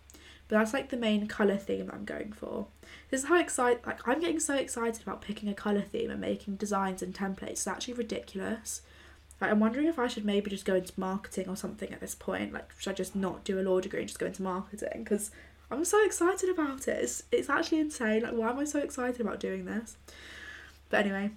But 0.47 0.57
that's 0.57 0.73
like 0.73 0.89
the 0.89 0.97
main 0.97 1.27
colour 1.27 1.57
theme 1.57 1.89
I'm 1.93 2.05
going 2.05 2.31
for. 2.31 2.67
This 3.09 3.23
is 3.23 3.27
how 3.27 3.39
excited 3.39 3.85
like 3.85 4.07
I'm 4.07 4.19
getting 4.19 4.39
so 4.39 4.55
excited 4.55 5.01
about 5.01 5.21
picking 5.21 5.49
a 5.49 5.53
colour 5.53 5.81
theme 5.81 6.09
and 6.09 6.21
making 6.21 6.55
designs 6.55 7.01
and 7.01 7.13
templates. 7.13 7.51
It's 7.51 7.67
actually 7.67 7.95
ridiculous. 7.95 8.81
Like 9.41 9.51
I'm 9.51 9.59
wondering 9.59 9.87
if 9.87 9.99
I 9.99 10.07
should 10.07 10.25
maybe 10.25 10.49
just 10.49 10.65
go 10.65 10.75
into 10.75 10.93
marketing 10.97 11.49
or 11.49 11.55
something 11.55 11.91
at 11.91 11.99
this 11.99 12.15
point. 12.15 12.53
Like 12.53 12.71
should 12.77 12.91
I 12.91 12.93
just 12.93 13.15
not 13.15 13.43
do 13.43 13.59
a 13.59 13.61
law 13.61 13.81
degree 13.81 13.99
and 13.99 14.07
just 14.07 14.19
go 14.19 14.27
into 14.27 14.41
marketing? 14.41 15.03
Because 15.03 15.31
I'm 15.69 15.83
so 15.83 16.03
excited 16.05 16.49
about 16.49 16.87
it. 16.87 17.03
It's, 17.03 17.23
it's 17.31 17.49
actually 17.49 17.79
insane. 17.79 18.23
Like 18.23 18.33
why 18.33 18.49
am 18.49 18.59
I 18.59 18.63
so 18.63 18.79
excited 18.79 19.19
about 19.19 19.41
doing 19.41 19.65
this? 19.65 19.97
But 20.89 21.01
anyway, 21.01 21.31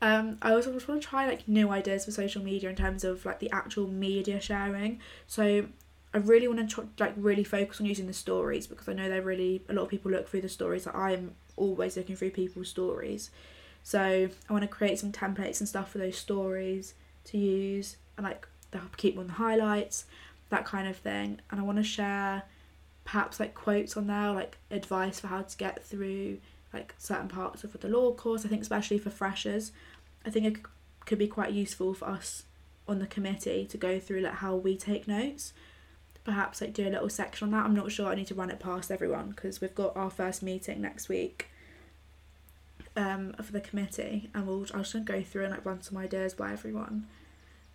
um, 0.00 0.38
I 0.42 0.52
also 0.52 0.72
just 0.72 0.86
want 0.86 1.02
to 1.02 1.08
try 1.08 1.26
like 1.26 1.48
new 1.48 1.70
ideas 1.70 2.04
for 2.04 2.12
social 2.12 2.42
media 2.42 2.70
in 2.70 2.76
terms 2.76 3.02
of 3.02 3.24
like 3.24 3.40
the 3.40 3.50
actual 3.50 3.88
media 3.88 4.40
sharing. 4.40 5.00
So 5.26 5.66
I 6.14 6.18
really 6.18 6.46
want 6.46 6.70
to 6.70 6.88
like 6.98 7.14
really 7.16 7.44
focus 7.44 7.80
on 7.80 7.86
using 7.86 8.06
the 8.06 8.12
stories 8.12 8.66
because 8.66 8.88
I 8.88 8.92
know 8.92 9.08
they're 9.08 9.22
really 9.22 9.62
a 9.68 9.72
lot 9.72 9.84
of 9.84 9.88
people 9.88 10.10
look 10.10 10.28
through 10.28 10.42
the 10.42 10.48
stories. 10.48 10.86
Like 10.86 10.94
I'm 10.94 11.34
always 11.56 11.96
looking 11.96 12.16
through 12.16 12.30
people's 12.30 12.68
stories, 12.68 13.30
so 13.82 14.00
I 14.48 14.52
want 14.52 14.62
to 14.62 14.68
create 14.68 14.98
some 14.98 15.12
templates 15.12 15.60
and 15.60 15.68
stuff 15.68 15.90
for 15.90 15.98
those 15.98 16.16
stories 16.16 16.94
to 17.24 17.38
use 17.38 17.96
and 18.16 18.24
like 18.24 18.46
keep 18.96 19.18
on 19.18 19.26
the 19.26 19.34
highlights, 19.34 20.04
that 20.50 20.64
kind 20.64 20.86
of 20.86 20.96
thing. 20.96 21.40
And 21.50 21.60
I 21.60 21.62
want 21.62 21.78
to 21.78 21.84
share 21.84 22.42
perhaps 23.04 23.40
like 23.40 23.54
quotes 23.54 23.96
on 23.96 24.06
there, 24.06 24.32
like 24.32 24.58
advice 24.70 25.20
for 25.20 25.28
how 25.28 25.42
to 25.42 25.56
get 25.56 25.82
through 25.82 26.38
like 26.72 26.94
certain 26.98 27.28
parts 27.28 27.64
of 27.64 27.78
the 27.80 27.88
law 27.88 28.12
course. 28.12 28.44
I 28.44 28.48
think 28.48 28.62
especially 28.62 28.98
for 28.98 29.10
freshers, 29.10 29.72
I 30.26 30.30
think 30.30 30.46
it 30.46 30.62
could 31.06 31.18
be 31.18 31.26
quite 31.26 31.52
useful 31.52 31.94
for 31.94 32.06
us 32.06 32.44
on 32.86 32.98
the 32.98 33.06
committee 33.06 33.64
to 33.66 33.78
go 33.78 33.98
through 33.98 34.20
like 34.20 34.34
how 34.34 34.54
we 34.54 34.76
take 34.76 35.08
notes 35.08 35.52
perhaps 36.24 36.60
like 36.60 36.72
do 36.72 36.86
a 36.86 36.90
little 36.90 37.08
section 37.08 37.46
on 37.46 37.52
that. 37.52 37.64
I'm 37.64 37.74
not 37.74 37.90
sure. 37.90 38.08
I 38.08 38.14
need 38.14 38.28
to 38.28 38.34
run 38.34 38.50
it 38.50 38.60
past 38.60 38.90
everyone 38.90 39.30
because 39.30 39.60
we've 39.60 39.74
got 39.74 39.96
our 39.96 40.10
first 40.10 40.42
meeting 40.42 40.80
next 40.80 41.08
week 41.08 41.48
um, 42.96 43.34
for 43.42 43.52
the 43.52 43.60
committee, 43.60 44.30
and 44.34 44.46
we'll 44.46 44.66
I 44.74 44.78
was 44.78 44.92
gonna 44.92 45.04
go 45.04 45.22
through 45.22 45.44
and 45.44 45.52
like 45.52 45.64
run 45.64 45.82
some 45.82 45.98
ideas 45.98 46.34
by 46.34 46.52
everyone. 46.52 47.06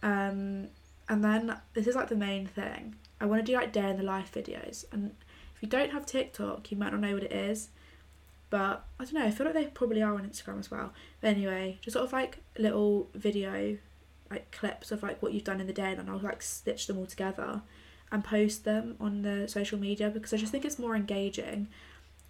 Um, 0.04 0.68
and 1.10 1.24
then 1.24 1.58
this 1.74 1.88
is 1.88 1.96
like 1.96 2.10
the 2.10 2.16
main 2.16 2.48
thing. 2.48 2.96
I 3.20 3.26
want 3.26 3.46
to 3.46 3.52
do 3.52 3.58
like 3.58 3.74
day 3.74 3.90
in 3.90 3.98
the 3.98 4.04
life 4.04 4.32
videos, 4.34 4.86
and 4.92 5.16
if 5.56 5.62
you 5.62 5.68
don't 5.68 5.92
have 5.92 6.06
TikTok, 6.06 6.72
you 6.72 6.78
might 6.78 6.92
not 6.92 7.02
know 7.02 7.14
what 7.14 7.24
it 7.24 7.32
is. 7.32 7.70
But 8.50 8.86
I 8.98 9.04
don't 9.04 9.16
know. 9.16 9.26
I 9.26 9.32
feel 9.32 9.46
like 9.46 9.56
they 9.56 9.66
probably 9.66 10.02
are 10.02 10.14
on 10.14 10.26
Instagram 10.26 10.60
as 10.60 10.72
well. 10.72 10.94
But 11.20 11.30
anyway, 11.30 11.80
just 11.82 11.96
sort 11.96 12.06
of 12.06 12.14
like 12.14 12.38
little 12.58 13.10
video, 13.14 13.78
like 14.32 14.52
clips 14.52 14.92
of 14.92 15.04
like 15.04 15.22
what 15.22 15.34
you've 15.34 15.44
done 15.44 15.60
in 15.60 15.68
the 15.68 15.74
day, 15.74 15.92
and 15.92 16.10
I'll 16.10 16.20
like 16.20 16.42
stitch 16.42 16.88
them 16.88 16.98
all 16.98 17.08
together 17.08 17.62
and 18.12 18.24
post 18.24 18.64
them 18.64 18.96
on 19.00 19.22
the 19.22 19.48
social 19.48 19.78
media 19.78 20.10
because 20.10 20.34
I 20.34 20.38
just 20.38 20.52
think 20.52 20.66
it's 20.66 20.80
more 20.80 20.96
engaging 20.96 21.68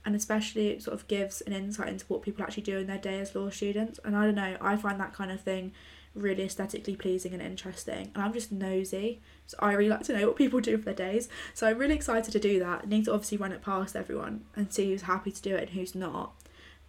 and 0.05 0.15
especially 0.15 0.69
it 0.69 0.81
sort 0.81 0.95
of 0.95 1.07
gives 1.07 1.41
an 1.41 1.53
insight 1.53 1.89
into 1.89 2.05
what 2.05 2.21
people 2.21 2.43
actually 2.43 2.63
do 2.63 2.77
in 2.77 2.87
their 2.87 2.97
day 2.97 3.19
as 3.19 3.35
law 3.35 3.49
students. 3.49 3.99
And 4.03 4.15
I 4.15 4.25
don't 4.25 4.35
know 4.35 4.57
I 4.61 4.75
find 4.77 4.99
that 4.99 5.13
kind 5.13 5.31
of 5.31 5.41
thing 5.41 5.73
really 6.15 6.43
aesthetically 6.43 6.95
pleasing 6.95 7.33
and 7.33 7.41
interesting 7.41 8.11
and 8.15 8.23
I'm 8.23 8.33
just 8.33 8.51
nosy. 8.51 9.21
So 9.45 9.57
I 9.59 9.73
really 9.73 9.89
like 9.89 10.03
to 10.03 10.17
know 10.17 10.27
what 10.27 10.35
people 10.35 10.59
do 10.59 10.77
for 10.77 10.85
their 10.85 10.93
days. 10.93 11.29
So 11.53 11.67
I'm 11.67 11.77
really 11.77 11.95
excited 11.95 12.31
to 12.31 12.39
do 12.39 12.57
that. 12.59 12.81
I 12.85 12.87
need 12.87 13.05
to 13.05 13.13
obviously 13.13 13.37
run 13.37 13.51
it 13.51 13.61
past 13.61 13.95
everyone 13.95 14.45
and 14.55 14.73
see 14.73 14.89
who's 14.89 15.03
happy 15.03 15.31
to 15.31 15.41
do 15.41 15.55
it 15.55 15.63
and 15.63 15.69
who's 15.71 15.93
not. 15.93 16.33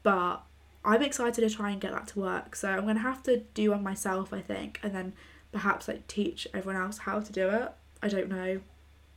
But 0.03 0.43
I'm 0.85 1.03
excited 1.03 1.47
to 1.47 1.55
try 1.55 1.73
and 1.73 1.81
get 1.81 1.93
that 1.93 2.07
to 2.09 2.21
work. 2.21 2.57
So 2.57 2.71
I'm 2.71 2.85
going 2.85 2.95
to 2.95 3.03
have 3.03 3.23
to 3.25 3.39
do 3.53 3.73
one 3.73 3.83
myself 3.83 4.33
I 4.33 4.41
think 4.41 4.81
and 4.83 4.95
then 4.95 5.13
perhaps 5.53 5.89
like 5.89 6.07
teach 6.07 6.47
everyone 6.55 6.81
else 6.81 6.99
how 6.99 7.21
to 7.21 7.33
do 7.33 7.49
it. 7.51 7.73
I 8.03 8.09
don't 8.09 8.29
know 8.29 8.61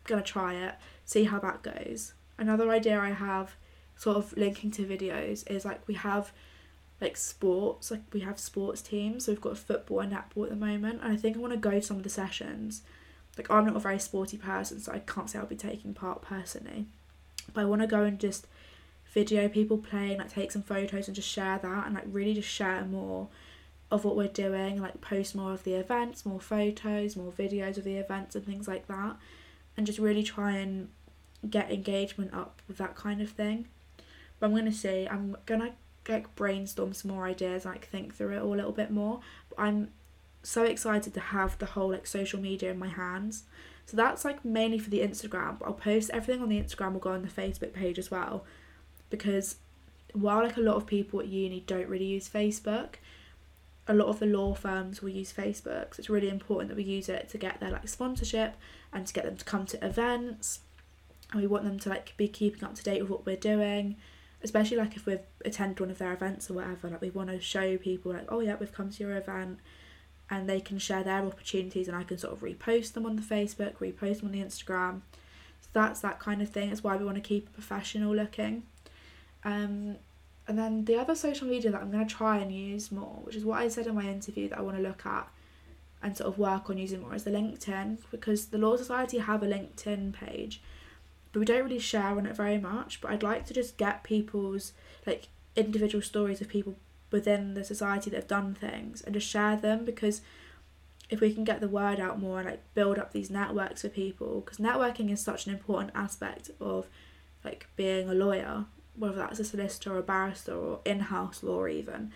gonna 0.05 0.21
try 0.21 0.55
it 0.55 0.75
see 1.05 1.25
how 1.25 1.39
that 1.39 1.61
goes. 1.61 2.13
Another 2.37 2.69
idea 2.71 2.99
I 2.99 3.11
have 3.11 3.55
sort 3.97 4.17
of 4.17 4.35
linking 4.37 4.71
to 4.71 4.85
videos 4.85 5.49
is 5.51 5.65
like 5.65 5.87
we 5.87 5.93
have 5.93 6.31
like 6.99 7.17
sports 7.17 7.91
like 7.91 8.01
we 8.13 8.21
have 8.21 8.39
sports 8.39 8.81
teams. 8.81 9.25
So 9.25 9.31
we've 9.31 9.41
got 9.41 9.57
football 9.57 9.99
and 9.99 10.13
netball 10.13 10.43
at 10.43 10.49
the 10.49 10.55
moment 10.55 11.01
and 11.03 11.11
I 11.11 11.15
think 11.17 11.35
I 11.35 11.39
want 11.39 11.53
to 11.53 11.59
go 11.59 11.71
to 11.71 11.81
some 11.81 11.97
of 11.97 12.03
the 12.03 12.09
sessions. 12.09 12.81
Like 13.37 13.49
I'm 13.51 13.65
not 13.65 13.75
a 13.75 13.79
very 13.79 13.99
sporty 13.99 14.37
person 14.37 14.79
so 14.79 14.91
I 14.91 14.99
can't 14.99 15.29
say 15.29 15.39
I'll 15.39 15.45
be 15.45 15.55
taking 15.55 15.93
part 15.93 16.21
personally. 16.21 16.85
But 17.53 17.61
I 17.61 17.65
want 17.65 17.81
to 17.81 17.87
go 17.87 18.03
and 18.03 18.19
just 18.19 18.47
video 19.11 19.49
people 19.49 19.77
playing 19.77 20.19
like 20.19 20.31
take 20.31 20.51
some 20.51 20.61
photos 20.61 21.07
and 21.07 21.15
just 21.15 21.27
share 21.27 21.59
that 21.61 21.85
and 21.85 21.95
like 21.95 22.05
really 22.07 22.33
just 22.33 22.47
share 22.47 22.85
more 22.85 23.27
of 23.91 24.05
what 24.05 24.15
we're 24.15 24.27
doing 24.27 24.81
like 24.81 25.01
post 25.01 25.35
more 25.35 25.51
of 25.51 25.65
the 25.65 25.73
events 25.73 26.25
more 26.25 26.39
photos 26.39 27.17
more 27.17 27.29
videos 27.33 27.77
of 27.77 27.83
the 27.83 27.97
events 27.97 28.37
and 28.37 28.45
things 28.45 28.69
like 28.69 28.87
that 28.87 29.17
and 29.77 29.85
just 29.85 29.99
really 29.99 30.23
try 30.23 30.51
and 30.53 30.89
get 31.49 31.71
engagement 31.71 32.33
up 32.33 32.61
with 32.67 32.77
that 32.77 32.95
kind 32.95 33.21
of 33.21 33.29
thing 33.29 33.67
but 34.41 34.47
I'm 34.47 34.55
gonna 34.55 34.73
see. 34.73 35.07
I'm 35.07 35.37
gonna 35.45 35.73
like 36.09 36.35
brainstorm 36.35 36.93
some 36.93 37.11
more 37.11 37.25
ideas, 37.25 37.63
like 37.63 37.85
think 37.85 38.15
through 38.15 38.35
it 38.35 38.41
all 38.41 38.55
a 38.55 38.55
little 38.55 38.71
bit 38.71 38.89
more. 38.89 39.21
But 39.49 39.61
I'm 39.61 39.91
so 40.43 40.63
excited 40.63 41.13
to 41.13 41.19
have 41.19 41.57
the 41.59 41.67
whole 41.67 41.91
like 41.91 42.07
social 42.07 42.41
media 42.41 42.71
in 42.71 42.79
my 42.79 42.87
hands. 42.87 43.43
So 43.85 43.95
that's 43.95 44.25
like 44.25 44.43
mainly 44.43 44.79
for 44.79 44.89
the 44.89 45.01
Instagram. 45.01 45.57
I'll 45.63 45.73
post 45.73 46.09
everything 46.09 46.41
on 46.41 46.49
the 46.49 46.59
Instagram. 46.59 46.93
Will 46.93 46.99
go 46.99 47.11
on 47.11 47.21
the 47.21 47.27
Facebook 47.27 47.71
page 47.71 47.99
as 47.99 48.09
well, 48.09 48.43
because 49.11 49.57
while 50.13 50.43
like 50.43 50.57
a 50.57 50.61
lot 50.61 50.75
of 50.75 50.87
people 50.87 51.19
at 51.19 51.27
uni 51.27 51.63
don't 51.67 51.87
really 51.87 52.05
use 52.05 52.27
Facebook, 52.27 52.95
a 53.87 53.93
lot 53.93 54.07
of 54.07 54.19
the 54.19 54.25
law 54.25 54.53
firms 54.53 55.01
will 55.01 55.09
use 55.09 55.33
Facebook. 55.33 55.95
So 55.95 55.99
it's 55.99 56.09
really 56.09 56.29
important 56.29 56.69
that 56.69 56.77
we 56.77 56.83
use 56.83 57.09
it 57.09 57.29
to 57.29 57.37
get 57.37 57.59
their 57.59 57.71
like 57.71 57.87
sponsorship 57.87 58.55
and 58.93 59.05
to 59.07 59.13
get 59.13 59.25
them 59.25 59.37
to 59.37 59.45
come 59.45 59.65
to 59.67 59.85
events. 59.85 60.59
And 61.31 61.41
we 61.41 61.47
want 61.47 61.63
them 61.63 61.79
to 61.79 61.89
like 61.89 62.15
be 62.17 62.27
keeping 62.27 62.63
up 62.63 62.75
to 62.75 62.83
date 62.83 63.01
with 63.01 63.09
what 63.09 63.25
we're 63.25 63.35
doing 63.35 63.97
especially 64.43 64.77
like 64.77 64.95
if 64.95 65.05
we've 65.05 65.19
attended 65.45 65.79
one 65.79 65.91
of 65.91 65.97
their 65.97 66.13
events 66.13 66.49
or 66.49 66.55
whatever 66.55 66.89
like 66.89 67.01
we 67.01 67.09
want 67.09 67.29
to 67.29 67.39
show 67.39 67.77
people 67.77 68.11
like 68.11 68.25
oh 68.29 68.39
yeah 68.39 68.55
we've 68.59 68.73
come 68.73 68.89
to 68.89 69.03
your 69.03 69.15
event 69.15 69.59
and 70.29 70.47
they 70.49 70.59
can 70.59 70.79
share 70.79 71.03
their 71.03 71.21
opportunities 71.25 71.87
and 71.87 71.95
I 71.95 72.03
can 72.03 72.17
sort 72.17 72.33
of 72.33 72.41
repost 72.41 72.93
them 72.93 73.05
on 73.05 73.15
the 73.15 73.21
Facebook 73.21 73.75
repost 73.75 74.19
them 74.19 74.27
on 74.27 74.31
the 74.31 74.41
Instagram 74.41 75.01
so 75.61 75.69
that's 75.73 75.99
that 76.01 76.19
kind 76.19 76.41
of 76.41 76.49
thing 76.49 76.69
it's 76.69 76.83
why 76.83 76.97
we 76.97 77.05
want 77.05 77.15
to 77.15 77.21
keep 77.21 77.47
it 77.47 77.53
professional 77.53 78.15
looking 78.15 78.63
um 79.43 79.97
and 80.51 80.59
then 80.59 80.85
the 80.85 80.95
other 80.95 81.15
social 81.15 81.47
media 81.47 81.71
that 81.71 81.81
I'm 81.81 81.91
going 81.91 82.05
to 82.05 82.13
try 82.13 82.37
and 82.37 82.51
use 82.51 82.91
more 82.91 83.19
which 83.23 83.35
is 83.35 83.45
what 83.45 83.59
I 83.59 83.69
said 83.69 83.87
in 83.87 83.95
my 83.95 84.05
interview 84.05 84.49
that 84.49 84.59
I 84.59 84.61
want 84.61 84.75
to 84.77 84.83
look 84.83 85.05
at 85.05 85.29
and 86.03 86.17
sort 86.17 86.27
of 86.27 86.37
work 86.37 86.69
on 86.69 86.77
using 86.77 87.01
more 87.01 87.15
is 87.15 87.23
the 87.23 87.31
LinkedIn 87.31 87.99
because 88.11 88.47
the 88.47 88.57
Law 88.57 88.75
Society 88.75 89.19
have 89.19 89.43
a 89.43 89.47
LinkedIn 89.47 90.13
page 90.13 90.61
but 91.31 91.39
we 91.39 91.45
don't 91.45 91.63
really 91.63 91.79
share 91.79 92.17
on 92.17 92.25
it 92.25 92.35
very 92.35 92.57
much. 92.57 92.99
But 93.01 93.11
I'd 93.11 93.23
like 93.23 93.45
to 93.47 93.53
just 93.53 93.77
get 93.77 94.03
people's 94.03 94.73
like 95.05 95.29
individual 95.55 96.01
stories 96.01 96.41
of 96.41 96.47
people 96.47 96.75
within 97.11 97.53
the 97.53 97.63
society 97.63 98.09
that 98.09 98.17
have 98.17 98.27
done 98.27 98.53
things 98.53 99.01
and 99.01 99.13
just 99.13 99.27
share 99.27 99.57
them 99.57 99.83
because 99.83 100.21
if 101.09 101.19
we 101.19 101.33
can 101.33 101.43
get 101.43 101.59
the 101.59 101.67
word 101.67 101.99
out 101.99 102.19
more 102.19 102.39
and 102.39 102.49
like 102.49 102.61
build 102.73 102.97
up 102.97 103.11
these 103.11 103.29
networks 103.29 103.81
for 103.81 103.89
people 103.89 104.41
because 104.41 104.59
networking 104.59 105.11
is 105.11 105.19
such 105.19 105.45
an 105.45 105.51
important 105.51 105.91
aspect 105.93 106.49
of 106.61 106.87
like 107.43 107.67
being 107.75 108.09
a 108.09 108.13
lawyer 108.13 108.63
whether 108.95 109.17
that's 109.17 109.39
a 109.39 109.43
solicitor 109.43 109.95
or 109.95 109.99
a 109.99 110.03
barrister 110.03 110.53
or 110.53 110.79
in-house 110.85 111.43
law 111.43 111.65
even 111.67 112.11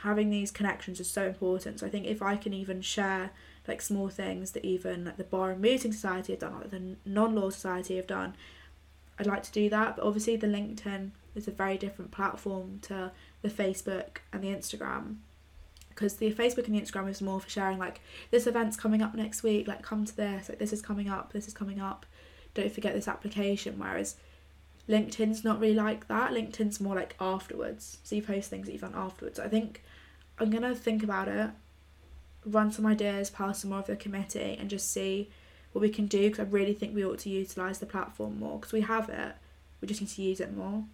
having 0.00 0.30
these 0.30 0.50
connections 0.50 1.00
is 1.00 1.10
so 1.10 1.26
important. 1.26 1.80
So 1.80 1.86
i 1.86 1.90
think 1.90 2.06
if 2.06 2.22
i 2.22 2.36
can 2.36 2.52
even 2.52 2.80
share 2.80 3.30
like 3.66 3.82
small 3.82 4.08
things 4.08 4.52
that 4.52 4.64
even 4.64 5.04
like 5.04 5.16
the 5.16 5.24
bar 5.24 5.50
and 5.50 5.60
mooting 5.60 5.92
society 5.92 6.32
have 6.32 6.40
done 6.40 6.62
or 6.62 6.68
the 6.68 6.96
non-law 7.04 7.50
society 7.50 7.96
have 7.96 8.06
done 8.06 8.34
i'd 9.18 9.26
like 9.26 9.42
to 9.44 9.52
do 9.52 9.68
that. 9.70 9.96
But 9.96 10.04
obviously 10.04 10.36
the 10.36 10.46
linkedin 10.46 11.10
is 11.34 11.48
a 11.48 11.52
very 11.52 11.76
different 11.76 12.10
platform 12.10 12.80
to 12.82 13.12
the 13.42 13.48
facebook 13.48 14.18
and 14.32 14.42
the 14.42 14.48
instagram 14.48 15.16
because 15.90 16.16
the 16.16 16.32
facebook 16.32 16.66
and 16.66 16.74
the 16.74 16.80
instagram 16.80 17.08
is 17.08 17.22
more 17.22 17.40
for 17.40 17.48
sharing 17.48 17.78
like 17.78 18.00
this 18.30 18.46
event's 18.46 18.76
coming 18.76 19.02
up 19.02 19.14
next 19.14 19.42
week 19.42 19.66
like 19.66 19.82
come 19.82 20.04
to 20.04 20.16
this 20.16 20.48
like 20.48 20.58
this 20.58 20.72
is 20.72 20.82
coming 20.82 21.08
up 21.08 21.32
this 21.32 21.48
is 21.48 21.54
coming 21.54 21.80
up. 21.80 22.06
Don't 22.56 22.72
forget 22.72 22.94
this 22.94 23.06
application. 23.06 23.78
Whereas 23.78 24.16
linkedin's 24.88 25.42
not 25.42 25.60
really 25.60 25.74
like 25.74 26.06
that 26.08 26.32
linkedin's 26.32 26.80
more 26.80 26.94
like 26.94 27.16
afterwards 27.20 27.98
so 28.04 28.14
you 28.14 28.22
post 28.22 28.48
things 28.48 28.66
that 28.66 28.72
you've 28.72 28.82
done 28.82 28.94
afterwards 28.94 29.38
i 29.38 29.48
think 29.48 29.82
i'm 30.38 30.50
gonna 30.50 30.74
think 30.74 31.02
about 31.02 31.28
it 31.28 31.50
run 32.46 32.70
some 32.70 32.86
ideas 32.86 33.28
past 33.28 33.62
some 33.62 33.70
more 33.70 33.80
of 33.80 33.86
the 33.86 33.96
committee 33.96 34.56
and 34.58 34.70
just 34.70 34.90
see 34.90 35.28
what 35.72 35.82
we 35.82 35.90
can 35.90 36.06
do 36.06 36.30
because 36.30 36.40
I 36.40 36.48
really 36.48 36.72
think 36.72 36.94
we 36.94 37.04
ought 37.04 37.18
to 37.18 37.28
utilise 37.28 37.78
the 37.78 37.84
platform 37.86 38.38
more 38.38 38.58
because 38.58 38.72
we 38.72 38.80
have 38.80 39.10
it. 39.10 39.34
We 39.80 39.88
just 39.88 40.00
need 40.00 40.08
to 40.08 40.22
use 40.22 40.40
it 40.40 40.56
more. 40.56 40.84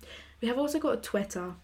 We 0.40 0.48
have 0.48 0.58
also 0.58 0.80
got 0.80 0.94
a 0.94 0.96
Twitter, 0.96 1.54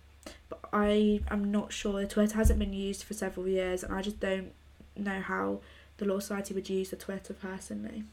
but 0.49 0.61
I 0.73 1.23
am 1.29 1.51
not 1.51 1.73
sure. 1.73 2.05
Twitter 2.05 2.37
hasn't 2.37 2.61
been 2.61 2.73
used 2.73 3.03
for 3.03 3.14
several 3.14 3.49
years 3.49 3.83
and 3.83 3.93
I 3.93 4.03
just 4.03 4.21
don't 4.21 4.53
know 4.97 5.21
how 5.21 5.62
the 5.97 6.05
Law 6.05 6.21
Society 6.21 6.55
would 6.55 6.69
use 6.69 6.91
the 6.91 6.97
Twitter 6.97 7.33
personally. 7.33 8.05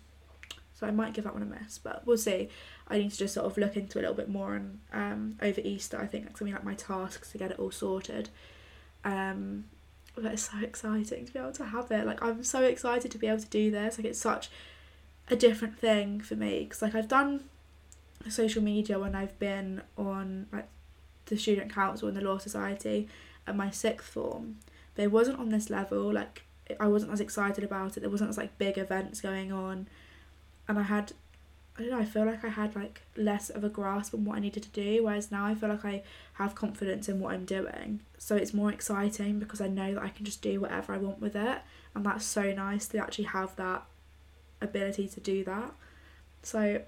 So 0.76 0.86
I 0.86 0.92
might 0.92 1.14
give 1.14 1.24
that 1.24 1.34
one 1.34 1.42
a 1.42 1.46
miss, 1.46 1.78
but 1.78 2.06
we'll 2.06 2.18
see. 2.18 2.50
I 2.88 2.98
need 2.98 3.12
to 3.12 3.18
just 3.18 3.34
sort 3.34 3.46
of 3.46 3.58
look 3.58 3.78
into 3.78 3.98
it 3.98 4.02
a 4.02 4.10
little 4.10 4.16
bit 4.16 4.30
more 4.30 4.56
and 4.56 4.80
um, 4.94 5.38
over 5.42 5.62
Easter 5.62 6.00
I 6.00 6.06
think 6.06 6.26
that's 6.26 6.40
gonna 6.40 6.52
be 6.52 6.56
like 6.56 6.66
my 6.66 6.76
task 6.76 7.32
to 7.32 7.38
get 7.38 7.52
it 7.52 7.60
all 7.60 7.72
sorted. 7.72 8.30
Um, 9.04 9.66
but 10.16 10.26
it's 10.34 10.50
so 10.50 10.58
exciting 10.62 11.26
to 11.26 11.34
be 11.34 11.40
able 11.40 11.52
to 11.54 11.66
have 11.66 11.92
it. 11.92 12.06
Like 12.06 12.22
I'm 12.22 12.44
so 12.44 12.64
excited 12.64 13.12
to 13.12 13.18
be 13.18 13.28
able 13.28 13.40
to 13.40 13.48
do 13.48 13.72
this. 13.72 13.98
Like 13.98 14.06
it's 14.06 14.20
such 14.20 14.50
a 15.30 15.36
different 15.36 15.78
thing 15.78 16.20
for 16.22 16.36
me 16.36 16.64
because 16.64 16.82
like 16.82 16.96
I've 16.96 17.08
done 17.08 17.46
social 18.30 18.64
media 18.64 19.00
when 19.00 19.16
I've 19.16 19.38
been 19.40 19.82
on 19.98 20.48
like 20.52 20.68
the 21.26 21.38
student 21.38 21.74
council 21.74 22.08
and 22.08 22.16
the 22.16 22.22
law 22.22 22.38
society 22.38 23.08
at 23.48 23.56
my 23.56 23.70
sixth 23.70 24.08
form, 24.08 24.58
but 24.96 25.04
it 25.04 25.12
wasn't 25.12 25.40
on 25.40 25.50
this 25.50 25.70
level. 25.70 26.12
Like 26.14 26.44
I 26.80 26.88
wasn't 26.88 27.12
as 27.12 27.20
excited 27.20 27.64
about 27.64 27.98
it. 27.98 28.02
There 28.02 28.10
wasn't 28.10 28.30
as 28.30 28.38
like 28.38 28.58
big 28.58 28.78
events 28.78 29.22
going 29.22 29.52
on, 29.52 29.88
and 30.68 30.80
I 30.80 30.84
had 30.84 31.14
I 31.78 31.82
don't 31.82 31.92
know, 31.92 32.00
I 32.00 32.06
feel 32.06 32.26
like 32.26 32.46
I 32.46 32.50
had 32.50 32.74
like 32.74 33.02
less 33.18 33.50
of 33.50 33.66
a 33.66 33.70
grasp 33.70 34.14
on 34.14 34.24
what 34.24 34.38
I 34.38 34.40
needed 34.40 34.64
to 34.64 34.70
do, 34.70 35.04
whereas 35.04 35.30
now 35.30 35.46
I 35.46 35.56
feel 35.56 35.68
like 35.68 35.84
I 35.84 36.04
have 36.34 36.56
confidence 36.56 37.10
in 37.10 37.20
what 37.20 37.34
I'm 37.34 37.44
doing. 37.44 38.00
So 38.18 38.38
it's 38.38 38.54
more 38.54 38.72
exciting 38.72 39.40
because 39.40 39.60
I 39.60 39.68
know 39.68 39.96
that 39.96 40.04
I 40.04 40.08
can 40.08 40.24
just 40.24 40.42
do 40.42 40.62
whatever 40.62 40.94
I 40.94 40.98
want 40.98 41.20
with 41.20 41.36
it, 41.36 41.62
and 41.94 42.06
that's 42.06 42.26
so 42.26 42.54
nice 42.54 42.88
to 42.90 43.00
actually 43.00 43.26
have 43.26 43.58
that 43.58 43.84
ability 44.62 45.10
to 45.10 45.20
do 45.20 45.44
that. 45.44 45.74
So 46.44 46.82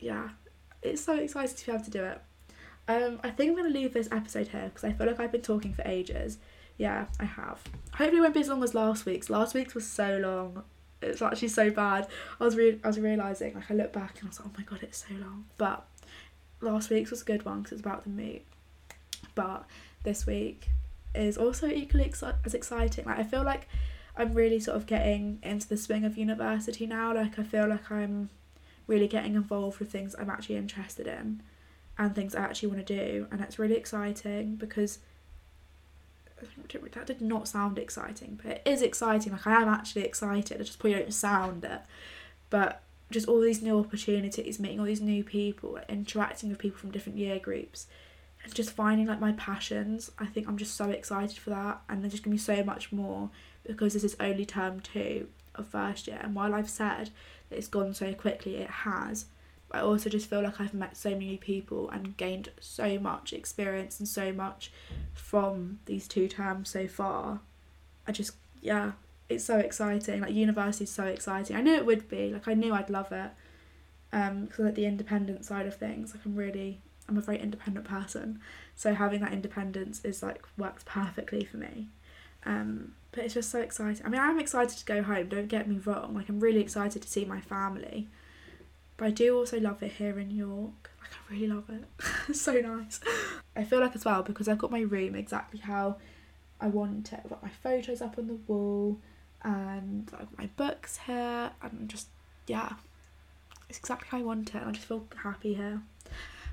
yeah, 0.00 0.30
it's 0.82 1.04
so 1.04 1.14
exciting 1.14 1.56
to 1.56 1.66
be 1.66 1.72
able 1.72 1.84
to 1.84 1.90
do 1.90 2.04
it. 2.04 2.20
Um, 2.88 3.20
I 3.22 3.30
think 3.30 3.56
I'm 3.56 3.64
to 3.64 3.70
leave 3.70 3.92
this 3.92 4.08
episode 4.10 4.48
here 4.48 4.64
because 4.64 4.82
I 4.82 4.92
feel 4.92 5.06
like 5.06 5.20
I've 5.20 5.30
been 5.30 5.40
talking 5.42 5.72
for 5.72 5.82
ages. 5.86 6.38
Yeah, 6.78 7.06
I 7.20 7.26
have. 7.26 7.62
Hopefully, 7.94 8.18
it 8.18 8.22
won't 8.22 8.34
be 8.34 8.40
as 8.40 8.48
long 8.48 8.64
as 8.64 8.74
last 8.74 9.06
week's. 9.06 9.30
Last 9.30 9.54
week's 9.54 9.74
was 9.74 9.86
so 9.86 10.18
long 10.18 10.64
it's 11.02 11.22
actually 11.22 11.48
so 11.48 11.70
bad. 11.70 12.06
I 12.40 12.44
was 12.44 12.56
re- 12.56 12.80
I 12.82 12.86
was 12.86 12.98
realizing 12.98 13.54
like 13.54 13.70
I 13.70 13.74
look 13.74 13.92
back 13.92 14.18
and 14.18 14.24
I 14.24 14.28
was 14.28 14.40
like, 14.40 14.48
oh 14.48 14.54
my 14.58 14.64
god, 14.64 14.82
it's 14.82 15.04
so 15.08 15.14
long. 15.14 15.46
But 15.58 15.86
last 16.60 16.90
week's 16.90 17.10
was 17.10 17.22
a 17.22 17.24
good 17.24 17.44
one 17.44 17.62
because 17.62 17.72
it's 17.72 17.80
about 17.80 18.04
the 18.04 18.10
moot. 18.10 18.42
But 19.34 19.64
this 20.04 20.26
week 20.26 20.68
is 21.14 21.36
also 21.36 21.68
equally 21.68 22.04
exci- 22.04 22.34
as 22.44 22.54
exciting. 22.54 23.04
Like 23.04 23.18
I 23.18 23.24
feel 23.24 23.42
like 23.42 23.68
I'm 24.16 24.34
really 24.34 24.60
sort 24.60 24.76
of 24.76 24.86
getting 24.86 25.38
into 25.42 25.68
the 25.68 25.76
swing 25.76 26.04
of 26.04 26.16
university 26.16 26.86
now. 26.86 27.14
Like 27.14 27.38
I 27.38 27.42
feel 27.42 27.68
like 27.68 27.90
I'm 27.90 28.30
really 28.86 29.08
getting 29.08 29.34
involved 29.34 29.78
with 29.78 29.90
things 29.90 30.14
I'm 30.18 30.30
actually 30.30 30.56
interested 30.56 31.06
in 31.06 31.42
and 31.98 32.14
things 32.14 32.34
I 32.34 32.42
actually 32.42 32.68
want 32.68 32.86
to 32.86 32.96
do. 32.96 33.26
And 33.30 33.40
it's 33.40 33.58
really 33.58 33.76
exciting 33.76 34.56
because 34.56 34.98
that 36.92 37.06
did 37.06 37.20
not 37.20 37.48
sound 37.48 37.78
exciting, 37.78 38.38
but 38.42 38.52
it 38.52 38.62
is 38.64 38.82
exciting. 38.82 39.32
Like 39.32 39.46
I 39.46 39.62
am 39.62 39.68
actually 39.68 40.04
excited. 40.04 40.60
I 40.60 40.64
just 40.64 40.78
probably 40.78 40.98
don't 40.98 41.14
sound 41.14 41.64
it. 41.64 41.80
But 42.50 42.82
just 43.10 43.28
all 43.28 43.40
these 43.40 43.62
new 43.62 43.78
opportunities, 43.78 44.58
meeting 44.58 44.80
all 44.80 44.86
these 44.86 45.00
new 45.00 45.22
people, 45.22 45.78
interacting 45.88 46.48
with 46.50 46.58
people 46.58 46.78
from 46.78 46.90
different 46.90 47.18
year 47.18 47.38
groups, 47.38 47.86
and 48.42 48.54
just 48.54 48.70
finding 48.70 49.06
like 49.06 49.20
my 49.20 49.32
passions. 49.32 50.10
I 50.18 50.26
think 50.26 50.48
I'm 50.48 50.58
just 50.58 50.76
so 50.76 50.90
excited 50.90 51.38
for 51.38 51.50
that, 51.50 51.82
and 51.88 52.02
there's 52.02 52.12
just 52.12 52.24
gonna 52.24 52.34
be 52.34 52.38
so 52.38 52.64
much 52.64 52.92
more 52.92 53.30
because 53.64 53.94
this 53.94 54.04
is 54.04 54.16
only 54.18 54.44
term 54.44 54.80
two 54.80 55.28
of 55.54 55.68
first 55.68 56.06
year. 56.06 56.18
And 56.22 56.34
while 56.34 56.54
I've 56.54 56.70
said 56.70 57.10
that 57.48 57.56
it's 57.56 57.68
gone 57.68 57.94
so 57.94 58.12
quickly, 58.14 58.56
it 58.56 58.70
has. 58.70 59.26
I 59.72 59.80
also 59.80 60.10
just 60.10 60.28
feel 60.28 60.42
like 60.42 60.60
I've 60.60 60.74
met 60.74 60.96
so 60.96 61.10
many 61.10 61.36
people 61.36 61.88
and 61.90 62.16
gained 62.16 62.50
so 62.60 62.98
much 62.98 63.32
experience 63.32 63.98
and 63.98 64.08
so 64.08 64.32
much 64.32 64.70
from 65.12 65.78
these 65.86 66.06
two 66.06 66.28
terms 66.28 66.68
so 66.68 66.86
far. 66.86 67.40
I 68.06 68.12
just, 68.12 68.32
yeah, 68.60 68.92
it's 69.28 69.44
so 69.44 69.58
exciting. 69.58 70.20
Like, 70.20 70.34
university 70.34 70.84
is 70.84 70.90
so 70.90 71.04
exciting. 71.04 71.56
I 71.56 71.60
knew 71.60 71.74
it 71.74 71.86
would 71.86 72.08
be. 72.08 72.32
Like, 72.32 72.48
I 72.48 72.54
knew 72.54 72.74
I'd 72.74 72.90
love 72.90 73.12
it. 73.12 73.30
Um, 74.12 74.44
because 74.44 74.66
like 74.66 74.74
the 74.74 74.84
independent 74.84 75.44
side 75.46 75.66
of 75.66 75.76
things, 75.76 76.14
like 76.14 76.26
I'm 76.26 76.36
really, 76.36 76.82
I'm 77.08 77.16
a 77.16 77.22
very 77.22 77.38
independent 77.38 77.86
person. 77.86 78.40
So 78.76 78.92
having 78.92 79.22
that 79.22 79.32
independence 79.32 80.04
is 80.04 80.22
like 80.22 80.44
works 80.58 80.82
perfectly 80.84 81.44
for 81.44 81.56
me. 81.56 81.88
Um, 82.44 82.92
but 83.12 83.24
it's 83.24 83.34
just 83.34 83.50
so 83.50 83.60
exciting. 83.60 84.04
I 84.04 84.10
mean, 84.10 84.20
I'm 84.20 84.38
excited 84.38 84.76
to 84.76 84.84
go 84.84 85.02
home. 85.02 85.28
Don't 85.28 85.48
get 85.48 85.66
me 85.66 85.78
wrong. 85.82 86.14
Like, 86.14 86.28
I'm 86.28 86.40
really 86.40 86.60
excited 86.60 87.00
to 87.00 87.08
see 87.08 87.24
my 87.24 87.40
family. 87.40 88.08
But 89.02 89.08
I 89.08 89.10
do 89.10 89.36
also 89.36 89.58
love 89.58 89.82
it 89.82 89.90
here 89.90 90.16
in 90.20 90.30
York. 90.30 90.92
Like 91.00 91.10
I 91.10 91.32
really 91.32 91.48
love 91.48 91.64
it. 91.70 92.36
so 92.36 92.52
nice. 92.52 93.00
I 93.56 93.64
feel 93.64 93.80
like 93.80 93.96
as 93.96 94.04
well 94.04 94.22
because 94.22 94.46
I've 94.46 94.58
got 94.58 94.70
my 94.70 94.82
room 94.82 95.16
exactly 95.16 95.58
how 95.58 95.96
I 96.60 96.68
want 96.68 97.12
it. 97.12 97.18
I've 97.24 97.30
got 97.30 97.42
my 97.42 97.48
photos 97.48 98.00
up 98.00 98.16
on 98.16 98.28
the 98.28 98.38
wall 98.46 99.00
and 99.42 100.06
got 100.06 100.38
my 100.38 100.46
books 100.56 100.98
here 100.98 101.50
and 101.60 101.88
just 101.88 102.10
yeah. 102.46 102.74
It's 103.68 103.80
exactly 103.80 104.06
how 104.08 104.18
I 104.18 104.22
want 104.22 104.50
it 104.50 104.58
and 104.58 104.68
I 104.68 104.70
just 104.70 104.86
feel 104.86 105.04
happy 105.24 105.54
here. 105.54 105.82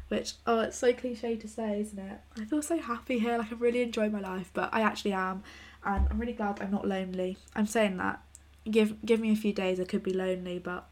Which 0.07 0.33
oh 0.47 0.61
it's 0.61 0.77
so 0.79 0.91
cliche 0.91 1.35
to 1.35 1.47
say, 1.47 1.79
isn't 1.81 1.99
it? 1.99 2.19
I 2.35 2.45
feel 2.45 2.63
so 2.63 2.79
happy 2.79 3.19
here, 3.19 3.37
like 3.37 3.51
I 3.51 3.55
really 3.57 3.83
enjoy 3.83 4.09
my 4.09 4.21
life, 4.21 4.49
but 4.55 4.73
I 4.73 4.81
actually 4.81 5.13
am 5.13 5.43
and 5.85 6.07
I'm 6.09 6.17
really 6.17 6.33
glad 6.33 6.63
I'm 6.63 6.71
not 6.71 6.87
lonely. 6.87 7.37
I'm 7.55 7.67
saying 7.67 7.97
that. 7.97 8.23
Give 8.71 8.99
give 9.05 9.19
me 9.19 9.31
a 9.33 9.35
few 9.35 9.53
days 9.53 9.79
I 9.79 9.83
could 9.83 10.01
be 10.01 10.13
lonely, 10.13 10.57
but 10.57 10.89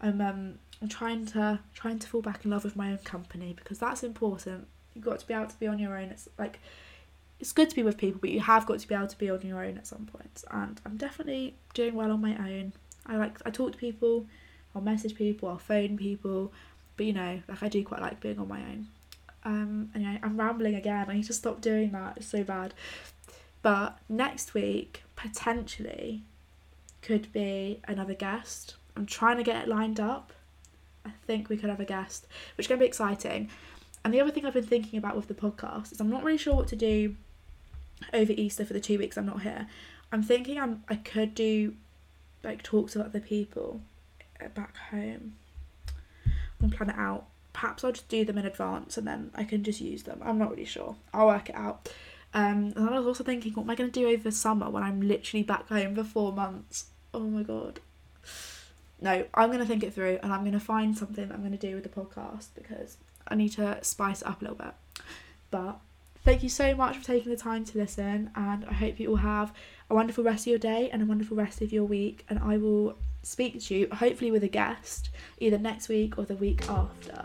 I'm 0.00 0.20
um 0.20 0.58
I'm 0.84 0.90
trying 0.90 1.24
to 1.28 1.60
trying 1.72 1.98
to 1.98 2.06
fall 2.06 2.20
back 2.20 2.44
in 2.44 2.50
love 2.50 2.62
with 2.62 2.76
my 2.76 2.90
own 2.90 2.98
company 2.98 3.54
because 3.56 3.78
that's 3.78 4.02
important. 4.02 4.68
You've 4.92 5.02
got 5.02 5.18
to 5.18 5.26
be 5.26 5.32
able 5.32 5.46
to 5.46 5.58
be 5.58 5.66
on 5.66 5.78
your 5.78 5.96
own. 5.96 6.10
It's 6.10 6.28
like 6.38 6.60
it's 7.40 7.52
good 7.52 7.70
to 7.70 7.74
be 7.74 7.82
with 7.82 7.96
people, 7.96 8.20
but 8.20 8.28
you 8.28 8.40
have 8.40 8.66
got 8.66 8.80
to 8.80 8.86
be 8.86 8.94
able 8.94 9.06
to 9.06 9.16
be 9.16 9.30
on 9.30 9.40
your 9.40 9.64
own 9.64 9.78
at 9.78 9.86
some 9.86 10.04
points. 10.04 10.44
And 10.50 10.78
I'm 10.84 10.98
definitely 10.98 11.54
doing 11.72 11.94
well 11.94 12.12
on 12.12 12.20
my 12.20 12.36
own. 12.36 12.74
I 13.06 13.16
like 13.16 13.38
I 13.46 13.50
talk 13.50 13.72
to 13.72 13.78
people, 13.78 14.26
I'll 14.74 14.82
message 14.82 15.14
people, 15.14 15.48
I'll 15.48 15.56
phone 15.56 15.96
people, 15.96 16.52
but 16.98 17.06
you 17.06 17.14
know, 17.14 17.40
like 17.48 17.62
I 17.62 17.70
do 17.70 17.82
quite 17.82 18.02
like 18.02 18.20
being 18.20 18.38
on 18.38 18.48
my 18.48 18.60
own. 18.60 18.88
Um, 19.42 19.90
anyway, 19.94 20.20
I'm 20.22 20.38
rambling 20.38 20.74
again. 20.74 21.06
I 21.08 21.14
need 21.14 21.24
to 21.24 21.32
stop 21.32 21.62
doing 21.62 21.92
that. 21.92 22.18
It's 22.18 22.28
so 22.28 22.44
bad. 22.44 22.74
But 23.62 23.96
next 24.06 24.52
week 24.52 25.02
potentially 25.16 26.24
could 27.00 27.32
be 27.32 27.80
another 27.88 28.12
guest. 28.12 28.74
I'm 28.94 29.06
trying 29.06 29.38
to 29.38 29.42
get 29.42 29.62
it 29.62 29.66
lined 29.66 29.98
up. 29.98 30.34
I 31.04 31.10
think 31.26 31.48
we 31.48 31.56
could 31.56 31.70
have 31.70 31.80
a 31.80 31.84
guest, 31.84 32.26
which 32.56 32.68
to 32.68 32.76
be 32.76 32.84
exciting. 32.84 33.50
And 34.04 34.12
the 34.12 34.20
other 34.20 34.30
thing 34.30 34.44
I've 34.44 34.54
been 34.54 34.64
thinking 34.64 34.98
about 34.98 35.16
with 35.16 35.28
the 35.28 35.34
podcast 35.34 35.92
is 35.92 36.00
I'm 36.00 36.10
not 36.10 36.24
really 36.24 36.38
sure 36.38 36.54
what 36.54 36.68
to 36.68 36.76
do 36.76 37.16
over 38.12 38.32
Easter 38.32 38.64
for 38.64 38.74
the 38.74 38.80
two 38.80 38.98
weeks 38.98 39.16
I'm 39.16 39.26
not 39.26 39.42
here. 39.42 39.66
I'm 40.12 40.22
thinking 40.22 40.58
I'm 40.58 40.84
I 40.88 40.96
could 40.96 41.34
do 41.34 41.74
like 42.42 42.62
talks 42.62 42.94
with 42.94 43.06
other 43.06 43.20
people 43.20 43.80
back 44.54 44.76
home. 44.90 45.34
I'm 46.62 46.70
plan 46.70 46.90
it 46.90 46.98
out. 46.98 47.26
Perhaps 47.52 47.84
I'll 47.84 47.92
just 47.92 48.08
do 48.08 48.24
them 48.24 48.36
in 48.36 48.44
advance 48.44 48.98
and 48.98 49.06
then 49.06 49.30
I 49.34 49.44
can 49.44 49.62
just 49.64 49.80
use 49.80 50.02
them. 50.02 50.20
I'm 50.22 50.38
not 50.38 50.50
really 50.50 50.64
sure. 50.64 50.96
I'll 51.12 51.28
work 51.28 51.48
it 51.48 51.54
out. 51.54 51.88
Um, 52.34 52.72
and 52.76 52.90
I 52.90 52.98
was 52.98 53.06
also 53.06 53.22
thinking, 53.22 53.52
what 53.54 53.62
am 53.62 53.70
I 53.70 53.74
going 53.76 53.90
to 53.90 54.00
do 54.00 54.08
over 54.08 54.30
summer 54.30 54.68
when 54.68 54.82
I'm 54.82 55.00
literally 55.00 55.44
back 55.44 55.68
home 55.68 55.94
for 55.94 56.04
four 56.04 56.32
months? 56.32 56.86
Oh 57.14 57.20
my 57.20 57.42
god 57.44 57.80
no, 59.00 59.24
I'm 59.34 59.48
going 59.48 59.60
to 59.60 59.66
think 59.66 59.82
it 59.82 59.92
through 59.94 60.18
and 60.22 60.32
I'm 60.32 60.40
going 60.40 60.52
to 60.52 60.60
find 60.60 60.96
something 60.96 61.30
I'm 61.30 61.40
going 61.40 61.56
to 61.56 61.58
do 61.58 61.74
with 61.74 61.84
the 61.84 61.90
podcast 61.90 62.48
because 62.54 62.96
I 63.28 63.34
need 63.34 63.50
to 63.50 63.78
spice 63.82 64.22
it 64.22 64.28
up 64.28 64.40
a 64.40 64.44
little 64.44 64.56
bit. 64.56 64.74
But 65.50 65.78
thank 66.24 66.42
you 66.42 66.48
so 66.48 66.74
much 66.74 66.96
for 66.96 67.04
taking 67.04 67.30
the 67.30 67.38
time 67.38 67.64
to 67.66 67.78
listen 67.78 68.30
and 68.34 68.64
I 68.64 68.72
hope 68.72 68.98
you 68.98 69.10
all 69.10 69.16
have 69.16 69.52
a 69.90 69.94
wonderful 69.94 70.24
rest 70.24 70.44
of 70.44 70.48
your 70.48 70.58
day 70.58 70.90
and 70.90 71.02
a 71.02 71.06
wonderful 71.06 71.36
rest 71.36 71.60
of 71.60 71.72
your 71.72 71.84
week 71.84 72.24
and 72.28 72.38
I 72.38 72.56
will 72.56 72.96
speak 73.22 73.62
to 73.64 73.74
you 73.74 73.88
hopefully 73.92 74.30
with 74.30 74.44
a 74.44 74.48
guest 74.48 75.10
either 75.38 75.58
next 75.58 75.88
week 75.88 76.18
or 76.18 76.24
the 76.24 76.36
week 76.36 76.68
after. 76.68 77.24